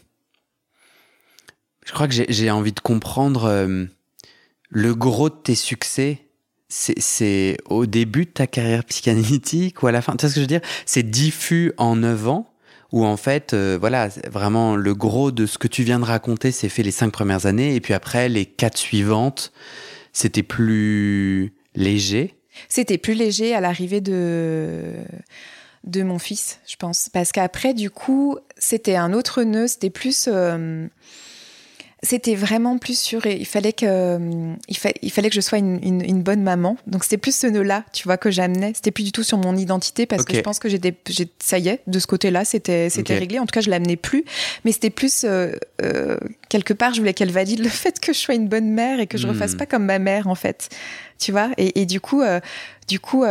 Je 1.85 1.91
crois 1.91 2.07
que 2.07 2.13
j'ai- 2.29 2.51
envie 2.51 2.71
de 2.71 2.79
comprendre 2.79 3.45
euh, 3.45 3.85
le 4.69 4.95
gros 4.95 5.29
de 5.29 5.35
tes 5.35 5.55
succès. 5.55 6.21
C'est- 6.67 6.99
C'est 6.99 7.57
au 7.65 7.85
début 7.85 8.25
de 8.25 8.31
ta 8.31 8.47
carrière 8.47 8.83
psychanalytique 8.85 9.83
ou 9.83 9.87
à 9.87 9.91
la 9.91 10.01
fin 10.01 10.13
Tu 10.15 10.21
vois 10.25 10.29
ce 10.29 10.35
que 10.35 10.39
je 10.41 10.43
veux 10.43 10.47
dire? 10.47 10.61
C'est 10.85 11.03
diffus 11.09 11.73
en 11.77 11.95
9 11.95 12.27
ans 12.27 12.51
où 12.91 13.05
en 13.05 13.17
fait, 13.17 13.53
euh, 13.53 13.77
voilà, 13.79 14.09
c'est 14.09 14.27
vraiment 14.29 14.75
le 14.75 14.93
gros 14.95 15.31
de 15.31 15.45
ce 15.47 15.57
que 15.57 15.67
tu 15.67 15.83
viens 15.83 15.99
de 15.99 16.05
raconter 16.05 16.51
s'est 16.51 16.69
fait 16.69 16.83
les 16.83 16.91
cinq 16.91 17.11
premières 17.11 17.45
années 17.47 17.75
et 17.75 17.81
puis 17.81 17.93
après, 17.93 18.29
les 18.29 18.45
quatre 18.45 18.77
suivantes, 18.77 19.51
c'était 20.13 20.43
plus 20.43 21.53
léger. 21.75 22.35
C'était 22.69 22.97
plus 22.97 23.13
léger 23.13 23.53
à 23.53 23.61
l'arrivée 23.61 24.01
de 24.01 24.93
de 25.83 26.01
mon 26.01 26.17
fils, 26.17 26.59
je 26.67 26.77
pense, 26.77 27.09
parce 27.09 27.31
qu'après, 27.31 27.75
du 27.75 27.91
coup, 27.91 28.39
c'était 28.57 28.95
un 28.95 29.13
autre 29.13 29.43
nœud. 29.43 29.67
C'était 29.67 29.91
plus. 29.91 30.27
euh, 30.27 30.87
c'était 32.05 32.35
vraiment 32.35 32.77
plus 32.77 32.97
sur. 32.97 33.25
Il 33.25 33.45
fallait 33.45 33.73
que 33.73 33.85
euh, 33.87 34.53
il, 34.69 34.77
fa- 34.77 34.93
il 35.01 35.11
fallait 35.11 35.29
que 35.29 35.35
je 35.35 35.41
sois 35.41 35.57
une, 35.57 35.79
une, 35.83 36.01
une 36.01 36.21
bonne 36.23 36.41
maman. 36.41 36.77
Donc 36.87 37.03
c'était 37.03 37.17
plus 37.17 37.35
ce 37.35 37.47
nœud-là, 37.47 37.83
tu 37.93 38.03
vois, 38.03 38.17
que 38.17 38.31
j'amenais. 38.31 38.71
C'était 38.75 38.91
plus 38.91 39.03
du 39.03 39.11
tout 39.11 39.23
sur 39.23 39.37
mon 39.37 39.55
identité 39.57 40.05
parce 40.05 40.23
que 40.23 40.33
je 40.35 40.41
pense 40.41 40.59
que 40.59 40.69
j'étais, 40.69 40.95
ça 41.39 41.57
y 41.59 41.67
est, 41.69 41.81
de 41.87 41.99
ce 41.99 42.07
côté-là, 42.07 42.45
c'était 42.45 42.89
c'était 42.89 43.13
Ok. 43.13 43.19
réglé. 43.19 43.39
En 43.39 43.45
tout 43.45 43.53
cas, 43.53 43.61
je 43.61 43.69
l'amenais 43.69 43.95
plus. 43.97 44.23
Mais 44.63 44.71
c'était 44.71 44.89
plus 44.89 45.23
euh, 45.25 45.51
euh, 45.81 46.17
quelque 46.49 46.73
part, 46.73 46.93
je 46.93 46.99
voulais 46.99 47.13
qu'elle 47.13 47.31
valide 47.31 47.59
le 47.59 47.69
fait 47.69 47.99
que 47.99 48.13
je 48.13 48.19
sois 48.19 48.35
une 48.35 48.47
bonne 48.47 48.69
mère 48.69 48.99
et 48.99 49.07
que 49.07 49.17
je 49.17 49.25
Hmm. 49.27 49.31
refasse 49.31 49.55
pas 49.55 49.65
comme 49.65 49.85
ma 49.85 49.99
mère, 49.99 50.27
en 50.27 50.35
fait. 50.35 50.69
Tu 51.19 51.31
vois? 51.31 51.49
Et, 51.57 51.81
et 51.81 51.85
du 51.85 51.99
coup, 51.99 52.21
euh, 52.21 52.39
du 52.87 52.99
coup. 52.99 53.23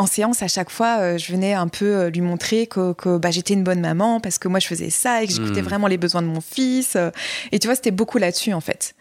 En 0.00 0.06
séance, 0.06 0.42
à 0.42 0.48
chaque 0.48 0.70
fois, 0.70 0.98
euh, 1.00 1.18
je 1.18 1.30
venais 1.30 1.52
un 1.52 1.68
peu 1.68 1.84
euh, 1.84 2.10
lui 2.10 2.22
montrer 2.22 2.66
que, 2.66 2.92
que 2.94 3.18
bah, 3.18 3.30
j'étais 3.30 3.54
une 3.54 3.64
bonne 3.64 3.80
maman 3.80 4.18
parce 4.20 4.38
que 4.38 4.48
moi, 4.48 4.58
je 4.58 4.66
faisais 4.66 4.90
ça 4.90 5.22
et 5.22 5.26
que 5.26 5.32
j'écoutais 5.32 5.60
Mm. 5.62 5.64
vraiment 5.64 5.86
les 5.88 5.98
besoins 5.98 6.22
de 6.22 6.26
mon 6.26 6.40
fils. 6.40 6.96
euh, 6.96 7.10
Et 7.52 7.58
tu 7.58 7.66
vois, 7.68 7.74
c'était 7.76 7.90
beaucoup 7.90 8.18
là-dessus, 8.18 8.52
en 8.52 8.60
fait. 8.60 8.94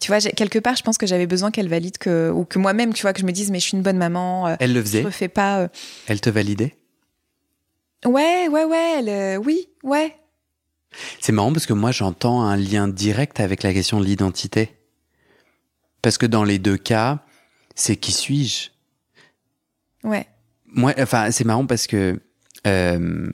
Tu 0.00 0.08
vois, 0.10 0.18
quelque 0.20 0.58
part, 0.58 0.74
je 0.76 0.82
pense 0.82 0.98
que 0.98 1.06
j'avais 1.06 1.26
besoin 1.26 1.50
qu'elle 1.50 1.68
valide 1.68 1.98
que, 1.98 2.30
ou 2.30 2.44
que 2.44 2.58
moi-même, 2.58 2.92
tu 2.94 3.02
vois, 3.02 3.12
que 3.12 3.20
je 3.20 3.26
me 3.26 3.32
dise, 3.32 3.50
mais 3.50 3.60
je 3.60 3.64
suis 3.68 3.76
une 3.76 3.82
bonne 3.82 3.96
maman, 3.98 4.56
Elle 4.60 4.72
le 4.72 4.80
je 4.80 4.84
faisait 4.86 5.02
refais 5.02 5.28
pas. 5.28 5.68
Elle 6.06 6.20
te 6.20 6.30
validait? 6.30 6.74
Ouais, 8.04 8.48
ouais, 8.48 8.64
ouais, 8.64 8.94
elle, 8.98 9.08
euh, 9.08 9.36
oui, 9.36 9.68
ouais. 9.82 10.16
C'est 11.20 11.32
marrant 11.32 11.52
parce 11.52 11.66
que 11.66 11.72
moi 11.74 11.90
j'entends 11.92 12.42
un 12.42 12.56
lien 12.56 12.88
direct 12.88 13.40
avec 13.40 13.62
la 13.62 13.72
question 13.74 14.00
de 14.00 14.04
l'identité. 14.06 14.70
Parce 16.02 16.16
que 16.18 16.26
dans 16.26 16.44
les 16.44 16.58
deux 16.58 16.76
cas, 16.76 17.18
c'est 17.74 17.96
qui 17.96 18.12
suis-je? 18.12 18.68
Ouais. 20.04 20.26
Moi, 20.76 20.94
enfin, 20.98 21.30
c'est 21.32 21.44
marrant 21.44 21.66
parce 21.66 21.86
que 21.88 22.20
euh, 22.66 23.26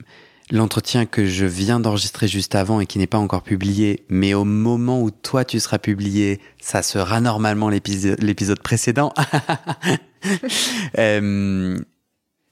l'entretien 0.49 1.05
que 1.05 1.25
je 1.25 1.45
viens 1.45 1.79
d'enregistrer 1.79 2.27
juste 2.27 2.55
avant 2.55 2.79
et 2.79 2.85
qui 2.87 2.97
n'est 2.97 3.07
pas 3.07 3.17
encore 3.19 3.43
publié, 3.43 4.05
mais 4.09 4.33
au 4.33 4.43
moment 4.45 5.01
où 5.01 5.11
toi 5.11 5.45
tu 5.45 5.59
seras 5.59 5.77
publié, 5.77 6.39
ça 6.59 6.81
sera 6.81 7.21
normalement 7.21 7.69
l'épisode 7.69 8.59
précédent. 8.61 9.13
Euh, 10.97 11.77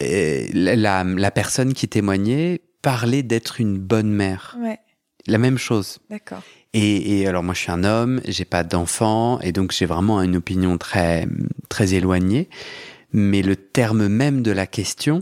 et 0.02 0.50
la, 0.54 0.76
la- 0.76 1.04
la 1.06 1.32
personne 1.32 1.74
qui 1.74 1.88
témoignait 1.88 2.62
parlait 2.82 3.24
d'être 3.24 3.62
une 3.62 3.78
bonne 3.78 4.12
mère. 4.12 4.58
Ouais, 4.60 4.80
La 5.28 5.38
même 5.38 5.58
chose. 5.58 6.00
d'accord. 6.10 6.42
Et, 6.74 7.20
et 7.22 7.28
alors 7.28 7.44
moi 7.44 7.54
je 7.54 7.60
suis 7.62 7.72
un 7.72 7.84
homme, 7.84 8.22
j'ai 8.28 8.46
pas 8.46 8.64
d'enfant 8.64 9.40
et 9.42 9.52
donc 9.52 9.72
j'ai 9.74 9.86
vraiment 9.86 10.22
une 10.22 10.38
opinion 10.38 10.78
très 10.78 11.28
très 11.70 11.94
éloignée. 11.94 12.50
Mais 13.13 13.41
le 13.41 13.56
terme 13.56 14.08
même 14.08 14.41
de 14.41 14.52
la 14.52 14.67
question 14.67 15.21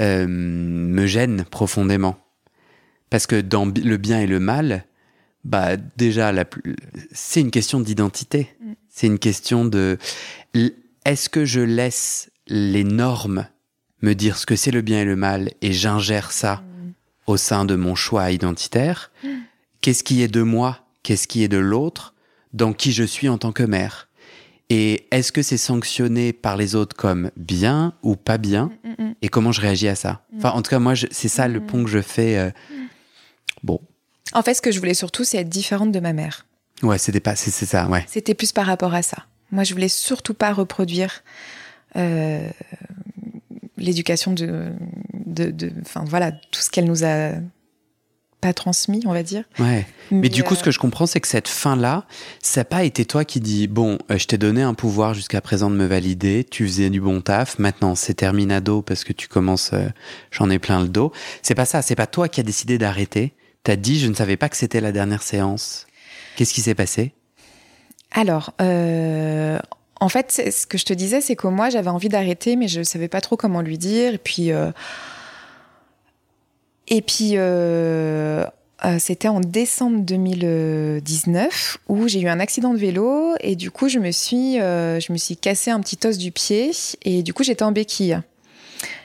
euh, 0.00 0.26
me 0.28 1.06
gêne 1.06 1.44
profondément 1.44 2.16
parce 3.10 3.26
que 3.26 3.40
dans 3.40 3.64
le 3.66 3.96
bien 3.96 4.20
et 4.20 4.26
le 4.26 4.40
mal, 4.40 4.84
bah 5.44 5.76
déjà 5.76 6.32
la 6.32 6.44
plus- 6.44 6.74
c'est 7.12 7.40
une 7.40 7.50
question 7.52 7.78
d'identité. 7.80 8.48
Mm. 8.60 8.72
C'est 8.88 9.06
une 9.06 9.18
question 9.20 9.64
de 9.64 9.98
est-ce 11.04 11.28
que 11.28 11.44
je 11.44 11.60
laisse 11.60 12.30
les 12.48 12.82
normes 12.84 13.46
me 14.02 14.14
dire 14.14 14.36
ce 14.36 14.46
que 14.46 14.56
c'est 14.56 14.70
le 14.72 14.80
bien 14.82 15.00
et 15.02 15.04
le 15.04 15.16
mal 15.16 15.50
et 15.62 15.72
j'ingère 15.72 16.32
ça 16.32 16.56
Mm. 16.64 16.90
au 17.28 17.36
sein 17.36 17.64
de 17.64 17.76
mon 17.76 17.94
choix 17.94 18.30
identitaire? 18.32 19.12
Qu'est-ce 19.80 20.02
qui 20.02 20.22
est 20.22 20.28
de 20.28 20.42
moi? 20.42 20.80
Qu'est-ce 21.02 21.28
qui 21.28 21.42
est 21.44 21.48
de 21.48 21.58
l'autre? 21.58 22.14
Dans 22.52 22.72
qui 22.72 22.92
je 22.92 23.04
suis 23.04 23.28
en 23.28 23.38
tant 23.38 23.52
que 23.52 23.62
mère? 23.62 24.08
Et 24.70 25.06
est-ce 25.10 25.30
que 25.30 25.42
c'est 25.42 25.58
sanctionné 25.58 26.32
par 26.32 26.56
les 26.56 26.74
autres 26.74 26.96
comme 26.96 27.30
bien 27.36 27.92
ou 28.02 28.16
pas 28.16 28.38
bien 28.38 28.70
Mm, 28.84 28.88
mm, 29.02 29.08
mm. 29.08 29.14
Et 29.22 29.28
comment 29.28 29.52
je 29.52 29.60
réagis 29.60 29.88
à 29.88 29.94
ça 29.94 30.22
Enfin, 30.36 30.50
en 30.50 30.62
tout 30.62 30.70
cas, 30.70 30.78
moi, 30.78 30.94
c'est 31.10 31.28
ça 31.28 31.48
le 31.48 31.60
pont 31.60 31.84
que 31.84 31.90
je 31.90 32.00
fais. 32.00 32.38
euh, 32.38 32.50
Bon, 33.62 33.80
En 34.32 34.42
fait, 34.42 34.54
ce 34.54 34.62
que 34.62 34.72
je 34.72 34.78
voulais 34.78 34.94
surtout, 34.94 35.22
c'est 35.24 35.38
être 35.38 35.48
différente 35.48 35.92
de 35.92 36.00
ma 36.00 36.12
mère. 36.12 36.46
ouais, 36.82 36.98
c'était 36.98 37.20
pas, 37.20 37.36
c'est 37.36 37.50
c'est 37.50 37.66
ça, 37.66 37.88
ouais. 37.88 38.04
C'était 38.08 38.34
plus 38.34 38.52
par 38.52 38.66
rapport 38.66 38.94
à 38.94 39.02
ça. 39.02 39.24
Moi, 39.52 39.64
je 39.64 39.72
voulais 39.74 39.88
surtout 39.88 40.34
pas 40.34 40.52
reproduire 40.52 41.22
euh, 41.96 42.48
l'éducation 43.76 44.32
de, 44.32 44.70
de, 45.26 45.50
de- 45.50 45.72
enfin 45.82 46.04
voilà, 46.06 46.32
tout 46.32 46.60
ce 46.60 46.70
qu'elle 46.70 46.86
nous 46.86 47.04
a 47.04 47.32
pas 48.44 48.52
transmis, 48.52 49.02
on 49.06 49.12
va 49.14 49.22
dire. 49.22 49.44
Ouais. 49.58 49.86
Mais, 50.10 50.28
du 50.28 50.44
coup, 50.44 50.52
euh, 50.52 50.56
ce 50.58 50.62
que 50.62 50.70
je 50.70 50.78
comprends, 50.78 51.06
c'est 51.06 51.18
que 51.18 51.28
cette 51.28 51.48
fin-là, 51.48 52.04
ça 52.42 52.60
n'a 52.60 52.64
pas 52.66 52.84
été 52.84 53.06
toi 53.06 53.24
qui 53.24 53.40
dis 53.40 53.68
bon, 53.68 53.96
euh, 54.10 54.18
je 54.18 54.26
t'ai 54.26 54.36
donné 54.36 54.60
un 54.60 54.74
pouvoir 54.74 55.14
jusqu'à 55.14 55.40
présent 55.40 55.70
de 55.70 55.76
me 55.76 55.86
valider, 55.86 56.44
tu 56.44 56.66
faisais 56.66 56.90
du 56.90 57.00
bon 57.00 57.22
taf, 57.22 57.58
maintenant 57.58 57.94
c'est 57.94 58.12
terminado 58.12 58.82
parce 58.82 59.02
que 59.02 59.14
tu 59.14 59.28
commences, 59.28 59.70
euh, 59.72 59.88
j'en 60.30 60.50
ai 60.50 60.58
plein 60.58 60.82
le 60.82 60.88
dos. 60.88 61.10
C'est 61.40 61.54
pas 61.54 61.64
ça, 61.64 61.80
c'est 61.80 61.94
pas 61.94 62.06
toi 62.06 62.28
qui 62.28 62.38
as 62.38 62.42
décidé 62.42 62.76
d'arrêter. 62.76 63.32
T'as 63.62 63.76
dit, 63.76 63.98
je 63.98 64.08
ne 64.08 64.14
savais 64.14 64.36
pas 64.36 64.50
que 64.50 64.58
c'était 64.58 64.82
la 64.82 64.92
dernière 64.92 65.22
séance. 65.22 65.86
Qu'est-ce 66.36 66.52
qui 66.52 66.60
s'est 66.60 66.74
passé? 66.74 67.14
Alors, 68.12 68.52
euh, 68.60 69.58
en 70.00 70.10
fait, 70.10 70.30
ce 70.30 70.66
que 70.66 70.76
je 70.76 70.84
te 70.84 70.92
disais, 70.92 71.22
c'est 71.22 71.34
que 71.34 71.46
moi, 71.46 71.70
j'avais 71.70 71.88
envie 71.88 72.10
d'arrêter, 72.10 72.56
mais 72.56 72.68
je 72.68 72.80
ne 72.80 72.84
savais 72.84 73.08
pas 73.08 73.22
trop 73.22 73.38
comment 73.38 73.62
lui 73.62 73.78
dire. 73.78 74.12
Et 74.12 74.18
puis, 74.18 74.52
euh, 74.52 74.70
et 76.88 77.02
puis 77.02 77.32
euh, 77.34 78.44
euh, 78.84 78.96
c'était 78.98 79.28
en 79.28 79.40
décembre 79.40 80.00
2019 80.00 81.78
où 81.88 82.08
j'ai 82.08 82.20
eu 82.20 82.28
un 82.28 82.40
accident 82.40 82.74
de 82.74 82.78
vélo 82.78 83.34
et 83.40 83.56
du 83.56 83.70
coup, 83.70 83.88
je 83.88 83.98
me 83.98 84.10
suis, 84.10 84.56
je 84.56 85.12
me 85.12 85.16
suis 85.16 85.36
cassé 85.36 85.70
un 85.70 85.80
petit 85.80 85.98
os 86.06 86.18
du 86.18 86.32
pied 86.32 86.72
et 87.02 87.22
du 87.22 87.32
coup, 87.32 87.42
j'étais 87.42 87.64
en 87.64 87.72
béquille. 87.72 88.20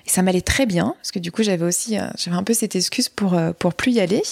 Et 0.10 0.12
ça 0.12 0.24
m'allait 0.24 0.42
très 0.42 0.66
bien, 0.66 0.96
parce 0.98 1.12
que 1.12 1.20
du 1.20 1.32
coup, 1.32 1.44
j'avais 1.44 1.64
aussi 1.64 2.00
euh, 2.00 2.08
j'avais 2.18 2.36
un 2.36 2.42
peu 2.42 2.56
cette 2.56 2.76
excuse 2.76 3.10
pour, 3.10 3.36
euh, 3.36 3.52
pour 3.54 3.76
plus 3.76 3.92
y 3.92 4.00
aller. 4.00 4.24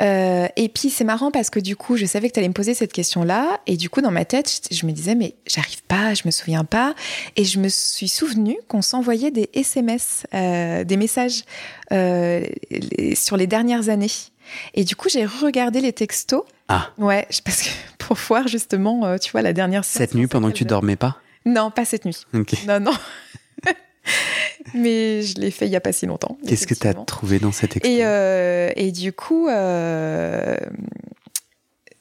Euh, 0.00 0.46
et 0.54 0.68
puis, 0.68 0.88
c'est 0.88 1.02
marrant 1.02 1.32
parce 1.32 1.50
que 1.50 1.58
du 1.58 1.74
coup, 1.74 1.96
je 1.96 2.06
savais 2.06 2.28
que 2.28 2.34
tu 2.34 2.38
allais 2.38 2.48
me 2.48 2.54
poser 2.54 2.74
cette 2.74 2.92
question-là. 2.92 3.60
Et 3.66 3.76
du 3.76 3.90
coup, 3.90 4.02
dans 4.02 4.12
ma 4.12 4.24
tête, 4.24 4.68
je, 4.70 4.86
me 4.86 4.92
disais, 4.92 5.16
mais 5.16 5.34
j'arrive 5.48 5.82
pas, 5.82 6.14
je 6.14 6.22
me 6.26 6.30
souviens 6.30 6.62
pas. 6.62 6.94
Et 7.34 7.44
je 7.44 7.58
me 7.58 7.68
suis 7.68 8.06
souvenu 8.06 8.56
qu'on 8.68 8.82
s'envoyait 8.82 9.32
des 9.32 9.50
SMS, 9.52 10.26
des 10.32 10.96
messages 10.96 11.42
sur 11.90 13.36
les 13.36 13.46
dernières 13.48 13.88
années. 13.88 14.12
Et 14.74 14.84
du 14.84 14.94
coup, 14.94 15.08
j'ai 15.08 15.26
regardé 15.26 15.80
les 15.80 15.92
textos. 15.92 16.44
Ah. 16.68 16.90
Ouais, 16.98 17.26
parce 17.44 17.62
que 17.62 17.68
pour 17.98 18.16
voir 18.16 18.46
justement, 18.46 19.18
tu 19.18 19.32
vois, 19.32 19.42
la 19.42 19.52
dernière 19.52 19.84
Cette 19.84 20.14
nuit 20.14 20.28
pendant 20.28 20.50
que 20.50 20.56
tu 20.56 20.64
dormais 20.64 20.96
pas? 20.96 21.18
Non, 21.46 21.72
pas 21.72 21.84
cette 21.84 22.04
nuit. 22.04 22.24
Non, 22.66 22.78
non. 22.78 22.94
Mais 24.74 25.22
je 25.22 25.40
l'ai 25.40 25.50
fait 25.50 25.66
il 25.66 25.70
n'y 25.70 25.76
a 25.76 25.80
pas 25.80 25.92
si 25.92 26.06
longtemps. 26.06 26.38
Qu'est-ce 26.46 26.66
que 26.66 26.74
tu 26.74 26.86
as 26.86 26.94
trouvé 26.94 27.38
dans 27.38 27.52
cette 27.52 27.76
expérience 27.76 28.00
et, 28.00 28.04
euh, 28.04 28.70
et, 28.76 28.92
du 28.92 29.12
coup, 29.12 29.48
euh, 29.48 30.56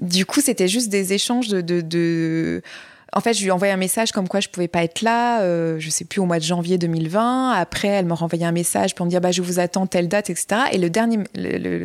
du 0.02 0.26
coup, 0.26 0.42
c'était 0.42 0.68
juste 0.68 0.90
des 0.90 1.14
échanges 1.14 1.50
de, 1.50 1.62
de, 1.82 2.62
En 3.14 3.22
fait, 3.22 3.34
je 3.34 3.42
lui 3.42 3.50
ai 3.50 3.52
envoyé 3.52 3.74
un 3.74 3.78
message 3.78 4.12
comme 4.12 4.28
quoi 4.28 4.40
je 4.40 4.50
pouvais 4.50 4.68
pas 4.68 4.84
être 4.84 5.02
là, 5.02 5.42
euh, 5.42 5.78
je 5.80 5.90
sais 5.90 6.06
plus, 6.06 6.20
au 6.20 6.26
mois 6.26 6.40
de 6.40 6.44
janvier 6.44 6.78
2020. 6.78 7.52
Après, 7.52 7.90
elle 7.90 8.06
m'a 8.06 8.16
renvoyé 8.16 8.46
un 8.46 8.52
message 8.52 8.96
pour 8.96 9.06
me 9.06 9.12
dire 9.12 9.22
bah, 9.22 9.32
je 9.32 9.42
vous 9.42 9.60
attends 9.60 9.88
telle 9.88 10.08
date, 10.08 10.30
etc. 10.30 10.62
Et 10.72 10.78
le 10.78 10.90
dernier, 10.90 11.20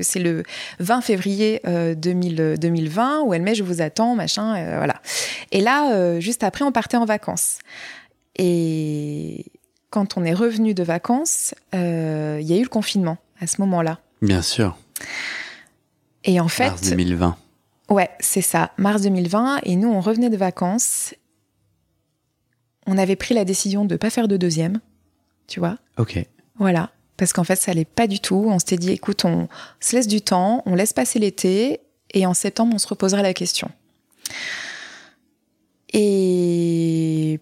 c'est 0.02 0.20
le 0.20 0.42
20 0.80 1.00
février 1.00 1.60
2020 1.64 3.22
où 3.22 3.34
elle 3.34 3.42
met 3.42 3.54
je 3.54 3.64
vous 3.64 3.82
attends, 3.82 4.14
machin, 4.14 4.76
voilà. 4.76 5.00
Et 5.52 5.60
là, 5.60 6.18
juste 6.20 6.42
après, 6.44 6.64
on 6.64 6.72
partait 6.72 6.96
en 6.96 7.04
vacances. 7.04 7.58
Et, 8.36 9.44
quand 9.90 10.16
on 10.16 10.24
est 10.24 10.34
revenu 10.34 10.74
de 10.74 10.82
vacances, 10.82 11.54
euh, 11.74 12.38
il 12.40 12.46
y 12.46 12.52
a 12.52 12.56
eu 12.56 12.62
le 12.62 12.68
confinement 12.68 13.18
à 13.40 13.46
ce 13.46 13.60
moment-là. 13.60 14.00
Bien 14.22 14.42
sûr. 14.42 14.76
Et 16.24 16.40
en 16.40 16.48
fait. 16.48 16.70
Mars 16.70 16.82
2020. 16.82 17.36
Ouais, 17.88 18.10
c'est 18.20 18.42
ça, 18.42 18.72
mars 18.76 19.02
2020. 19.02 19.60
Et 19.64 19.76
nous, 19.76 19.88
on 19.88 20.00
revenait 20.00 20.30
de 20.30 20.36
vacances. 20.36 21.14
On 22.86 22.98
avait 22.98 23.16
pris 23.16 23.34
la 23.34 23.44
décision 23.44 23.84
de 23.84 23.94
ne 23.94 23.98
pas 23.98 24.10
faire 24.10 24.28
de 24.28 24.36
deuxième, 24.36 24.80
tu 25.46 25.60
vois. 25.60 25.78
Ok. 25.96 26.18
Voilà. 26.56 26.90
Parce 27.16 27.32
qu'en 27.32 27.44
fait, 27.44 27.56
ça 27.56 27.70
allait 27.70 27.84
pas 27.84 28.06
du 28.06 28.20
tout. 28.20 28.46
On 28.48 28.58
s'était 28.58 28.76
dit, 28.76 28.90
écoute, 28.92 29.24
on 29.24 29.48
se 29.80 29.96
laisse 29.96 30.06
du 30.06 30.20
temps, 30.20 30.62
on 30.66 30.74
laisse 30.74 30.92
passer 30.92 31.18
l'été, 31.18 31.80
et 32.12 32.26
en 32.26 32.34
septembre, 32.34 32.74
on 32.74 32.78
se 32.78 32.88
reposera 32.88 33.22
la 33.22 33.34
question. 33.34 33.70
Et 35.92 36.27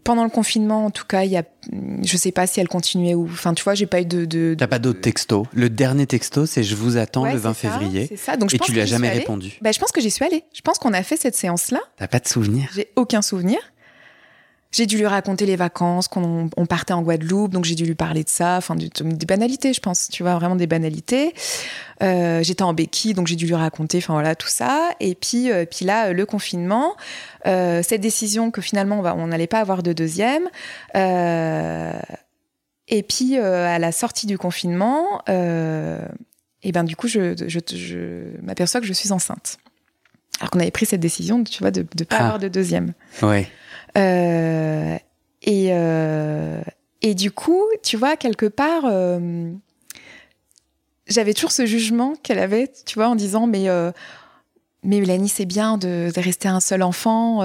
pendant 0.07 0.25
le 0.25 0.31
confinement, 0.31 0.87
en 0.87 0.91
tout 0.91 1.05
cas, 1.05 1.25
il 1.25 1.31
y 1.31 1.37
a, 1.37 1.43
je 2.03 2.17
sais 2.17 2.33
pas 2.33 2.47
si 2.47 2.61
elle 2.61 2.69
continuait 2.69 3.15
ou, 3.15 3.25
enfin, 3.25 3.53
tu 3.55 3.63
vois, 3.65 3.75
j'ai 3.75 3.87
pas 3.87 4.01
eu 4.01 4.07
de. 4.07 4.25
de 4.25 4.55
T'as 4.59 4.67
pas 4.67 4.79
d'autres 4.79 5.01
textos. 5.01 5.47
Le 5.53 5.69
dernier 5.69 6.07
texto, 6.07 6.47
c'est 6.47 6.63
je 6.63 6.75
vous 6.75 6.97
attends 6.97 7.25
le 7.31 7.37
20 7.37 7.55
février. 7.55 8.07
C'est 8.09 8.17
ça. 8.17 8.37
Donc, 8.37 8.51
je 8.51 8.57
et 8.57 8.59
tu 8.59 8.73
lui 8.73 8.81
as 8.81 8.87
jamais 8.87 9.11
répondu. 9.11 9.59
Bah, 9.61 9.73
je 9.73 9.79
pense 9.79 9.93
que 9.93 10.01
j'y 10.01 10.11
suis 10.11 10.25
allée. 10.25 10.45
Je 10.55 10.61
pense 10.61 10.79
qu'on 10.79 10.93
a 10.93 11.03
fait 11.03 11.17
cette 11.17 11.37
séance-là. 11.37 11.81
T'as 11.97 12.09
pas 12.09 12.21
de 12.21 12.29
souvenir 12.29 12.71
J'ai 12.75 12.89
aucun 12.97 13.23
souvenir. 13.23 13.59
J'ai 14.73 14.87
dû 14.87 14.99
lui 14.99 15.07
raconter 15.07 15.47
les 15.47 15.57
vacances, 15.57 16.09
qu'on 16.09 16.51
on 16.57 16.67
partait 16.67 16.93
en 16.93 17.03
Guadeloupe, 17.03 17.53
donc 17.53 17.65
j'ai 17.65 17.75
dû 17.75 17.85
lui 17.85 17.95
parler 17.95 18.25
de 18.25 18.29
ça, 18.29 18.57
enfin 18.57 18.75
des 18.75 19.27
banalités, 19.27 19.73
je 19.73 19.81
pense, 19.81 20.09
tu 20.09 20.23
vois, 20.23 20.35
vraiment 20.35 20.57
des 20.57 20.67
banalités. 20.67 21.35
Euh, 22.03 22.43
j'étais 22.43 22.63
en 22.63 22.75
béquille, 22.75 23.15
donc 23.15 23.27
j'ai 23.27 23.37
dû 23.37 23.47
lui 23.47 23.55
raconter, 23.55 23.99
enfin 23.99 24.13
voilà, 24.13 24.35
tout 24.35 24.49
ça. 24.49 24.91
Et 25.01 25.15
puis, 25.15 25.51
euh, 25.51 25.65
puis 25.65 25.87
là, 25.87 26.13
le 26.13 26.27
confinement, 26.27 26.95
euh, 27.47 27.83
cette 27.83 28.01
décision 28.01 28.51
que 28.51 28.61
finalement 28.61 29.01
on 29.01 29.27
n'allait 29.29 29.47
pas 29.47 29.61
avoir 29.61 29.83
de 29.83 29.93
deuxième. 29.93 30.49
et 32.89 33.03
puis 33.03 33.39
à 33.39 33.79
la 33.79 33.93
sortie 33.93 34.27
du 34.27 34.37
confinement, 34.37 35.23
et 35.29 36.73
ben 36.73 36.85
du 36.85 36.97
coup, 36.97 37.09
je, 37.09 37.35
je, 37.47 38.41
m'aperçois 38.43 38.81
que 38.81 38.87
je 38.87 38.93
suis 38.93 39.13
enceinte. 39.13 39.59
Alors 40.41 40.51
qu'on 40.51 40.61
avait 40.61 40.71
pris 40.71 40.85
cette 40.85 41.01
décision, 41.01 41.45
tu 41.45 41.61
vois, 41.61 41.71
de 41.71 41.87
ne 41.99 42.05
pas 42.05 42.17
ah. 42.19 42.25
avoir 42.25 42.39
de 42.39 42.49
deuxième. 42.49 42.93
Ouais. 43.23 43.49
Euh, 43.97 44.97
et, 45.43 45.69
euh, 45.71 46.61
et 47.03 47.15
du 47.15 47.31
coup, 47.31 47.65
tu 47.83 47.97
vois, 47.97 48.17
quelque 48.17 48.47
part, 48.47 48.85
euh, 48.85 49.51
j'avais 51.07 51.35
toujours 51.35 51.53
ce 51.53 51.67
jugement 51.67 52.15
qu'elle 52.23 52.39
avait, 52.39 52.71
tu 52.85 52.97
vois, 52.97 53.09
en 53.09 53.15
disant, 53.15 53.47
mais, 53.47 53.67
mais 54.83 55.01
Mélanie, 55.01 55.29
c'est 55.29 55.47
bien 55.47 55.79
de, 55.79 56.11
rester 56.17 56.49
un 56.49 56.61
seul 56.61 56.83
enfant. 56.83 57.43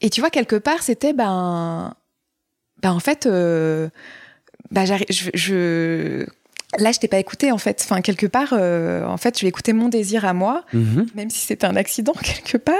et 0.00 0.10
tu 0.10 0.20
vois, 0.20 0.30
quelque 0.30 0.56
part, 0.56 0.82
c'était, 0.82 1.12
ben, 1.12 1.94
ben, 2.82 2.92
en 2.92 3.00
fait, 3.00 3.26
ben, 3.26 4.84
je, 4.84 5.30
je, 5.34 6.26
Là, 6.76 6.92
je 6.92 6.98
t'ai 6.98 7.08
pas 7.08 7.18
écouté 7.18 7.50
en 7.50 7.56
fait. 7.56 7.80
Enfin, 7.82 8.02
quelque 8.02 8.26
part, 8.26 8.50
euh, 8.52 9.06
en 9.06 9.16
fait, 9.16 9.38
je 9.38 9.42
vais 9.42 9.48
écouter 9.48 9.72
mon 9.72 9.88
désir 9.88 10.26
à 10.26 10.34
moi, 10.34 10.64
mhm. 10.74 11.06
même 11.14 11.30
si 11.30 11.38
c'est 11.38 11.64
un 11.64 11.76
accident 11.76 12.12
quelque 12.22 12.58
part. 12.58 12.74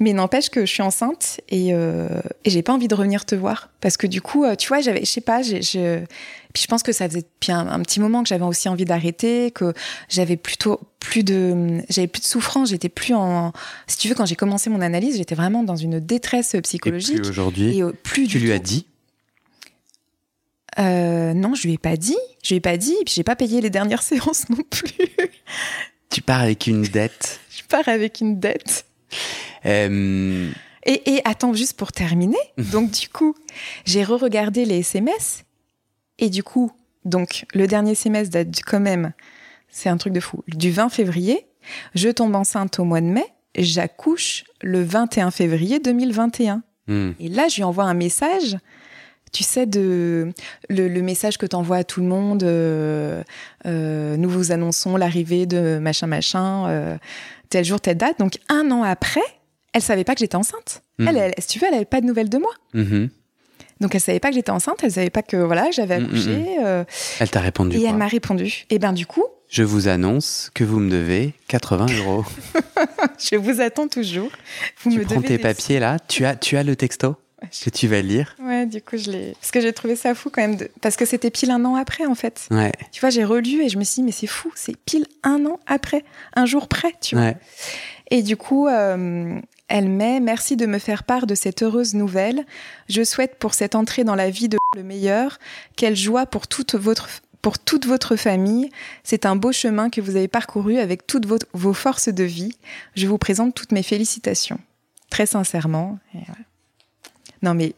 Mais 0.00 0.12
n'empêche 0.12 0.50
que 0.50 0.66
je 0.66 0.70
suis 0.70 0.82
enceinte 0.82 1.40
et, 1.48 1.70
euh, 1.72 2.08
et 2.44 2.50
j'ai 2.50 2.62
pas 2.62 2.74
envie 2.74 2.88
de 2.88 2.94
revenir 2.94 3.24
te 3.24 3.34
voir 3.34 3.70
parce 3.80 3.96
que 3.96 4.06
du 4.06 4.20
coup, 4.20 4.44
euh, 4.44 4.54
tu 4.54 4.68
vois, 4.68 4.80
j'avais, 4.80 5.00
je 5.00 5.10
sais 5.10 5.22
pas, 5.22 5.40
j'ai, 5.40 5.60
puis 6.52 6.62
je 6.62 6.66
pense 6.66 6.82
que 6.82 6.92
ça 6.92 7.08
faisait 7.08 7.22
depuis 7.22 7.52
un, 7.52 7.80
petit 7.80 8.00
moment 8.00 8.22
que 8.22 8.28
j'avais 8.28 8.44
aussi 8.44 8.68
envie 8.68 8.84
d'arrêter, 8.84 9.50
que 9.50 9.72
j'avais 10.10 10.36
plutôt 10.36 10.80
plus 11.00 11.24
de, 11.24 11.80
j'avais 11.88 12.08
plus 12.08 12.20
de 12.20 12.26
souffrance, 12.26 12.68
j'étais 12.68 12.90
plus 12.90 13.14
en, 13.14 13.54
si 13.86 13.96
tu 13.96 14.08
veux, 14.08 14.14
quand 14.14 14.26
j'ai 14.26 14.36
commencé 14.36 14.68
mon 14.68 14.82
analyse, 14.82 15.16
j'étais 15.16 15.34
vraiment 15.34 15.62
dans 15.62 15.76
une 15.76 16.00
détresse 16.00 16.54
psychologique. 16.62 17.16
Et 17.16 17.20
plus 17.20 17.30
aujourd'hui, 17.30 17.78
et, 17.78 17.84
plus 18.02 18.28
tu 18.28 18.38
lui 18.38 18.52
as 18.52 18.58
dit? 18.58 18.86
Euh, 20.78 21.34
non, 21.34 21.54
je 21.54 21.66
lui 21.66 21.74
ai 21.74 21.78
pas 21.78 21.96
dit. 21.96 22.16
Je 22.42 22.50
lui 22.50 22.56
ai 22.56 22.60
pas 22.60 22.76
dit. 22.76 22.94
Et 23.00 23.04
puis 23.04 23.14
j'ai 23.14 23.24
pas 23.24 23.36
payé 23.36 23.60
les 23.60 23.70
dernières 23.70 24.02
séances 24.02 24.48
non 24.48 24.62
plus. 24.68 25.08
Tu 26.10 26.22
pars 26.22 26.40
avec 26.40 26.66
une 26.66 26.82
dette. 26.82 27.40
je 27.50 27.62
pars 27.64 27.88
avec 27.88 28.20
une 28.20 28.38
dette. 28.38 28.86
Euh... 29.66 30.50
Et, 30.84 31.14
et, 31.14 31.22
attends, 31.24 31.54
juste 31.54 31.74
pour 31.74 31.92
terminer. 31.92 32.38
donc 32.72 32.90
du 32.90 33.08
coup, 33.08 33.34
j'ai 33.84 34.02
re-regardé 34.02 34.64
les 34.64 34.80
SMS. 34.80 35.44
Et 36.18 36.28
du 36.28 36.42
coup, 36.42 36.72
donc 37.04 37.46
le 37.54 37.66
dernier 37.66 37.92
SMS 37.92 38.30
date 38.30 38.60
quand 38.66 38.80
même, 38.80 39.12
c'est 39.68 39.88
un 39.88 39.96
truc 39.96 40.12
de 40.12 40.20
fou, 40.20 40.42
du 40.48 40.70
20 40.70 40.88
février. 40.88 41.46
Je 41.94 42.08
tombe 42.08 42.34
enceinte 42.34 42.78
au 42.78 42.84
mois 42.84 43.00
de 43.00 43.06
mai. 43.06 43.24
J'accouche 43.56 44.44
le 44.60 44.82
21 44.82 45.30
février 45.30 45.78
2021. 45.78 46.62
Hmm. 46.88 47.12
Et 47.20 47.28
là, 47.28 47.48
je 47.48 47.56
lui 47.56 47.62
envoie 47.62 47.84
un 47.84 47.94
message 47.94 48.56
tu 49.32 49.42
sais, 49.42 49.66
de 49.66 50.32
le, 50.68 51.00
message 51.00 51.38
que 51.38 51.46
tu 51.46 51.56
envoies 51.56 51.78
à 51.78 51.84
tout 51.84 52.00
le 52.00 52.06
monde, 52.06 52.42
euh, 52.42 53.22
euh, 53.66 54.16
nous 54.16 54.28
vous 54.28 54.52
annonçons 54.52 54.96
l'arrivée 54.96 55.46
de 55.46 55.78
machin 55.78 56.06
machin, 56.06 56.68
euh, 56.68 56.96
tel 57.48 57.64
jour, 57.64 57.80
telle 57.80 57.96
date. 57.96 58.18
Donc 58.18 58.38
un 58.48 58.70
an 58.70 58.82
après, 58.82 59.22
elle 59.72 59.82
savait 59.82 60.04
pas 60.04 60.14
que 60.14 60.20
j'étais 60.20 60.36
enceinte. 60.36 60.82
Hmm. 60.98 61.08
Elle, 61.08 61.34
si 61.38 61.48
tu 61.48 61.58
veux, 61.58 61.66
elle 61.66 61.74
avait 61.74 61.84
pas 61.86 62.02
de 62.02 62.06
nouvelles 62.06 62.28
de 62.28 62.38
moi. 62.38 62.50
Mm-hmm. 62.74 63.08
Donc 63.80 63.94
elle 63.94 64.00
savait 64.00 64.20
pas 64.20 64.28
que 64.28 64.34
j'étais 64.34 64.50
enceinte, 64.50 64.76
elle 64.82 64.92
savait 64.92 65.10
pas 65.10 65.22
que 65.22 65.36
voilà 65.36 65.70
j'avais 65.72 65.98
hmm, 65.98 66.04
accouché. 66.04 66.56
Elle 67.18 67.30
t'a 67.30 67.40
répondu. 67.40 67.78
Et 67.78 67.84
elle 67.84 67.96
m'a 67.96 68.06
répondu. 68.06 68.66
Et 68.70 68.78
ben 68.78 68.92
du 68.92 69.06
coup. 69.06 69.24
Je 69.48 69.62
vous 69.62 69.88
annonce 69.88 70.50
que 70.54 70.62
vous 70.62 70.78
me 70.78 70.90
devez 70.90 71.34
80 71.48 71.86
euros. 71.98 72.24
je 73.18 73.36
vous 73.36 73.60
attends 73.60 73.88
toujours. 73.88 74.30
Vous 74.82 74.92
tu 74.92 74.98
me 74.98 75.04
prends 75.04 75.20
tes 75.20 75.38
papiers 75.38 75.80
là. 75.80 75.98
Tu 76.06 76.24
as, 76.24 76.36
tu 76.36 76.56
as 76.56 76.62
le 76.62 76.76
texto? 76.76 77.16
Que 77.64 77.70
tu 77.70 77.88
vas 77.88 78.02
lire. 78.02 78.36
Ouais, 78.40 78.66
du 78.66 78.80
coup, 78.82 78.96
je 78.96 79.10
l'ai. 79.10 79.32
Parce 79.40 79.50
que 79.50 79.60
j'ai 79.60 79.72
trouvé 79.72 79.96
ça 79.96 80.14
fou 80.14 80.30
quand 80.30 80.42
même. 80.42 80.58
Parce 80.80 80.96
que 80.96 81.04
c'était 81.04 81.30
pile 81.30 81.50
un 81.50 81.64
an 81.64 81.76
après, 81.76 82.06
en 82.06 82.14
fait. 82.14 82.46
Ouais. 82.50 82.72
Tu 82.92 83.00
vois, 83.00 83.10
j'ai 83.10 83.24
relu 83.24 83.62
et 83.62 83.68
je 83.68 83.78
me 83.78 83.84
suis 83.84 83.96
dit, 83.96 84.02
mais 84.02 84.12
c'est 84.12 84.26
fou, 84.26 84.52
c'est 84.54 84.76
pile 84.76 85.06
un 85.22 85.44
an 85.46 85.58
après, 85.66 86.04
un 86.34 86.46
jour 86.46 86.68
près, 86.68 86.94
tu 87.00 87.16
vois. 87.16 87.34
Et 88.10 88.22
du 88.22 88.36
coup, 88.36 88.68
euh, 88.68 89.40
elle 89.68 89.88
met 89.88 90.20
Merci 90.20 90.56
de 90.56 90.66
me 90.66 90.78
faire 90.78 91.02
part 91.02 91.26
de 91.26 91.34
cette 91.34 91.62
heureuse 91.62 91.94
nouvelle. 91.94 92.44
Je 92.88 93.02
souhaite 93.02 93.38
pour 93.38 93.54
cette 93.54 93.74
entrée 93.74 94.04
dans 94.04 94.14
la 94.14 94.28
vie 94.28 94.48
de 94.48 94.58
le 94.76 94.82
meilleur. 94.82 95.38
Quelle 95.76 95.96
joie 95.96 96.26
pour 96.26 96.46
toute 96.46 96.74
votre 96.74 97.08
pour 97.42 97.58
toute 97.58 97.86
votre 97.86 98.14
famille. 98.14 98.70
C'est 99.02 99.26
un 99.26 99.34
beau 99.34 99.50
chemin 99.50 99.90
que 99.90 100.00
vous 100.00 100.14
avez 100.14 100.28
parcouru 100.28 100.78
avec 100.78 101.06
toutes 101.06 101.26
vos, 101.26 101.72
forces 101.72 102.08
de 102.08 102.22
vie. 102.22 102.56
Je 102.94 103.08
vous 103.08 103.18
présente 103.18 103.54
toutes 103.54 103.72
mes 103.72 103.82
félicitations. 103.82 104.60
Très 105.10 105.26
sincèrement. 105.26 105.98
Et 106.14 106.20
non, 107.42 107.54
mais 107.54 107.74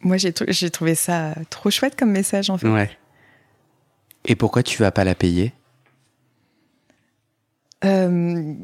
moi, 0.00 0.16
j'ai, 0.16 0.32
trouvé 0.32 0.94
ça 0.94 1.34
trop 1.50 1.70
chouette 1.70 1.96
comme 1.96 2.10
message, 2.10 2.50
en 2.50 2.58
fait. 2.58 2.68
Ouais. 2.68 2.90
Et 4.24 4.34
pourquoi 4.34 4.62
tu 4.62 4.78
vas 4.78 4.90
pas 4.90 5.04
la 5.04 5.14
payer? 5.14 5.52
Euh, 7.84 8.54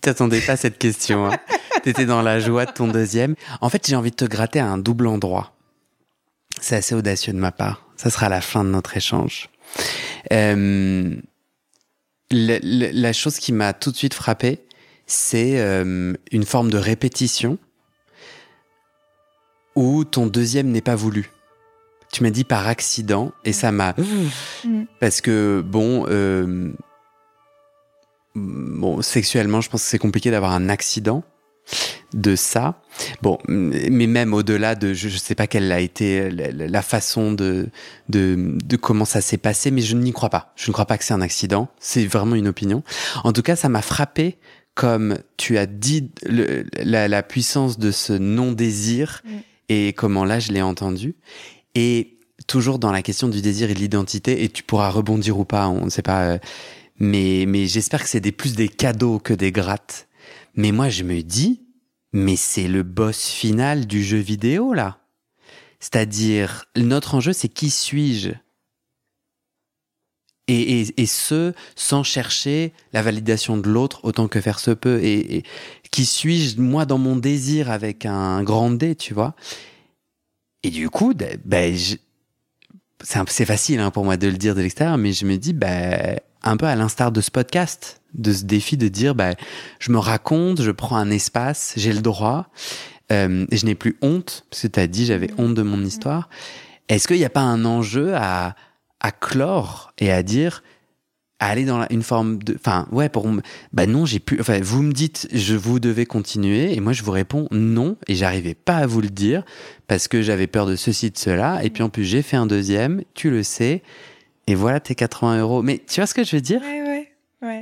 T'attendais 0.00 0.40
pas 0.40 0.52
à 0.52 0.56
cette 0.56 0.78
question. 0.78 1.26
Hein. 1.26 1.38
T'étais 1.82 2.06
dans 2.06 2.22
la 2.22 2.40
joie 2.40 2.66
de 2.66 2.72
ton 2.72 2.88
deuxième. 2.88 3.34
En 3.60 3.68
fait, 3.68 3.86
j'ai 3.86 3.96
envie 3.96 4.10
de 4.10 4.16
te 4.16 4.24
gratter 4.24 4.60
à 4.60 4.66
un 4.66 4.78
double 4.78 5.06
endroit. 5.06 5.52
C'est 6.60 6.76
assez 6.76 6.94
audacieux 6.94 7.32
de 7.32 7.38
ma 7.38 7.52
part. 7.52 7.86
Ça 7.96 8.10
sera 8.10 8.28
la 8.28 8.40
fin 8.40 8.64
de 8.64 8.70
notre 8.70 8.96
échange. 8.96 9.48
Euh, 10.32 11.16
la, 12.30 13.12
chose 13.12 13.38
qui 13.38 13.52
m'a 13.52 13.72
tout 13.72 13.90
de 13.90 13.96
suite 13.96 14.14
frappé, 14.14 14.60
c'est 15.06 15.58
euh, 15.58 16.14
une 16.32 16.44
forme 16.44 16.70
de 16.70 16.78
répétition 16.78 17.58
où 19.74 20.04
ton 20.04 20.26
deuxième 20.26 20.68
n'est 20.68 20.80
pas 20.80 20.96
voulu. 20.96 21.30
Tu 22.12 22.22
m'as 22.22 22.30
dit 22.30 22.44
par 22.44 22.66
accident 22.66 23.32
et 23.44 23.52
ça 23.52 23.70
m'a 23.70 23.94
mmh. 23.96 24.84
parce 24.98 25.20
que 25.20 25.62
bon 25.64 26.06
euh, 26.08 26.72
bon 28.34 29.00
sexuellement 29.00 29.60
je 29.60 29.70
pense 29.70 29.82
que 29.84 29.88
c'est 29.88 29.98
compliqué 29.98 30.30
d'avoir 30.32 30.52
un 30.52 30.68
accident 30.68 31.22
de 32.14 32.36
ça. 32.36 32.80
Bon, 33.22 33.38
mais 33.48 34.06
même 34.06 34.34
au-delà 34.34 34.74
de, 34.74 34.92
je, 34.92 35.08
ne 35.08 35.16
sais 35.16 35.34
pas 35.34 35.46
quelle 35.46 35.70
a 35.72 35.80
été 35.80 36.30
la, 36.30 36.82
façon 36.82 37.32
de, 37.32 37.68
de, 38.08 38.56
de, 38.64 38.76
comment 38.76 39.04
ça 39.04 39.20
s'est 39.20 39.38
passé, 39.38 39.70
mais 39.70 39.80
je 39.80 39.96
n'y 39.96 40.12
crois 40.12 40.30
pas. 40.30 40.52
Je 40.56 40.68
ne 40.68 40.72
crois 40.72 40.86
pas 40.86 40.98
que 40.98 41.04
c'est 41.04 41.14
un 41.14 41.20
accident. 41.20 41.68
C'est 41.78 42.06
vraiment 42.06 42.34
une 42.34 42.48
opinion. 42.48 42.82
En 43.24 43.32
tout 43.32 43.42
cas, 43.42 43.56
ça 43.56 43.68
m'a 43.68 43.82
frappé 43.82 44.38
comme 44.74 45.18
tu 45.36 45.58
as 45.58 45.66
dit 45.66 46.10
la, 46.22 47.08
la, 47.08 47.22
puissance 47.22 47.78
de 47.78 47.90
ce 47.90 48.12
non-désir 48.12 49.20
mm. 49.24 49.30
Et 49.70 49.94
comment 49.94 50.24
là 50.26 50.40
je 50.40 50.52
l'ai 50.52 50.60
entendu. 50.60 51.14
Et 51.74 52.18
toujours 52.46 52.78
dans 52.78 52.92
la 52.92 53.02
question 53.02 53.28
du 53.28 53.40
désir 53.40 53.70
et 53.70 53.74
de 53.74 53.78
l'identité, 53.78 54.42
et 54.42 54.48
tu 54.48 54.62
pourras 54.62 54.90
rebondir 54.90 55.38
ou 55.38 55.44
pas, 55.44 55.68
on 55.68 55.86
ne 55.86 55.90
sait 55.90 56.02
pas. 56.02 56.24
Euh, 56.24 56.38
mais, 56.98 57.44
mais 57.46 57.66
j'espère 57.66 58.02
que 58.02 58.08
c'est 58.08 58.20
des, 58.20 58.32
plus 58.32 58.54
des 58.54 58.68
cadeaux 58.68 59.18
que 59.18 59.32
des 59.32 59.52
grattes. 59.52 60.08
Mais 60.56 60.72
moi, 60.72 60.88
je 60.88 61.04
me 61.04 61.22
dis, 61.22 61.62
mais 62.12 62.36
c'est 62.36 62.68
le 62.68 62.82
boss 62.82 63.28
final 63.28 63.86
du 63.86 64.02
jeu 64.02 64.18
vidéo, 64.18 64.74
là. 64.74 64.98
C'est-à-dire, 65.78 66.66
notre 66.76 67.14
enjeu, 67.14 67.32
c'est 67.32 67.48
qui 67.48 67.70
suis-je? 67.70 68.32
Et, 70.50 70.80
et, 70.80 71.02
et, 71.02 71.06
ce, 71.06 71.52
sans 71.76 72.02
chercher 72.02 72.72
la 72.92 73.02
validation 73.02 73.56
de 73.56 73.68
l'autre 73.68 74.00
autant 74.02 74.26
que 74.26 74.40
faire 74.40 74.58
se 74.58 74.72
peut. 74.72 75.00
Et, 75.02 75.44
qui 75.90 76.04
suis-je, 76.04 76.60
moi, 76.60 76.86
dans 76.86 76.98
mon 76.98 77.16
désir 77.16 77.70
avec 77.70 78.06
un 78.06 78.42
grand 78.42 78.70
D, 78.70 78.94
tu 78.94 79.14
vois? 79.14 79.34
Et 80.62 80.70
du 80.70 80.90
coup, 80.90 81.14
ben, 81.44 81.76
c'est 83.02 83.44
facile 83.44 83.80
hein, 83.80 83.90
pour 83.90 84.04
moi 84.04 84.16
de 84.16 84.26
le 84.26 84.36
dire 84.36 84.54
de 84.54 84.60
l'extérieur, 84.60 84.98
mais 84.98 85.12
je 85.12 85.24
me 85.24 85.36
dis, 85.36 85.52
ben, 85.52 86.18
un 86.42 86.56
peu 86.56 86.66
à 86.66 86.74
l'instar 86.74 87.12
de 87.12 87.20
ce 87.20 87.30
podcast, 87.30 88.00
de 88.14 88.32
ce 88.32 88.44
défi 88.44 88.76
de 88.76 88.88
dire, 88.88 89.14
bah, 89.14 89.34
je 89.78 89.92
me 89.92 89.98
raconte, 89.98 90.62
je 90.62 90.70
prends 90.70 90.96
un 90.96 91.10
espace, 91.10 91.74
j'ai 91.76 91.92
le 91.92 92.02
droit, 92.02 92.48
euh, 93.12 93.46
et 93.50 93.56
je 93.56 93.66
n'ai 93.66 93.74
plus 93.74 93.96
honte, 94.02 94.44
parce 94.50 94.62
que 94.62 94.66
tu 94.68 94.80
as 94.80 94.86
dit, 94.86 95.06
j'avais 95.06 95.28
mmh. 95.28 95.40
honte 95.40 95.54
de 95.54 95.62
mon 95.62 95.84
histoire. 95.84 96.28
Est-ce 96.88 97.06
qu'il 97.06 97.18
n'y 97.18 97.24
a 97.24 97.30
pas 97.30 97.40
un 97.40 97.64
enjeu 97.64 98.14
à, 98.16 98.54
à 99.00 99.12
clore 99.12 99.92
et 99.98 100.12
à 100.12 100.22
dire, 100.22 100.62
à 101.38 101.48
aller 101.48 101.64
dans 101.64 101.86
une 101.90 102.02
forme 102.02 102.42
de, 102.42 102.54
enfin, 102.54 102.86
ouais, 102.92 103.08
pour, 103.08 103.26
bah 103.72 103.86
non, 103.86 104.04
j'ai 104.04 104.18
plus, 104.18 104.40
enfin, 104.40 104.60
vous 104.62 104.82
me 104.82 104.92
dites, 104.92 105.28
je 105.32 105.54
vous 105.54 105.80
devez 105.80 106.06
continuer, 106.06 106.74
et 106.74 106.80
moi 106.80 106.92
je 106.92 107.02
vous 107.02 107.12
réponds 107.12 107.48
non, 107.50 107.96
et 108.08 108.14
j'arrivais 108.14 108.54
pas 108.54 108.76
à 108.76 108.86
vous 108.86 109.00
le 109.00 109.08
dire, 109.08 109.42
parce 109.86 110.06
que 110.06 110.20
j'avais 110.20 110.46
peur 110.46 110.66
de 110.66 110.76
ceci, 110.76 111.10
de 111.10 111.18
cela, 111.18 111.64
et 111.64 111.70
puis 111.70 111.82
en 111.82 111.88
plus 111.88 112.04
j'ai 112.04 112.22
fait 112.22 112.36
un 112.36 112.46
deuxième, 112.46 113.02
tu 113.14 113.30
le 113.30 113.42
sais, 113.42 113.82
et 114.46 114.54
voilà 114.54 114.80
tes 114.80 114.94
80 114.94 115.40
euros. 115.40 115.62
Mais 115.62 115.78
tu 115.78 116.00
vois 116.00 116.06
ce 116.06 116.14
que 116.14 116.24
je 116.24 116.36
veux 116.36 116.42
dire? 116.42 116.60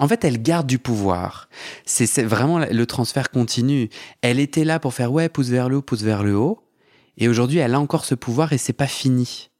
En 0.01 0.09
fait, 0.09 0.24
elle 0.24 0.43
garde 0.43 0.66
du 0.66 0.78
pouvoir. 0.78 1.49
C'est 1.84 2.22
vraiment 2.22 2.59
le 2.59 2.86
transfert 2.86 3.30
continu. 3.30 3.91
Elle 4.22 4.41
était 4.41 4.64
là 4.64 4.80
pour 4.80 4.93
faire 4.93 5.12
ouais, 5.12 5.28
pouce 5.28 5.51
vers 5.51 5.68
le 5.68 5.76
haut, 5.76 5.82
pouce 5.82 6.03
vers 6.03 6.24
le 6.24 6.34
haut. 6.34 6.61
Et 7.16 7.28
aujourd'hui, 7.28 7.59
elle 7.59 7.74
a 7.74 7.80
encore 7.80 8.05
ce 8.05 8.14
pouvoir 8.14 8.53
et 8.53 8.59
c'est 8.59 8.72
pas 8.72 8.86
fini. 8.86 9.51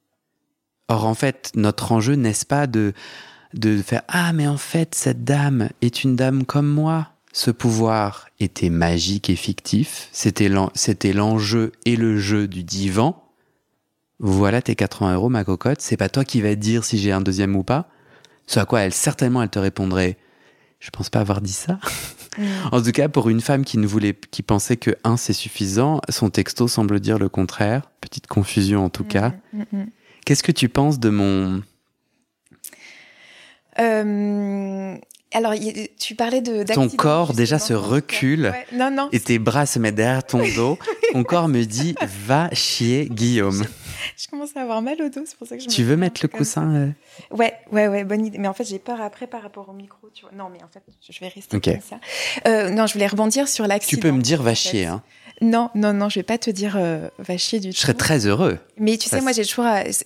Or, 0.89 1.05
en 1.05 1.13
fait, 1.13 1.51
notre 1.55 1.91
enjeu, 1.91 2.15
n'est-ce 2.15 2.45
pas 2.45 2.67
de, 2.67 2.93
de 3.53 3.81
faire 3.81 4.01
ah, 4.09 4.33
mais 4.33 4.47
en 4.47 4.57
fait, 4.57 4.93
cette 4.93 5.23
dame 5.23 5.69
est 5.81 6.03
une 6.03 6.15
dame 6.15 6.45
comme 6.45 6.67
moi. 6.67 7.09
Ce 7.31 7.51
pouvoir 7.51 8.27
était 8.39 8.69
magique 8.69 9.29
et 9.29 9.35
fictif. 9.35 10.09
C'était 10.11 10.49
l'enjeu 10.49 11.71
et 11.85 11.95
le 11.95 12.17
jeu 12.17 12.47
du 12.47 12.63
divan 12.63 13.23
voilà 14.19 14.61
tes 14.61 14.75
80 14.75 15.15
euros, 15.15 15.29
ma 15.29 15.43
cocotte, 15.43 15.81
c'est 15.81 15.97
pas 15.97 16.09
toi 16.09 16.25
qui 16.25 16.41
vas 16.41 16.55
dire 16.55 16.83
si 16.83 16.97
j'ai 16.97 17.11
un 17.11 17.21
deuxième 17.21 17.55
ou 17.55 17.63
pas. 17.63 17.89
Ce 18.47 18.59
à 18.59 18.65
quoi 18.65 18.81
elle, 18.81 18.93
certainement, 18.93 19.41
elle 19.41 19.49
te 19.49 19.59
répondrait, 19.59 20.17
je 20.79 20.89
pense 20.89 21.09
pas 21.09 21.19
avoir 21.19 21.39
dit 21.41 21.53
ça. 21.53 21.79
Mm. 22.37 22.43
en 22.73 22.81
tout 22.81 22.91
cas, 22.91 23.07
pour 23.07 23.29
une 23.29 23.41
femme 23.41 23.63
qui 23.63 23.77
ne 23.77 23.87
voulait, 23.87 24.13
qui 24.13 24.43
pensait 24.43 24.77
que 24.77 24.91
un 25.03 25.15
c'est 25.15 25.33
suffisant, 25.33 26.01
son 26.09 26.29
texto 26.29 26.67
semble 26.67 26.99
dire 26.99 27.17
le 27.17 27.29
contraire. 27.29 27.89
Petite 28.01 28.27
confusion 28.27 28.85
en 28.85 28.89
tout 28.89 29.03
mm, 29.03 29.07
cas. 29.07 29.33
Mm, 29.53 29.85
Qu'est-ce 30.29 30.43
que 30.43 30.51
tu 30.51 30.69
penses 30.69 30.99
de 30.99 31.09
mon 31.09 31.63
euh, 33.79 34.95
alors, 35.31 35.53
tu 35.99 36.13
parlais 36.13 36.41
de 36.41 36.63
ton 36.71 36.87
corps 36.87 37.33
déjà 37.33 37.57
se 37.57 37.73
recule 37.73 38.53
non, 38.71 38.91
non, 38.91 39.09
et 39.11 39.19
tes 39.19 39.39
bras 39.39 39.65
se 39.65 39.79
mettent 39.79 39.95
derrière 39.95 40.23
ton 40.23 40.43
dos. 40.55 40.77
ton 41.13 41.23
corps 41.23 41.47
me 41.47 41.63
dit 41.63 41.95
va 42.27 42.47
chier 42.53 43.07
Guillaume. 43.09 43.65
Je, 44.17 44.27
commence 44.27 44.55
à 44.55 44.61
avoir 44.61 44.81
mal 44.81 45.01
au 45.01 45.09
dos, 45.09 45.21
c'est 45.25 45.37
pour 45.37 45.47
ça 45.47 45.57
que 45.57 45.63
je. 45.63 45.67
Tu 45.67 45.83
veux 45.83 45.97
mettre 45.97 46.21
le 46.23 46.27
coussin 46.27 46.75
euh 46.75 46.89
Ouais, 47.31 47.53
ouais, 47.71 47.87
ouais, 47.87 48.03
bonne 48.03 48.25
idée. 48.25 48.37
Mais 48.37 48.47
en 48.47 48.53
fait, 48.53 48.63
j'ai 48.63 48.79
peur 48.79 49.01
après 49.01 49.27
par 49.27 49.41
rapport 49.41 49.69
au 49.69 49.73
micro. 49.73 50.09
Tu 50.13 50.21
vois. 50.21 50.31
Non, 50.33 50.49
mais 50.51 50.63
en 50.63 50.67
fait, 50.67 50.83
je 51.09 51.19
vais 51.19 51.27
rester 51.27 51.59
comme 51.59 51.81
ça. 51.81 51.99
Euh, 52.47 52.69
non, 52.69 52.87
je 52.87 52.93
voulais 52.93 53.07
rebondir 53.07 53.47
sur 53.47 53.67
l'accident. 53.67 54.01
Tu 54.01 54.01
peux 54.01 54.11
me 54.11 54.21
dire 54.21 54.41
va 54.41 54.53
chier, 54.53 54.85
hein. 54.85 55.03
Non, 55.41 55.69
non, 55.73 55.93
non, 55.93 56.09
je 56.09 56.19
vais 56.19 56.23
pas 56.23 56.37
te 56.37 56.49
dire 56.49 56.75
euh, 56.77 57.07
va 57.17 57.37
chier 57.37 57.59
du 57.59 57.69
tout. 57.69 57.75
Je 57.75 57.81
serais 57.81 57.93
très 57.93 58.25
heureux. 58.25 58.59
Mais 58.77 58.97
tu 58.97 59.07
sais, 59.07 59.21
moi, 59.21 59.31
j'ai 59.31 59.45
toujours, 59.45 59.65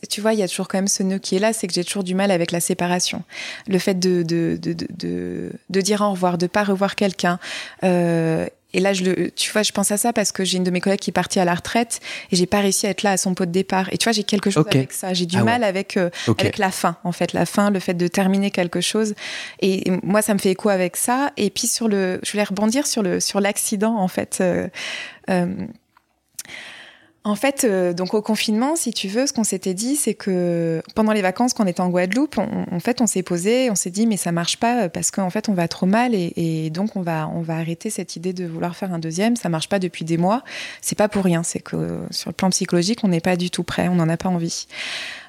tu 0.09 0.21
vois, 0.21 0.33
il 0.33 0.39
y 0.39 0.43
a 0.43 0.47
toujours 0.47 0.67
quand 0.67 0.77
même 0.77 0.87
ce 0.87 1.01
nœud 1.01 1.17
qui 1.17 1.35
est 1.35 1.39
là, 1.39 1.53
c'est 1.53 1.67
que 1.67 1.73
j'ai 1.73 1.83
toujours 1.83 2.03
du 2.03 2.13
mal 2.13 2.29
avec 2.29 2.51
la 2.51 2.59
séparation. 2.59 3.23
Le 3.67 3.79
fait 3.79 3.95
de, 3.95 4.21
de, 4.21 4.57
de, 4.61 4.73
de, 4.73 5.51
de 5.69 5.81
dire 5.81 6.01
au 6.01 6.11
revoir, 6.11 6.37
de 6.37 6.47
pas 6.47 6.63
revoir 6.63 6.95
quelqu'un. 6.95 7.39
Euh, 7.83 8.47
et 8.73 8.79
là, 8.79 8.93
je 8.93 9.03
le, 9.03 9.31
tu 9.31 9.51
vois, 9.51 9.63
je 9.63 9.71
pense 9.71 9.91
à 9.91 9.97
ça 9.97 10.13
parce 10.13 10.31
que 10.31 10.43
j'ai 10.43 10.57
une 10.57 10.63
de 10.63 10.71
mes 10.71 10.81
collègues 10.81 10.99
qui 10.99 11.11
est 11.11 11.13
partie 11.13 11.39
à 11.39 11.45
la 11.45 11.53
retraite 11.53 11.99
et 12.31 12.35
j'ai 12.35 12.45
pas 12.45 12.59
réussi 12.59 12.87
à 12.87 12.89
être 12.89 13.03
là 13.03 13.11
à 13.11 13.17
son 13.17 13.35
pot 13.35 13.45
de 13.45 13.51
départ. 13.51 13.87
Et 13.91 13.97
tu 13.97 14.05
vois, 14.05 14.13
j'ai 14.13 14.23
quelque 14.23 14.49
chose 14.49 14.65
avec 14.67 14.91
ça. 14.91 15.13
J'ai 15.13 15.25
du 15.25 15.37
ah 15.37 15.43
mal 15.43 15.63
avec 15.63 15.97
euh, 15.97 16.09
avec 16.27 16.57
la 16.57 16.71
fin, 16.71 16.97
en 17.03 17.11
fait, 17.11 17.33
la 17.33 17.45
fin, 17.45 17.69
le 17.69 17.79
fait 17.79 17.93
de 17.93 18.07
terminer 18.07 18.51
quelque 18.51 18.81
chose. 18.81 19.13
Et, 19.61 19.91
moi, 20.01 20.21
ça 20.21 20.33
me 20.33 20.39
fait 20.39 20.51
écho 20.51 20.69
avec 20.69 20.97
ça. 20.97 21.31
Et 21.37 21.49
puis 21.49 21.67
sur 21.67 21.87
le, 21.87 22.19
je 22.23 22.31
voulais 22.31 22.43
rebondir 22.43 22.87
sur 22.87 23.03
le 23.03 23.19
sur 23.19 23.39
l'accident, 23.39 23.97
en 23.97 24.07
fait. 24.07 24.39
Euh, 24.41 24.67
euh, 25.29 25.53
en 27.25 27.35
fait, 27.35 27.63
euh, 27.63 27.93
donc 27.93 28.13
au 28.13 28.21
confinement, 28.21 28.75
si 28.75 28.91
tu 28.91 29.07
veux, 29.07 29.25
ce 29.27 29.31
qu'on 29.31 29.45
s'était 29.45 29.73
dit, 29.73 29.95
c'est 29.95 30.13
que 30.13 30.81
pendant 30.93 31.13
les 31.13 31.21
vacances, 31.21 31.53
quand 31.53 31.63
on 31.63 31.67
était 31.67 31.79
en 31.79 31.89
Guadeloupe, 31.89 32.37
en 32.37 32.79
fait, 32.79 32.99
on 32.99 33.07
s'est 33.07 33.23
posé, 33.23 33.71
on 33.71 33.75
s'est 33.75 33.91
dit, 33.91 34.07
mais 34.07 34.17
ça 34.17 34.33
marche 34.33 34.57
pas 34.57 34.89
parce 34.89 35.09
qu'en 35.09 35.29
fait, 35.29 35.47
on 35.47 35.53
va 35.53 35.69
trop 35.69 35.85
mal 35.85 36.13
et, 36.13 36.69
donc 36.69 36.97
on 36.97 37.01
va, 37.01 37.29
on 37.33 37.41
va 37.41 37.55
arrêter 37.55 37.89
cette 37.89 38.17
idée 38.17 38.33
de 38.33 38.45
vouloir 38.45 38.75
faire 38.75 38.93
un 38.93 38.99
deuxième. 38.99 39.37
Ça 39.37 39.47
marche 39.47 39.69
pas 39.69 39.79
depuis 39.79 40.03
des 40.03 40.17
mois. 40.17 40.43
C'est 40.81 40.97
pas 40.97 41.07
pour 41.07 41.23
rien. 41.23 41.43
C'est 41.43 41.59
que 41.59 42.01
sur 42.11 42.29
le 42.29 42.33
plan 42.33 42.49
psychologique, 42.49 42.99
on 43.03 43.07
n'est 43.07 43.21
pas 43.21 43.37
du 43.37 43.49
tout 43.49 43.63
prêt. 43.63 43.87
On 43.87 43.95
n'en 43.95 44.09
a 44.09 44.17
pas 44.17 44.29
envie. 44.29 44.67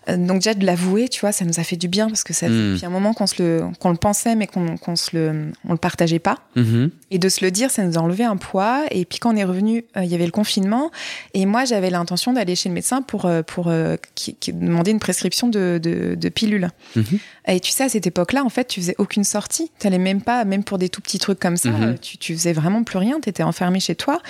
Euh, 0.08 0.16
donc 0.16 0.38
déjà 0.38 0.54
de 0.54 0.64
l'avouer, 0.64 1.08
tu 1.08 1.20
vois, 1.20 1.32
ça 1.32 1.44
nous 1.44 1.58
a 1.58 1.64
fait 1.64 1.76
du 1.76 1.88
bien 1.88 2.08
parce 2.08 2.24
que 2.24 2.32
ça 2.32 2.46
fait 2.46 2.52
hmm. 2.52 2.78
un 2.82 2.90
moment 2.90 3.14
qu'on 3.14 3.26
se 3.26 3.42
le 3.42 3.62
qu'on 3.80 3.90
le 3.90 3.96
pensait 3.96 4.34
mais 4.34 4.46
qu'on 4.46 4.76
qu'on 4.76 4.96
se 4.96 5.16
le 5.16 5.52
on 5.66 5.72
le 5.72 5.78
partageait 5.78 6.18
pas. 6.18 6.38
Mm-hmm. 6.56 6.90
Et 7.10 7.18
de 7.18 7.28
se 7.28 7.44
le 7.44 7.50
dire, 7.50 7.70
ça 7.70 7.84
nous 7.84 7.98
a 7.98 8.00
enlevé 8.00 8.24
un 8.24 8.36
poids. 8.36 8.84
Et 8.90 9.04
puis 9.04 9.18
quand 9.18 9.32
on 9.32 9.36
est 9.36 9.44
revenu, 9.44 9.84
euh, 9.96 10.04
il 10.04 10.10
y 10.10 10.14
avait 10.14 10.26
le 10.26 10.32
confinement 10.32 10.90
et 11.32 11.46
moi 11.46 11.64
j'avais 11.64 11.90
l'intention 11.90 12.32
d'aller 12.32 12.54
chez 12.54 12.68
le 12.68 12.74
médecin 12.74 13.02
pour 13.02 13.26
euh, 13.26 13.42
pour 13.42 13.72
qui, 14.14 14.36
demander 14.52 14.90
une 14.90 15.00
prescription 15.00 15.48
de 15.48 15.78
de, 15.82 16.14
de 16.14 16.28
pilules. 16.28 16.70
Mm-hmm. 16.96 17.18
Et 17.48 17.60
tu 17.60 17.70
sais 17.70 17.84
à 17.84 17.88
cette 17.88 18.06
époque-là, 18.06 18.44
en 18.44 18.48
fait, 18.48 18.66
tu 18.66 18.80
faisais 18.80 18.94
aucune 18.98 19.24
sortie. 19.24 19.70
Tu 19.78 19.86
allais 19.86 19.98
même 19.98 20.22
pas, 20.22 20.44
même 20.44 20.64
pour 20.64 20.78
des 20.78 20.88
tout 20.88 21.00
petits 21.00 21.18
trucs 21.18 21.38
comme 21.38 21.56
ça, 21.56 21.70
mm-hmm. 21.70 21.98
tu 21.98 22.18
tu 22.18 22.34
faisais 22.34 22.52
vraiment 22.52 22.84
plus 22.84 22.98
rien. 22.98 23.20
Tu 23.20 23.28
étais 23.28 23.42
enfermé 23.42 23.80
chez 23.80 23.94
toi. 23.94 24.20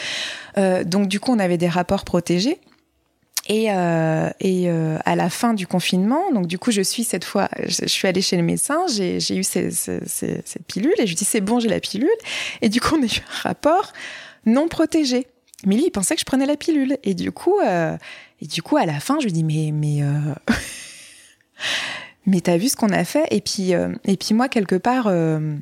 donc 0.85 1.09
du 1.09 1.21
coup, 1.21 1.33
on 1.33 1.39
avait 1.39 1.59
des 1.59 1.69
rapports 1.69 2.05
protégés. 2.05 2.59
Et, 3.47 3.71
euh, 3.71 4.31
et 4.41 4.71
euh, 4.71 4.97
à 5.05 5.17
la 5.17 5.29
fin 5.29 5.53
du 5.53 5.67
confinement, 5.67 6.33
donc 6.33 6.47
du 6.47 6.59
coup, 6.59 6.71
je 6.71 6.81
suis 6.81 7.05
cette 7.05 7.25
fois, 7.25 7.49
je, 7.67 7.87
suis 7.87 8.09
allée 8.09 8.23
chez 8.23 8.39
le 8.39 8.43
médecin, 8.43 8.87
j'ai 8.89 9.17
eu 9.17 9.43
ces, 9.43 9.71
ces, 9.71 10.01
ces, 10.07 10.41
cette 10.45 10.67
pilule 10.67 10.95
et 10.99 11.03
je 11.03 11.09
lui 11.09 11.15
dis 11.15 11.27
c'est 11.27 11.43
bon, 11.43 11.61
j'ai 11.61 11.69
la 11.69 11.81
pilule. 11.81 12.09
Et 12.63 12.71
du 12.71 12.81
coup, 12.81 12.97
on 12.99 13.03
a 13.03 13.07
eu 13.07 13.21
un 13.29 13.43
rapport 13.43 13.93
non 14.47 14.69
protégé. 14.69 15.27
Mais 15.67 15.77
lui, 15.77 15.85
il 15.87 15.91
pensait 15.91 16.15
que 16.15 16.21
je 16.21 16.27
prenais 16.27 16.47
la 16.47 16.57
pilule. 16.57 16.99
Et 17.05 17.15
du 17.15 17.33
coup, 17.33 17.59
euh, 17.61 17.97
et 18.41 18.47
du 18.47 18.63
coup, 18.63 18.77
à 18.77 18.87
la 18.87 19.01
fin, 19.01 19.19
je 19.21 19.25
lui 19.25 19.33
dis 19.33 19.45
mais 19.45 19.71
mais 19.73 20.03
euh, 20.03 20.35
mais 22.27 22.41
t'as 22.41 22.57
vu 22.57 22.69
ce 22.69 22.77
qu'on 22.77 22.91
a 22.91 23.05
fait? 23.05 23.27
Et 23.31 23.41
puis 23.41 23.75
euh, 23.75 23.95
et 24.05 24.17
puis 24.17 24.35
moi 24.35 24.49
quelque 24.49 24.77
part, 24.77 25.07
euh, 25.09 25.57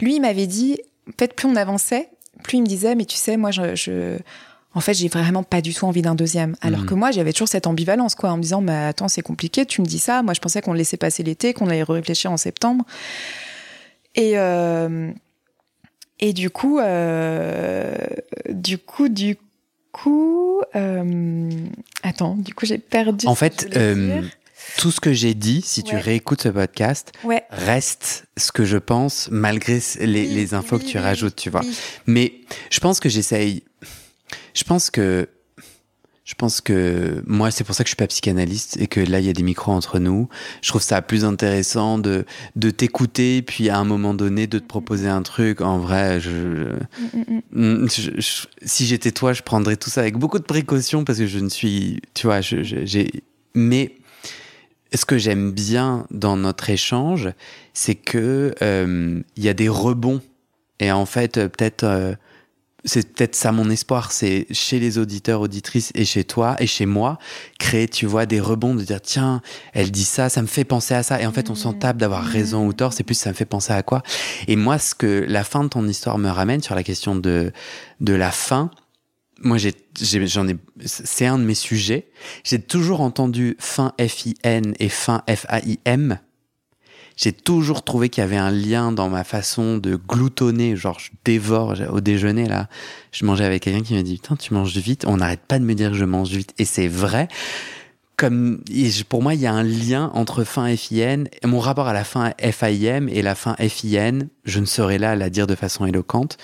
lui, 0.00 0.16
il 0.16 0.20
m'avait 0.20 0.46
dit, 0.46 0.78
peut-être 1.16 1.34
plus 1.34 1.48
on 1.48 1.56
avançait, 1.56 2.08
plus 2.42 2.58
il 2.58 2.62
me 2.62 2.66
disait 2.66 2.94
mais 2.94 3.04
tu 3.04 3.16
sais, 3.16 3.36
moi 3.36 3.50
je, 3.50 3.74
je 3.74 4.18
en 4.76 4.80
fait, 4.80 4.92
j'ai 4.92 5.08
vraiment 5.08 5.42
pas 5.42 5.62
du 5.62 5.72
tout 5.72 5.86
envie 5.86 6.02
d'un 6.02 6.14
deuxième. 6.14 6.54
Alors 6.60 6.80
mhm. 6.80 6.86
que 6.86 6.94
moi, 6.94 7.10
j'avais 7.10 7.32
toujours 7.32 7.48
cette 7.48 7.66
ambivalence, 7.66 8.14
quoi, 8.14 8.30
en 8.30 8.36
me 8.36 8.42
disant, 8.42 8.60
mais 8.60 8.74
attends, 8.74 9.08
c'est 9.08 9.22
compliqué, 9.22 9.64
tu 9.64 9.80
me 9.80 9.86
dis 9.86 9.98
ça. 9.98 10.22
Moi, 10.22 10.34
je 10.34 10.40
pensais 10.40 10.60
qu'on 10.60 10.74
laissait 10.74 10.98
passer 10.98 11.22
l'été, 11.22 11.54
qu'on 11.54 11.68
allait 11.68 11.82
réfléchir 11.82 12.30
en 12.30 12.36
septembre. 12.36 12.84
Et, 14.16 14.32
euh, 14.34 15.10
Et 16.20 16.34
du 16.34 16.50
coup, 16.50 16.78
euh, 16.78 17.96
du 18.50 18.76
coup, 18.76 19.08
du 19.08 19.38
coup, 19.92 20.60
euh, 20.74 21.50
attends, 22.02 22.36
du 22.36 22.52
coup, 22.52 22.66
j'ai 22.66 22.76
perdu. 22.76 23.26
En 23.26 23.34
fait, 23.34 23.74
tout 24.76 24.90
ce 24.90 25.00
que 25.00 25.14
j'ai 25.14 25.32
dit, 25.32 25.62
si 25.62 25.84
tu 25.84 25.96
réécoutes 25.96 26.42
ce 26.42 26.50
podcast, 26.50 27.12
ouais. 27.24 27.44
reste 27.48 28.26
ce 28.36 28.52
que 28.52 28.66
je 28.66 28.76
pense, 28.76 29.28
malgré 29.30 29.80
les, 30.00 30.26
les 30.26 30.52
infos 30.52 30.78
que 30.78 30.84
tu 30.84 30.98
rajoutes, 30.98 31.36
tu 31.36 31.48
vois. 31.48 31.62
Mais 32.04 32.34
je 32.70 32.80
pense 32.80 33.00
que 33.00 33.08
j'essaye. 33.08 33.64
Je 34.54 34.64
pense 34.64 34.90
que 34.90 35.28
je 36.26 36.34
pense 36.34 36.60
que 36.60 37.22
moi, 37.24 37.52
c'est 37.52 37.62
pour 37.62 37.76
ça 37.76 37.84
que 37.84 37.86
je 37.86 37.90
suis 37.90 37.96
pas 37.96 38.08
psychanalyste 38.08 38.76
et 38.80 38.88
que 38.88 38.98
là, 38.98 39.20
il 39.20 39.26
y 39.26 39.28
a 39.28 39.32
des 39.32 39.44
micros 39.44 39.70
entre 39.70 40.00
nous. 40.00 40.28
Je 40.60 40.70
trouve 40.70 40.82
ça 40.82 41.00
plus 41.00 41.24
intéressant 41.24 41.98
de, 41.98 42.24
de 42.56 42.70
t'écouter, 42.70 43.42
puis 43.42 43.70
à 43.70 43.78
un 43.78 43.84
moment 43.84 44.12
donné, 44.12 44.48
de 44.48 44.58
te 44.58 44.66
proposer 44.66 45.08
un 45.08 45.22
truc. 45.22 45.60
En 45.60 45.78
vrai, 45.78 46.18
si 48.62 48.86
j'étais 48.86 49.12
toi, 49.12 49.34
je 49.34 49.42
prendrais 49.42 49.76
tout 49.76 49.88
ça 49.88 50.00
avec 50.00 50.16
beaucoup 50.16 50.40
de 50.40 50.44
précaution 50.44 51.04
parce 51.04 51.20
que 51.20 51.28
je 51.28 51.38
ne 51.38 51.48
suis, 51.48 52.00
tu 52.14 52.26
vois, 52.26 52.40
j'ai, 52.40 53.22
mais 53.54 53.94
ce 54.92 55.04
que 55.04 55.18
j'aime 55.18 55.52
bien 55.52 56.08
dans 56.10 56.36
notre 56.36 56.70
échange, 56.70 57.30
c'est 57.72 57.94
que 57.94 58.52
euh, 58.62 59.20
il 59.36 59.44
y 59.44 59.48
a 59.48 59.54
des 59.54 59.68
rebonds. 59.68 60.20
Et 60.80 60.90
en 60.90 61.06
fait, 61.06 61.34
peut-être 61.34 61.84
euh, 61.84 62.14
c'est 62.84 63.12
peut-être 63.14 63.34
ça 63.34 63.52
mon 63.52 63.68
espoir, 63.70 64.12
c'est 64.12 64.46
chez 64.50 64.78
les 64.78 64.98
auditeurs, 64.98 65.40
auditrices 65.40 65.90
et 65.94 66.04
chez 66.04 66.24
toi 66.24 66.56
et 66.58 66.66
chez 66.66 66.86
moi, 66.86 67.18
créer, 67.58 67.88
tu 67.88 68.06
vois, 68.06 68.26
des 68.26 68.40
rebonds 68.40 68.74
de 68.74 68.82
dire, 68.82 69.00
tiens, 69.00 69.42
elle 69.72 69.90
dit 69.90 70.04
ça, 70.04 70.28
ça 70.28 70.42
me 70.42 70.46
fait 70.46 70.64
penser 70.64 70.94
à 70.94 71.02
ça. 71.02 71.20
Et 71.20 71.26
en 71.26 71.32
fait, 71.32 71.50
on 71.50 71.54
s'en 71.54 71.72
tape 71.72 71.96
d'avoir 71.96 72.22
raison 72.22 72.66
ou 72.66 72.72
tort, 72.72 72.92
c'est 72.92 73.02
plus 73.02 73.14
ça 73.14 73.30
me 73.30 73.34
fait 73.34 73.44
penser 73.44 73.72
à 73.72 73.82
quoi. 73.82 74.02
Et 74.46 74.56
moi, 74.56 74.78
ce 74.78 74.94
que 74.94 75.24
la 75.28 75.42
fin 75.42 75.64
de 75.64 75.68
ton 75.68 75.86
histoire 75.88 76.18
me 76.18 76.28
ramène 76.28 76.62
sur 76.62 76.74
la 76.74 76.82
question 76.82 77.16
de, 77.16 77.52
de 78.00 78.12
la 78.14 78.30
fin, 78.30 78.70
moi, 79.42 79.58
j'ai, 79.58 79.74
j'en 79.94 80.48
ai, 80.48 80.56
c'est 80.84 81.26
un 81.26 81.38
de 81.38 81.44
mes 81.44 81.54
sujets. 81.54 82.08
J'ai 82.44 82.60
toujours 82.60 83.00
entendu 83.00 83.56
fin 83.58 83.92
F-I-N 84.00 84.74
et 84.78 84.88
fin 84.88 85.22
F-A-I-M 85.28 86.18
j'ai 87.16 87.32
toujours 87.32 87.82
trouvé 87.82 88.10
qu'il 88.10 88.20
y 88.20 88.24
avait 88.24 88.36
un 88.36 88.50
lien 88.50 88.92
dans 88.92 89.08
ma 89.08 89.24
façon 89.24 89.78
de 89.78 89.96
gloutonner, 89.96 90.76
genre 90.76 90.98
je 90.98 91.10
dévore 91.24 91.74
au 91.90 92.00
déjeuner 92.00 92.46
là. 92.46 92.68
Je 93.10 93.24
mangeais 93.24 93.44
avec 93.44 93.62
quelqu'un 93.62 93.82
qui 93.82 93.94
m'a 93.94 94.02
dit 94.02 94.16
putain 94.16 94.36
tu 94.36 94.52
manges 94.52 94.76
vite, 94.76 95.04
on 95.06 95.16
n'arrête 95.16 95.40
pas 95.40 95.58
de 95.58 95.64
me 95.64 95.74
dire 95.74 95.90
que 95.90 95.96
je 95.96 96.04
mange 96.04 96.28
vite. 96.28 96.52
Et 96.58 96.66
c'est 96.66 96.88
vrai. 96.88 97.28
Comme 98.18 98.62
pour 99.10 99.22
moi 99.22 99.34
il 99.34 99.40
y 99.40 99.46
a 99.46 99.52
un 99.52 99.62
lien 99.62 100.10
entre 100.14 100.42
fin 100.44 100.74
FIN, 100.74 101.24
mon 101.44 101.58
rapport 101.58 101.86
à 101.86 101.92
la 101.92 102.04
fin 102.04 102.32
FIM 102.38 103.08
et 103.08 103.20
la 103.20 103.34
fin 103.34 103.54
FIN, 103.56 104.20
je 104.44 104.60
ne 104.60 104.64
serai 104.64 104.96
là 104.96 105.16
la 105.16 105.28
dire 105.28 105.46
de 105.46 105.54
façon 105.54 105.84
éloquente, 105.84 106.38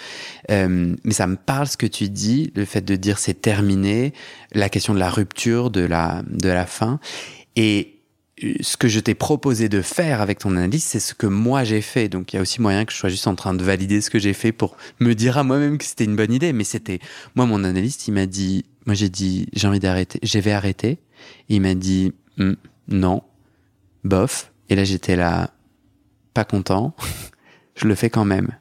euh, 0.51 0.95
mais 1.03 1.15
ça 1.15 1.27
me 1.27 1.37
parle 1.37 1.67
ce 1.67 1.79
que 1.79 1.87
tu 1.87 2.11
dis, 2.11 2.53
le 2.55 2.67
fait 2.67 2.83
de 2.83 2.95
dire 2.95 3.19
c'est 3.19 3.41
terminé, 3.41 4.13
la 4.53 4.69
question 4.69 4.93
de 4.93 4.99
la 4.99 5.09
rupture, 5.09 5.71
de 5.71 5.81
la 5.81 6.23
de 6.29 6.51
la 6.51 6.67
fin 6.67 7.01
et 7.57 8.02
ce 8.39 8.77
que 8.77 8.89
je 8.89 8.99
t'ai 9.01 9.15
proposé 9.15 9.69
de 9.69 9.83
faire 9.83 10.21
avec 10.21 10.39
ton 10.39 10.57
analyse, 10.57 10.85
c'est 10.85 11.01
ce 11.01 11.15
que 11.15 11.27
moi 11.27 11.65
j'ai 11.65 11.81
fait. 11.81 12.09
Donc 12.09 12.33
il 12.33 12.37
y 12.37 12.39
a 12.39 12.43
aussi 12.43 12.61
moyen 12.61 12.85
que 12.85 12.93
je 12.93 12.97
sois 12.97 13.11
juste 13.11 13.27
en 13.27 13.35
train 13.35 13.55
de 13.55 13.63
valider 13.63 14.01
ce 14.01 14.11
que 14.11 14.19
j'ai 14.19 14.33
fait 14.33 14.53
pour 14.53 14.77
me 15.01 15.15
dire 15.15 15.39
à 15.39 15.45
moi-même 15.45 15.79
que 15.79 15.85
c'était 15.85 16.05
une 16.05 16.17
bonne 16.17 16.33
idée. 16.33 16.53
Mais 16.53 16.65
c'était 16.65 16.99
moi 17.35 17.47
mon 17.47 17.63
analyste, 17.63 18.09
il 18.09 18.13
m'a 18.13 18.27
dit, 18.27 18.65
moi 18.87 18.95
j'ai 18.95 19.09
dit 19.09 19.49
j'ai 19.53 19.69
envie 19.69 19.81
d'arrêter, 19.81 20.19
je 20.23 20.39
vais 20.39 20.53
arrêter. 20.53 20.99
il 21.49 21.61
m'a 21.61 21.75
dit 21.75 22.13
hum, 22.39 22.57
non, 22.89 23.23
bof. 24.05 24.53
Et 24.71 24.77
là 24.77 24.85
j'étais 24.85 25.17
là 25.17 25.51
pas 26.33 26.45
content. 26.45 26.95
je 27.75 27.87
le 27.87 27.95
fais 27.95 28.11
quand 28.11 28.25
même. 28.25 28.57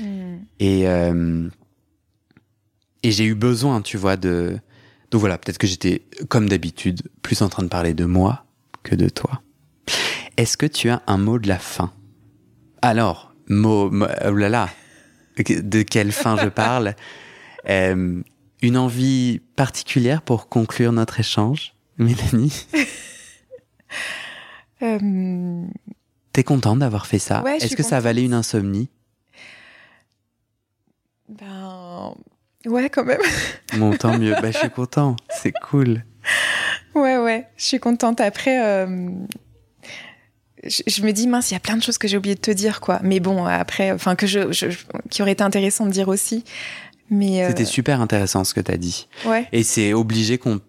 Hmm. 0.00 0.38
Et 0.60 0.88
euh, 0.88 1.48
et 3.02 3.10
j'ai 3.12 3.24
eu 3.24 3.34
besoin, 3.34 3.82
tu 3.82 3.96
vois, 3.96 4.16
de 4.16 4.58
donc 5.10 5.20
voilà, 5.20 5.38
peut-être 5.38 5.58
que 5.58 5.66
j'étais 5.66 6.02
comme 6.28 6.48
d'habitude 6.48 7.02
plus 7.22 7.42
en 7.42 7.48
train 7.48 7.62
de 7.62 7.68
parler 7.68 7.94
de 7.94 8.04
moi 8.04 8.46
que 8.90 8.96
de 8.96 9.08
toi. 9.08 9.40
Est-ce 10.36 10.56
que 10.56 10.66
tu 10.66 10.90
as 10.90 11.02
un 11.06 11.16
mot 11.18 11.38
de 11.38 11.48
la 11.48 11.58
fin? 11.58 11.92
Alors, 12.82 13.34
mot, 13.48 13.90
oh 13.92 14.30
là 14.34 14.48
là, 14.48 14.68
de 15.38 15.82
quelle 15.82 16.12
fin 16.12 16.36
je 16.36 16.48
parle? 16.48 16.94
Euh, 17.68 18.22
Une 18.62 18.78
envie 18.78 19.42
particulière 19.54 20.22
pour 20.22 20.48
conclure 20.48 20.92
notre 20.92 21.20
échange, 21.20 21.74
Mélanie? 21.98 22.66
Euh... 24.82 25.66
T'es 26.32 26.42
contente 26.42 26.78
d'avoir 26.78 27.06
fait 27.06 27.18
ça? 27.18 27.44
Est-ce 27.60 27.76
que 27.76 27.82
ça 27.82 28.00
valait 28.00 28.24
une 28.24 28.32
insomnie? 28.32 28.88
Ben 31.28 32.14
ouais, 32.64 32.88
quand 32.88 33.04
même. 33.04 33.20
Bon, 33.76 33.94
tant 33.94 34.18
mieux. 34.18 34.34
Ben, 34.40 34.50
je 34.50 34.56
suis 34.56 34.70
content. 34.74 35.16
C'est 35.28 35.52
cool. 35.68 36.02
Ouais, 37.22 37.46
je 37.56 37.64
suis 37.64 37.80
contente. 37.80 38.20
Après, 38.20 38.64
euh, 38.64 39.08
je, 40.64 41.02
me 41.02 41.12
dis, 41.12 41.26
mince, 41.26 41.50
il 41.50 41.54
y 41.54 41.56
a 41.56 41.60
plein 41.60 41.76
de 41.76 41.82
choses 41.82 41.98
que 41.98 42.08
j'ai 42.08 42.16
oublié 42.16 42.34
de 42.34 42.40
te 42.40 42.50
dire, 42.50 42.80
quoi. 42.80 43.00
Mais 43.02 43.20
bon, 43.20 43.44
après, 43.44 43.92
enfin, 43.92 44.16
que 44.16 44.26
je, 44.26 44.74
qui 45.10 45.22
aurait 45.22 45.32
été 45.32 45.44
intéressant 45.44 45.86
de 45.86 45.90
dire 45.90 46.08
aussi. 46.08 46.44
Mais 47.10 47.44
euh, 47.44 47.48
C'était 47.48 47.64
super 47.64 48.00
intéressant 48.00 48.44
ce 48.44 48.54
que 48.54 48.60
tu 48.60 48.70
as 48.70 48.76
dit. 48.76 49.08
Ouais. 49.26 49.48
Et 49.52 49.62
c'est 49.62 49.92
obligé 49.92 50.38
qu'on. 50.38 50.60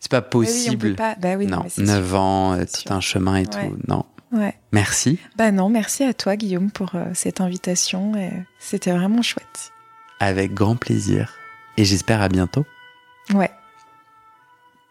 C'est 0.00 0.10
pas 0.10 0.22
possible. 0.22 0.88
Oui, 0.88 0.94
pas... 0.94 1.14
Bah 1.18 1.36
oui, 1.36 1.46
non, 1.46 1.64
9 1.78 2.14
ans, 2.14 2.52
euh, 2.54 2.64
tout 2.64 2.92
un 2.92 3.00
chemin 3.00 3.36
et 3.36 3.46
tout. 3.46 3.58
Non. 3.88 4.04
Ouais. 4.32 4.54
Merci. 4.72 5.18
Bah 5.36 5.52
non, 5.52 5.68
merci 5.68 6.02
à 6.02 6.12
toi, 6.12 6.36
Guillaume, 6.36 6.70
pour 6.70 6.92
cette 7.14 7.40
invitation. 7.40 8.12
C'était 8.58 8.90
vraiment 8.90 9.22
chouette. 9.22 9.72
Avec 10.18 10.52
grand 10.52 10.76
plaisir. 10.76 11.32
Et 11.76 11.84
j'espère 11.84 12.20
à 12.20 12.28
bientôt. 12.28 12.66
Ouais. 13.32 13.50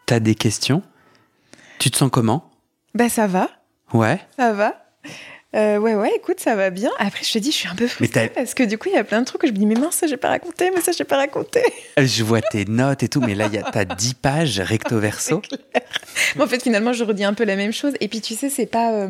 T'as 0.06 0.20
des 0.20 0.34
questions? 0.34 0.82
Tu 1.84 1.90
te 1.90 1.98
sens 1.98 2.08
comment? 2.10 2.50
Ben 2.94 3.10
ça 3.10 3.26
va. 3.26 3.50
Ouais. 3.92 4.18
Ça 4.38 4.54
va. 4.54 4.74
Euh, 5.54 5.78
ouais, 5.78 5.94
ouais, 5.94 6.10
écoute, 6.16 6.40
ça 6.40 6.56
va 6.56 6.70
bien. 6.70 6.90
Après, 6.98 7.22
je 7.22 7.32
te 7.32 7.38
dis, 7.38 7.52
je 7.52 7.56
suis 7.56 7.68
un 7.68 7.76
peu 7.76 7.86
frustrée 7.86 8.28
parce 8.34 8.54
que 8.54 8.64
du 8.64 8.76
coup, 8.76 8.88
il 8.88 8.94
y 8.94 8.98
a 8.98 9.04
plein 9.04 9.20
de 9.20 9.26
trucs 9.26 9.42
que 9.42 9.46
je 9.46 9.52
me 9.52 9.58
dis, 9.58 9.66
mais 9.66 9.76
mince, 9.76 9.94
ça, 9.94 10.06
j'ai 10.08 10.16
pas 10.16 10.28
raconté, 10.28 10.70
mais 10.74 10.80
ça, 10.80 10.90
j'ai 10.92 11.04
pas 11.04 11.16
raconté. 11.16 11.62
Euh, 11.96 12.06
je 12.06 12.24
vois 12.24 12.40
tes 12.40 12.64
notes 12.64 13.04
et 13.04 13.08
tout, 13.08 13.20
mais 13.20 13.36
là, 13.36 13.46
y 13.46 13.56
a, 13.56 13.62
t'as 13.62 13.84
10 13.84 14.14
pages 14.14 14.58
recto 14.58 14.98
verso. 15.00 15.42
mais 16.34 16.42
en 16.42 16.46
fait, 16.48 16.60
finalement, 16.60 16.92
je 16.92 17.04
redis 17.04 17.22
un 17.22 17.34
peu 17.34 17.44
la 17.44 17.54
même 17.54 17.72
chose. 17.72 17.92
Et 18.00 18.08
puis, 18.08 18.20
tu 18.20 18.34
sais, 18.34 18.50
c'est 18.50 18.66
pas, 18.66 18.92
euh, 18.92 19.08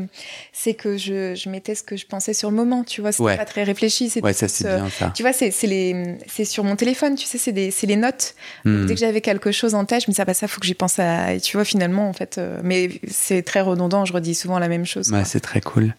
c'est 0.53 0.75
que 0.75 0.99
je, 0.99 1.35
je, 1.35 1.49
mettais 1.49 1.75
ce 1.75 1.83
que 1.83 1.97
je 1.97 2.05
pensais 2.05 2.35
sur 2.35 2.51
le 2.51 2.57
moment, 2.57 2.85
tu 2.85 3.01
vois, 3.01 3.13
c'est 3.13 3.23
pas 3.23 3.47
très 3.47 3.63
réfléchi. 3.63 4.11
C'est 4.11 4.23
ouais, 4.23 4.35
ça, 4.35 4.49
c'est 4.49 4.65
bien 4.65 4.91
ça. 4.91 5.13
Tu 5.15 5.23
vois, 5.23 5.33
c'est, 5.33 5.51
c'est 5.51 5.67
les, 5.67 6.19
c'est 6.27 6.45
sur 6.45 6.63
mon 6.63 6.77
téléphone, 6.77 7.15
tu 7.15 7.25
sais, 7.25 7.39
c'est 7.39 7.53
des, 7.53 7.71
c'est 7.71 7.87
les 7.87 7.97
notes. 7.97 8.35
Hmm. 8.67 8.85
dès 8.85 8.95
que 8.95 9.01
j'avais 9.01 9.23
quelque 9.23 9.51
chose 9.51 9.75
en 9.75 9.87
tête, 9.87 10.03
je 10.03 10.07
me 10.09 10.13
disais, 10.13 10.23
ah, 10.23 10.27
bah, 10.27 10.35
ça, 10.35 10.47
faut 10.47 10.61
que 10.61 10.67
j'y 10.67 10.75
pense 10.75 10.99
à, 10.99 11.33
et 11.33 11.41
tu 11.41 11.57
vois, 11.57 11.65
finalement, 11.65 12.07
en 12.07 12.13
fait, 12.13 12.39
mais 12.63 12.91
c'est 13.09 13.43
très 13.43 13.63
redondant, 13.63 14.05
je 14.05 14.13
redis 14.13 14.35
souvent 14.35 14.59
la 14.59 14.69
même 14.69 14.85
chose. 14.85 15.11
Ouais, 15.11 15.25
c'est 15.25 15.41
très 15.41 15.63
cool. 15.63 15.95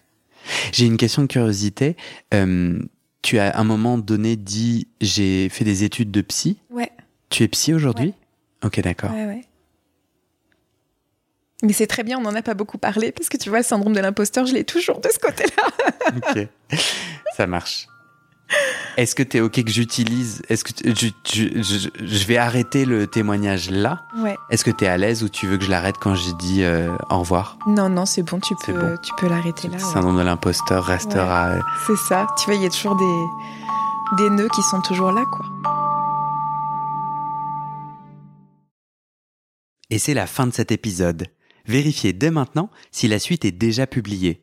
J'ai 0.72 0.86
une 0.86 0.96
question 0.96 1.22
de 1.22 1.26
curiosité. 1.26 1.96
Euh, 2.34 2.78
tu 3.22 3.38
as 3.38 3.50
à 3.50 3.60
un 3.60 3.64
moment 3.64 3.98
donné 3.98 4.36
dit 4.36 4.88
j'ai 5.00 5.48
fait 5.48 5.64
des 5.64 5.84
études 5.84 6.10
de 6.10 6.20
psy. 6.20 6.58
Ouais. 6.70 6.90
Tu 7.30 7.42
es 7.42 7.48
psy 7.48 7.74
aujourd'hui 7.74 8.14
Ok, 8.64 8.80
d'accord. 8.80 9.10
Ouais, 9.10 9.26
ouais. 9.26 9.42
Mais 11.62 11.72
c'est 11.72 11.86
très 11.86 12.02
bien, 12.02 12.18
on 12.18 12.22
n'en 12.22 12.34
a 12.34 12.42
pas 12.42 12.54
beaucoup 12.54 12.78
parlé 12.78 13.12
parce 13.12 13.28
que 13.28 13.36
tu 13.36 13.48
vois, 13.48 13.58
le 13.58 13.64
syndrome 13.64 13.94
de 13.94 14.00
l'imposteur, 14.00 14.46
je 14.46 14.52
l'ai 14.52 14.64
toujours 14.64 15.00
de 15.00 15.08
ce 15.08 15.18
côté-là. 15.18 16.10
ok, 16.16 16.48
ça 17.36 17.46
marche. 17.46 17.86
Est-ce 18.96 19.14
que 19.14 19.22
tu 19.22 19.36
es 19.36 19.40
OK 19.40 19.62
que 19.62 19.70
j'utilise 19.70 20.42
Est-ce 20.48 20.64
que 20.64 20.70
je, 20.84 21.08
je, 21.30 21.88
je, 22.02 22.26
vais 22.26 22.38
arrêter 22.38 22.86
le 22.86 23.06
témoignage 23.06 23.70
là? 23.70 24.04
Ouais. 24.16 24.36
Est-ce 24.50 24.64
que 24.64 24.70
tu 24.70 24.84
es 24.84 24.88
à 24.88 24.96
l'aise 24.96 25.22
ou 25.22 25.28
tu 25.28 25.46
veux 25.46 25.58
que 25.58 25.64
je 25.64 25.70
l'arrête 25.70 25.96
quand 26.00 26.14
j'ai 26.14 26.32
dit 26.34 26.62
euh, 26.62 26.88
au 27.10 27.18
revoir? 27.18 27.58
Non, 27.66 27.88
non, 27.88 28.06
c'est 28.06 28.22
bon, 28.22 28.40
tu 28.40 28.54
peux, 28.64 28.96
tu 29.02 29.12
peux 29.18 29.28
l'arrêter 29.28 29.68
là. 29.68 29.74
Le 29.74 29.80
syndrome 29.80 30.16
de 30.16 30.22
l'imposteur 30.22 30.84
restera. 30.84 31.48
Euh, 31.48 31.60
c'est 31.86 31.96
ça. 32.08 32.26
Tu 32.38 32.46
vois, 32.46 32.54
il 32.54 32.62
y 32.62 32.66
a 32.66 32.70
toujours 32.70 32.96
des, 32.96 34.24
des 34.24 34.30
nœuds 34.30 34.48
qui 34.54 34.62
sont 34.62 34.80
toujours 34.80 35.12
là, 35.12 35.24
quoi. 35.30 35.44
Et 39.90 39.98
c'est 39.98 40.14
la 40.14 40.26
fin 40.26 40.46
de 40.46 40.52
cet 40.52 40.72
épisode. 40.72 41.26
Vérifiez 41.66 42.12
dès 42.12 42.30
maintenant 42.30 42.70
si 42.90 43.08
la 43.08 43.18
suite 43.18 43.44
est 43.44 43.52
déjà 43.52 43.86
publiée. 43.86 44.42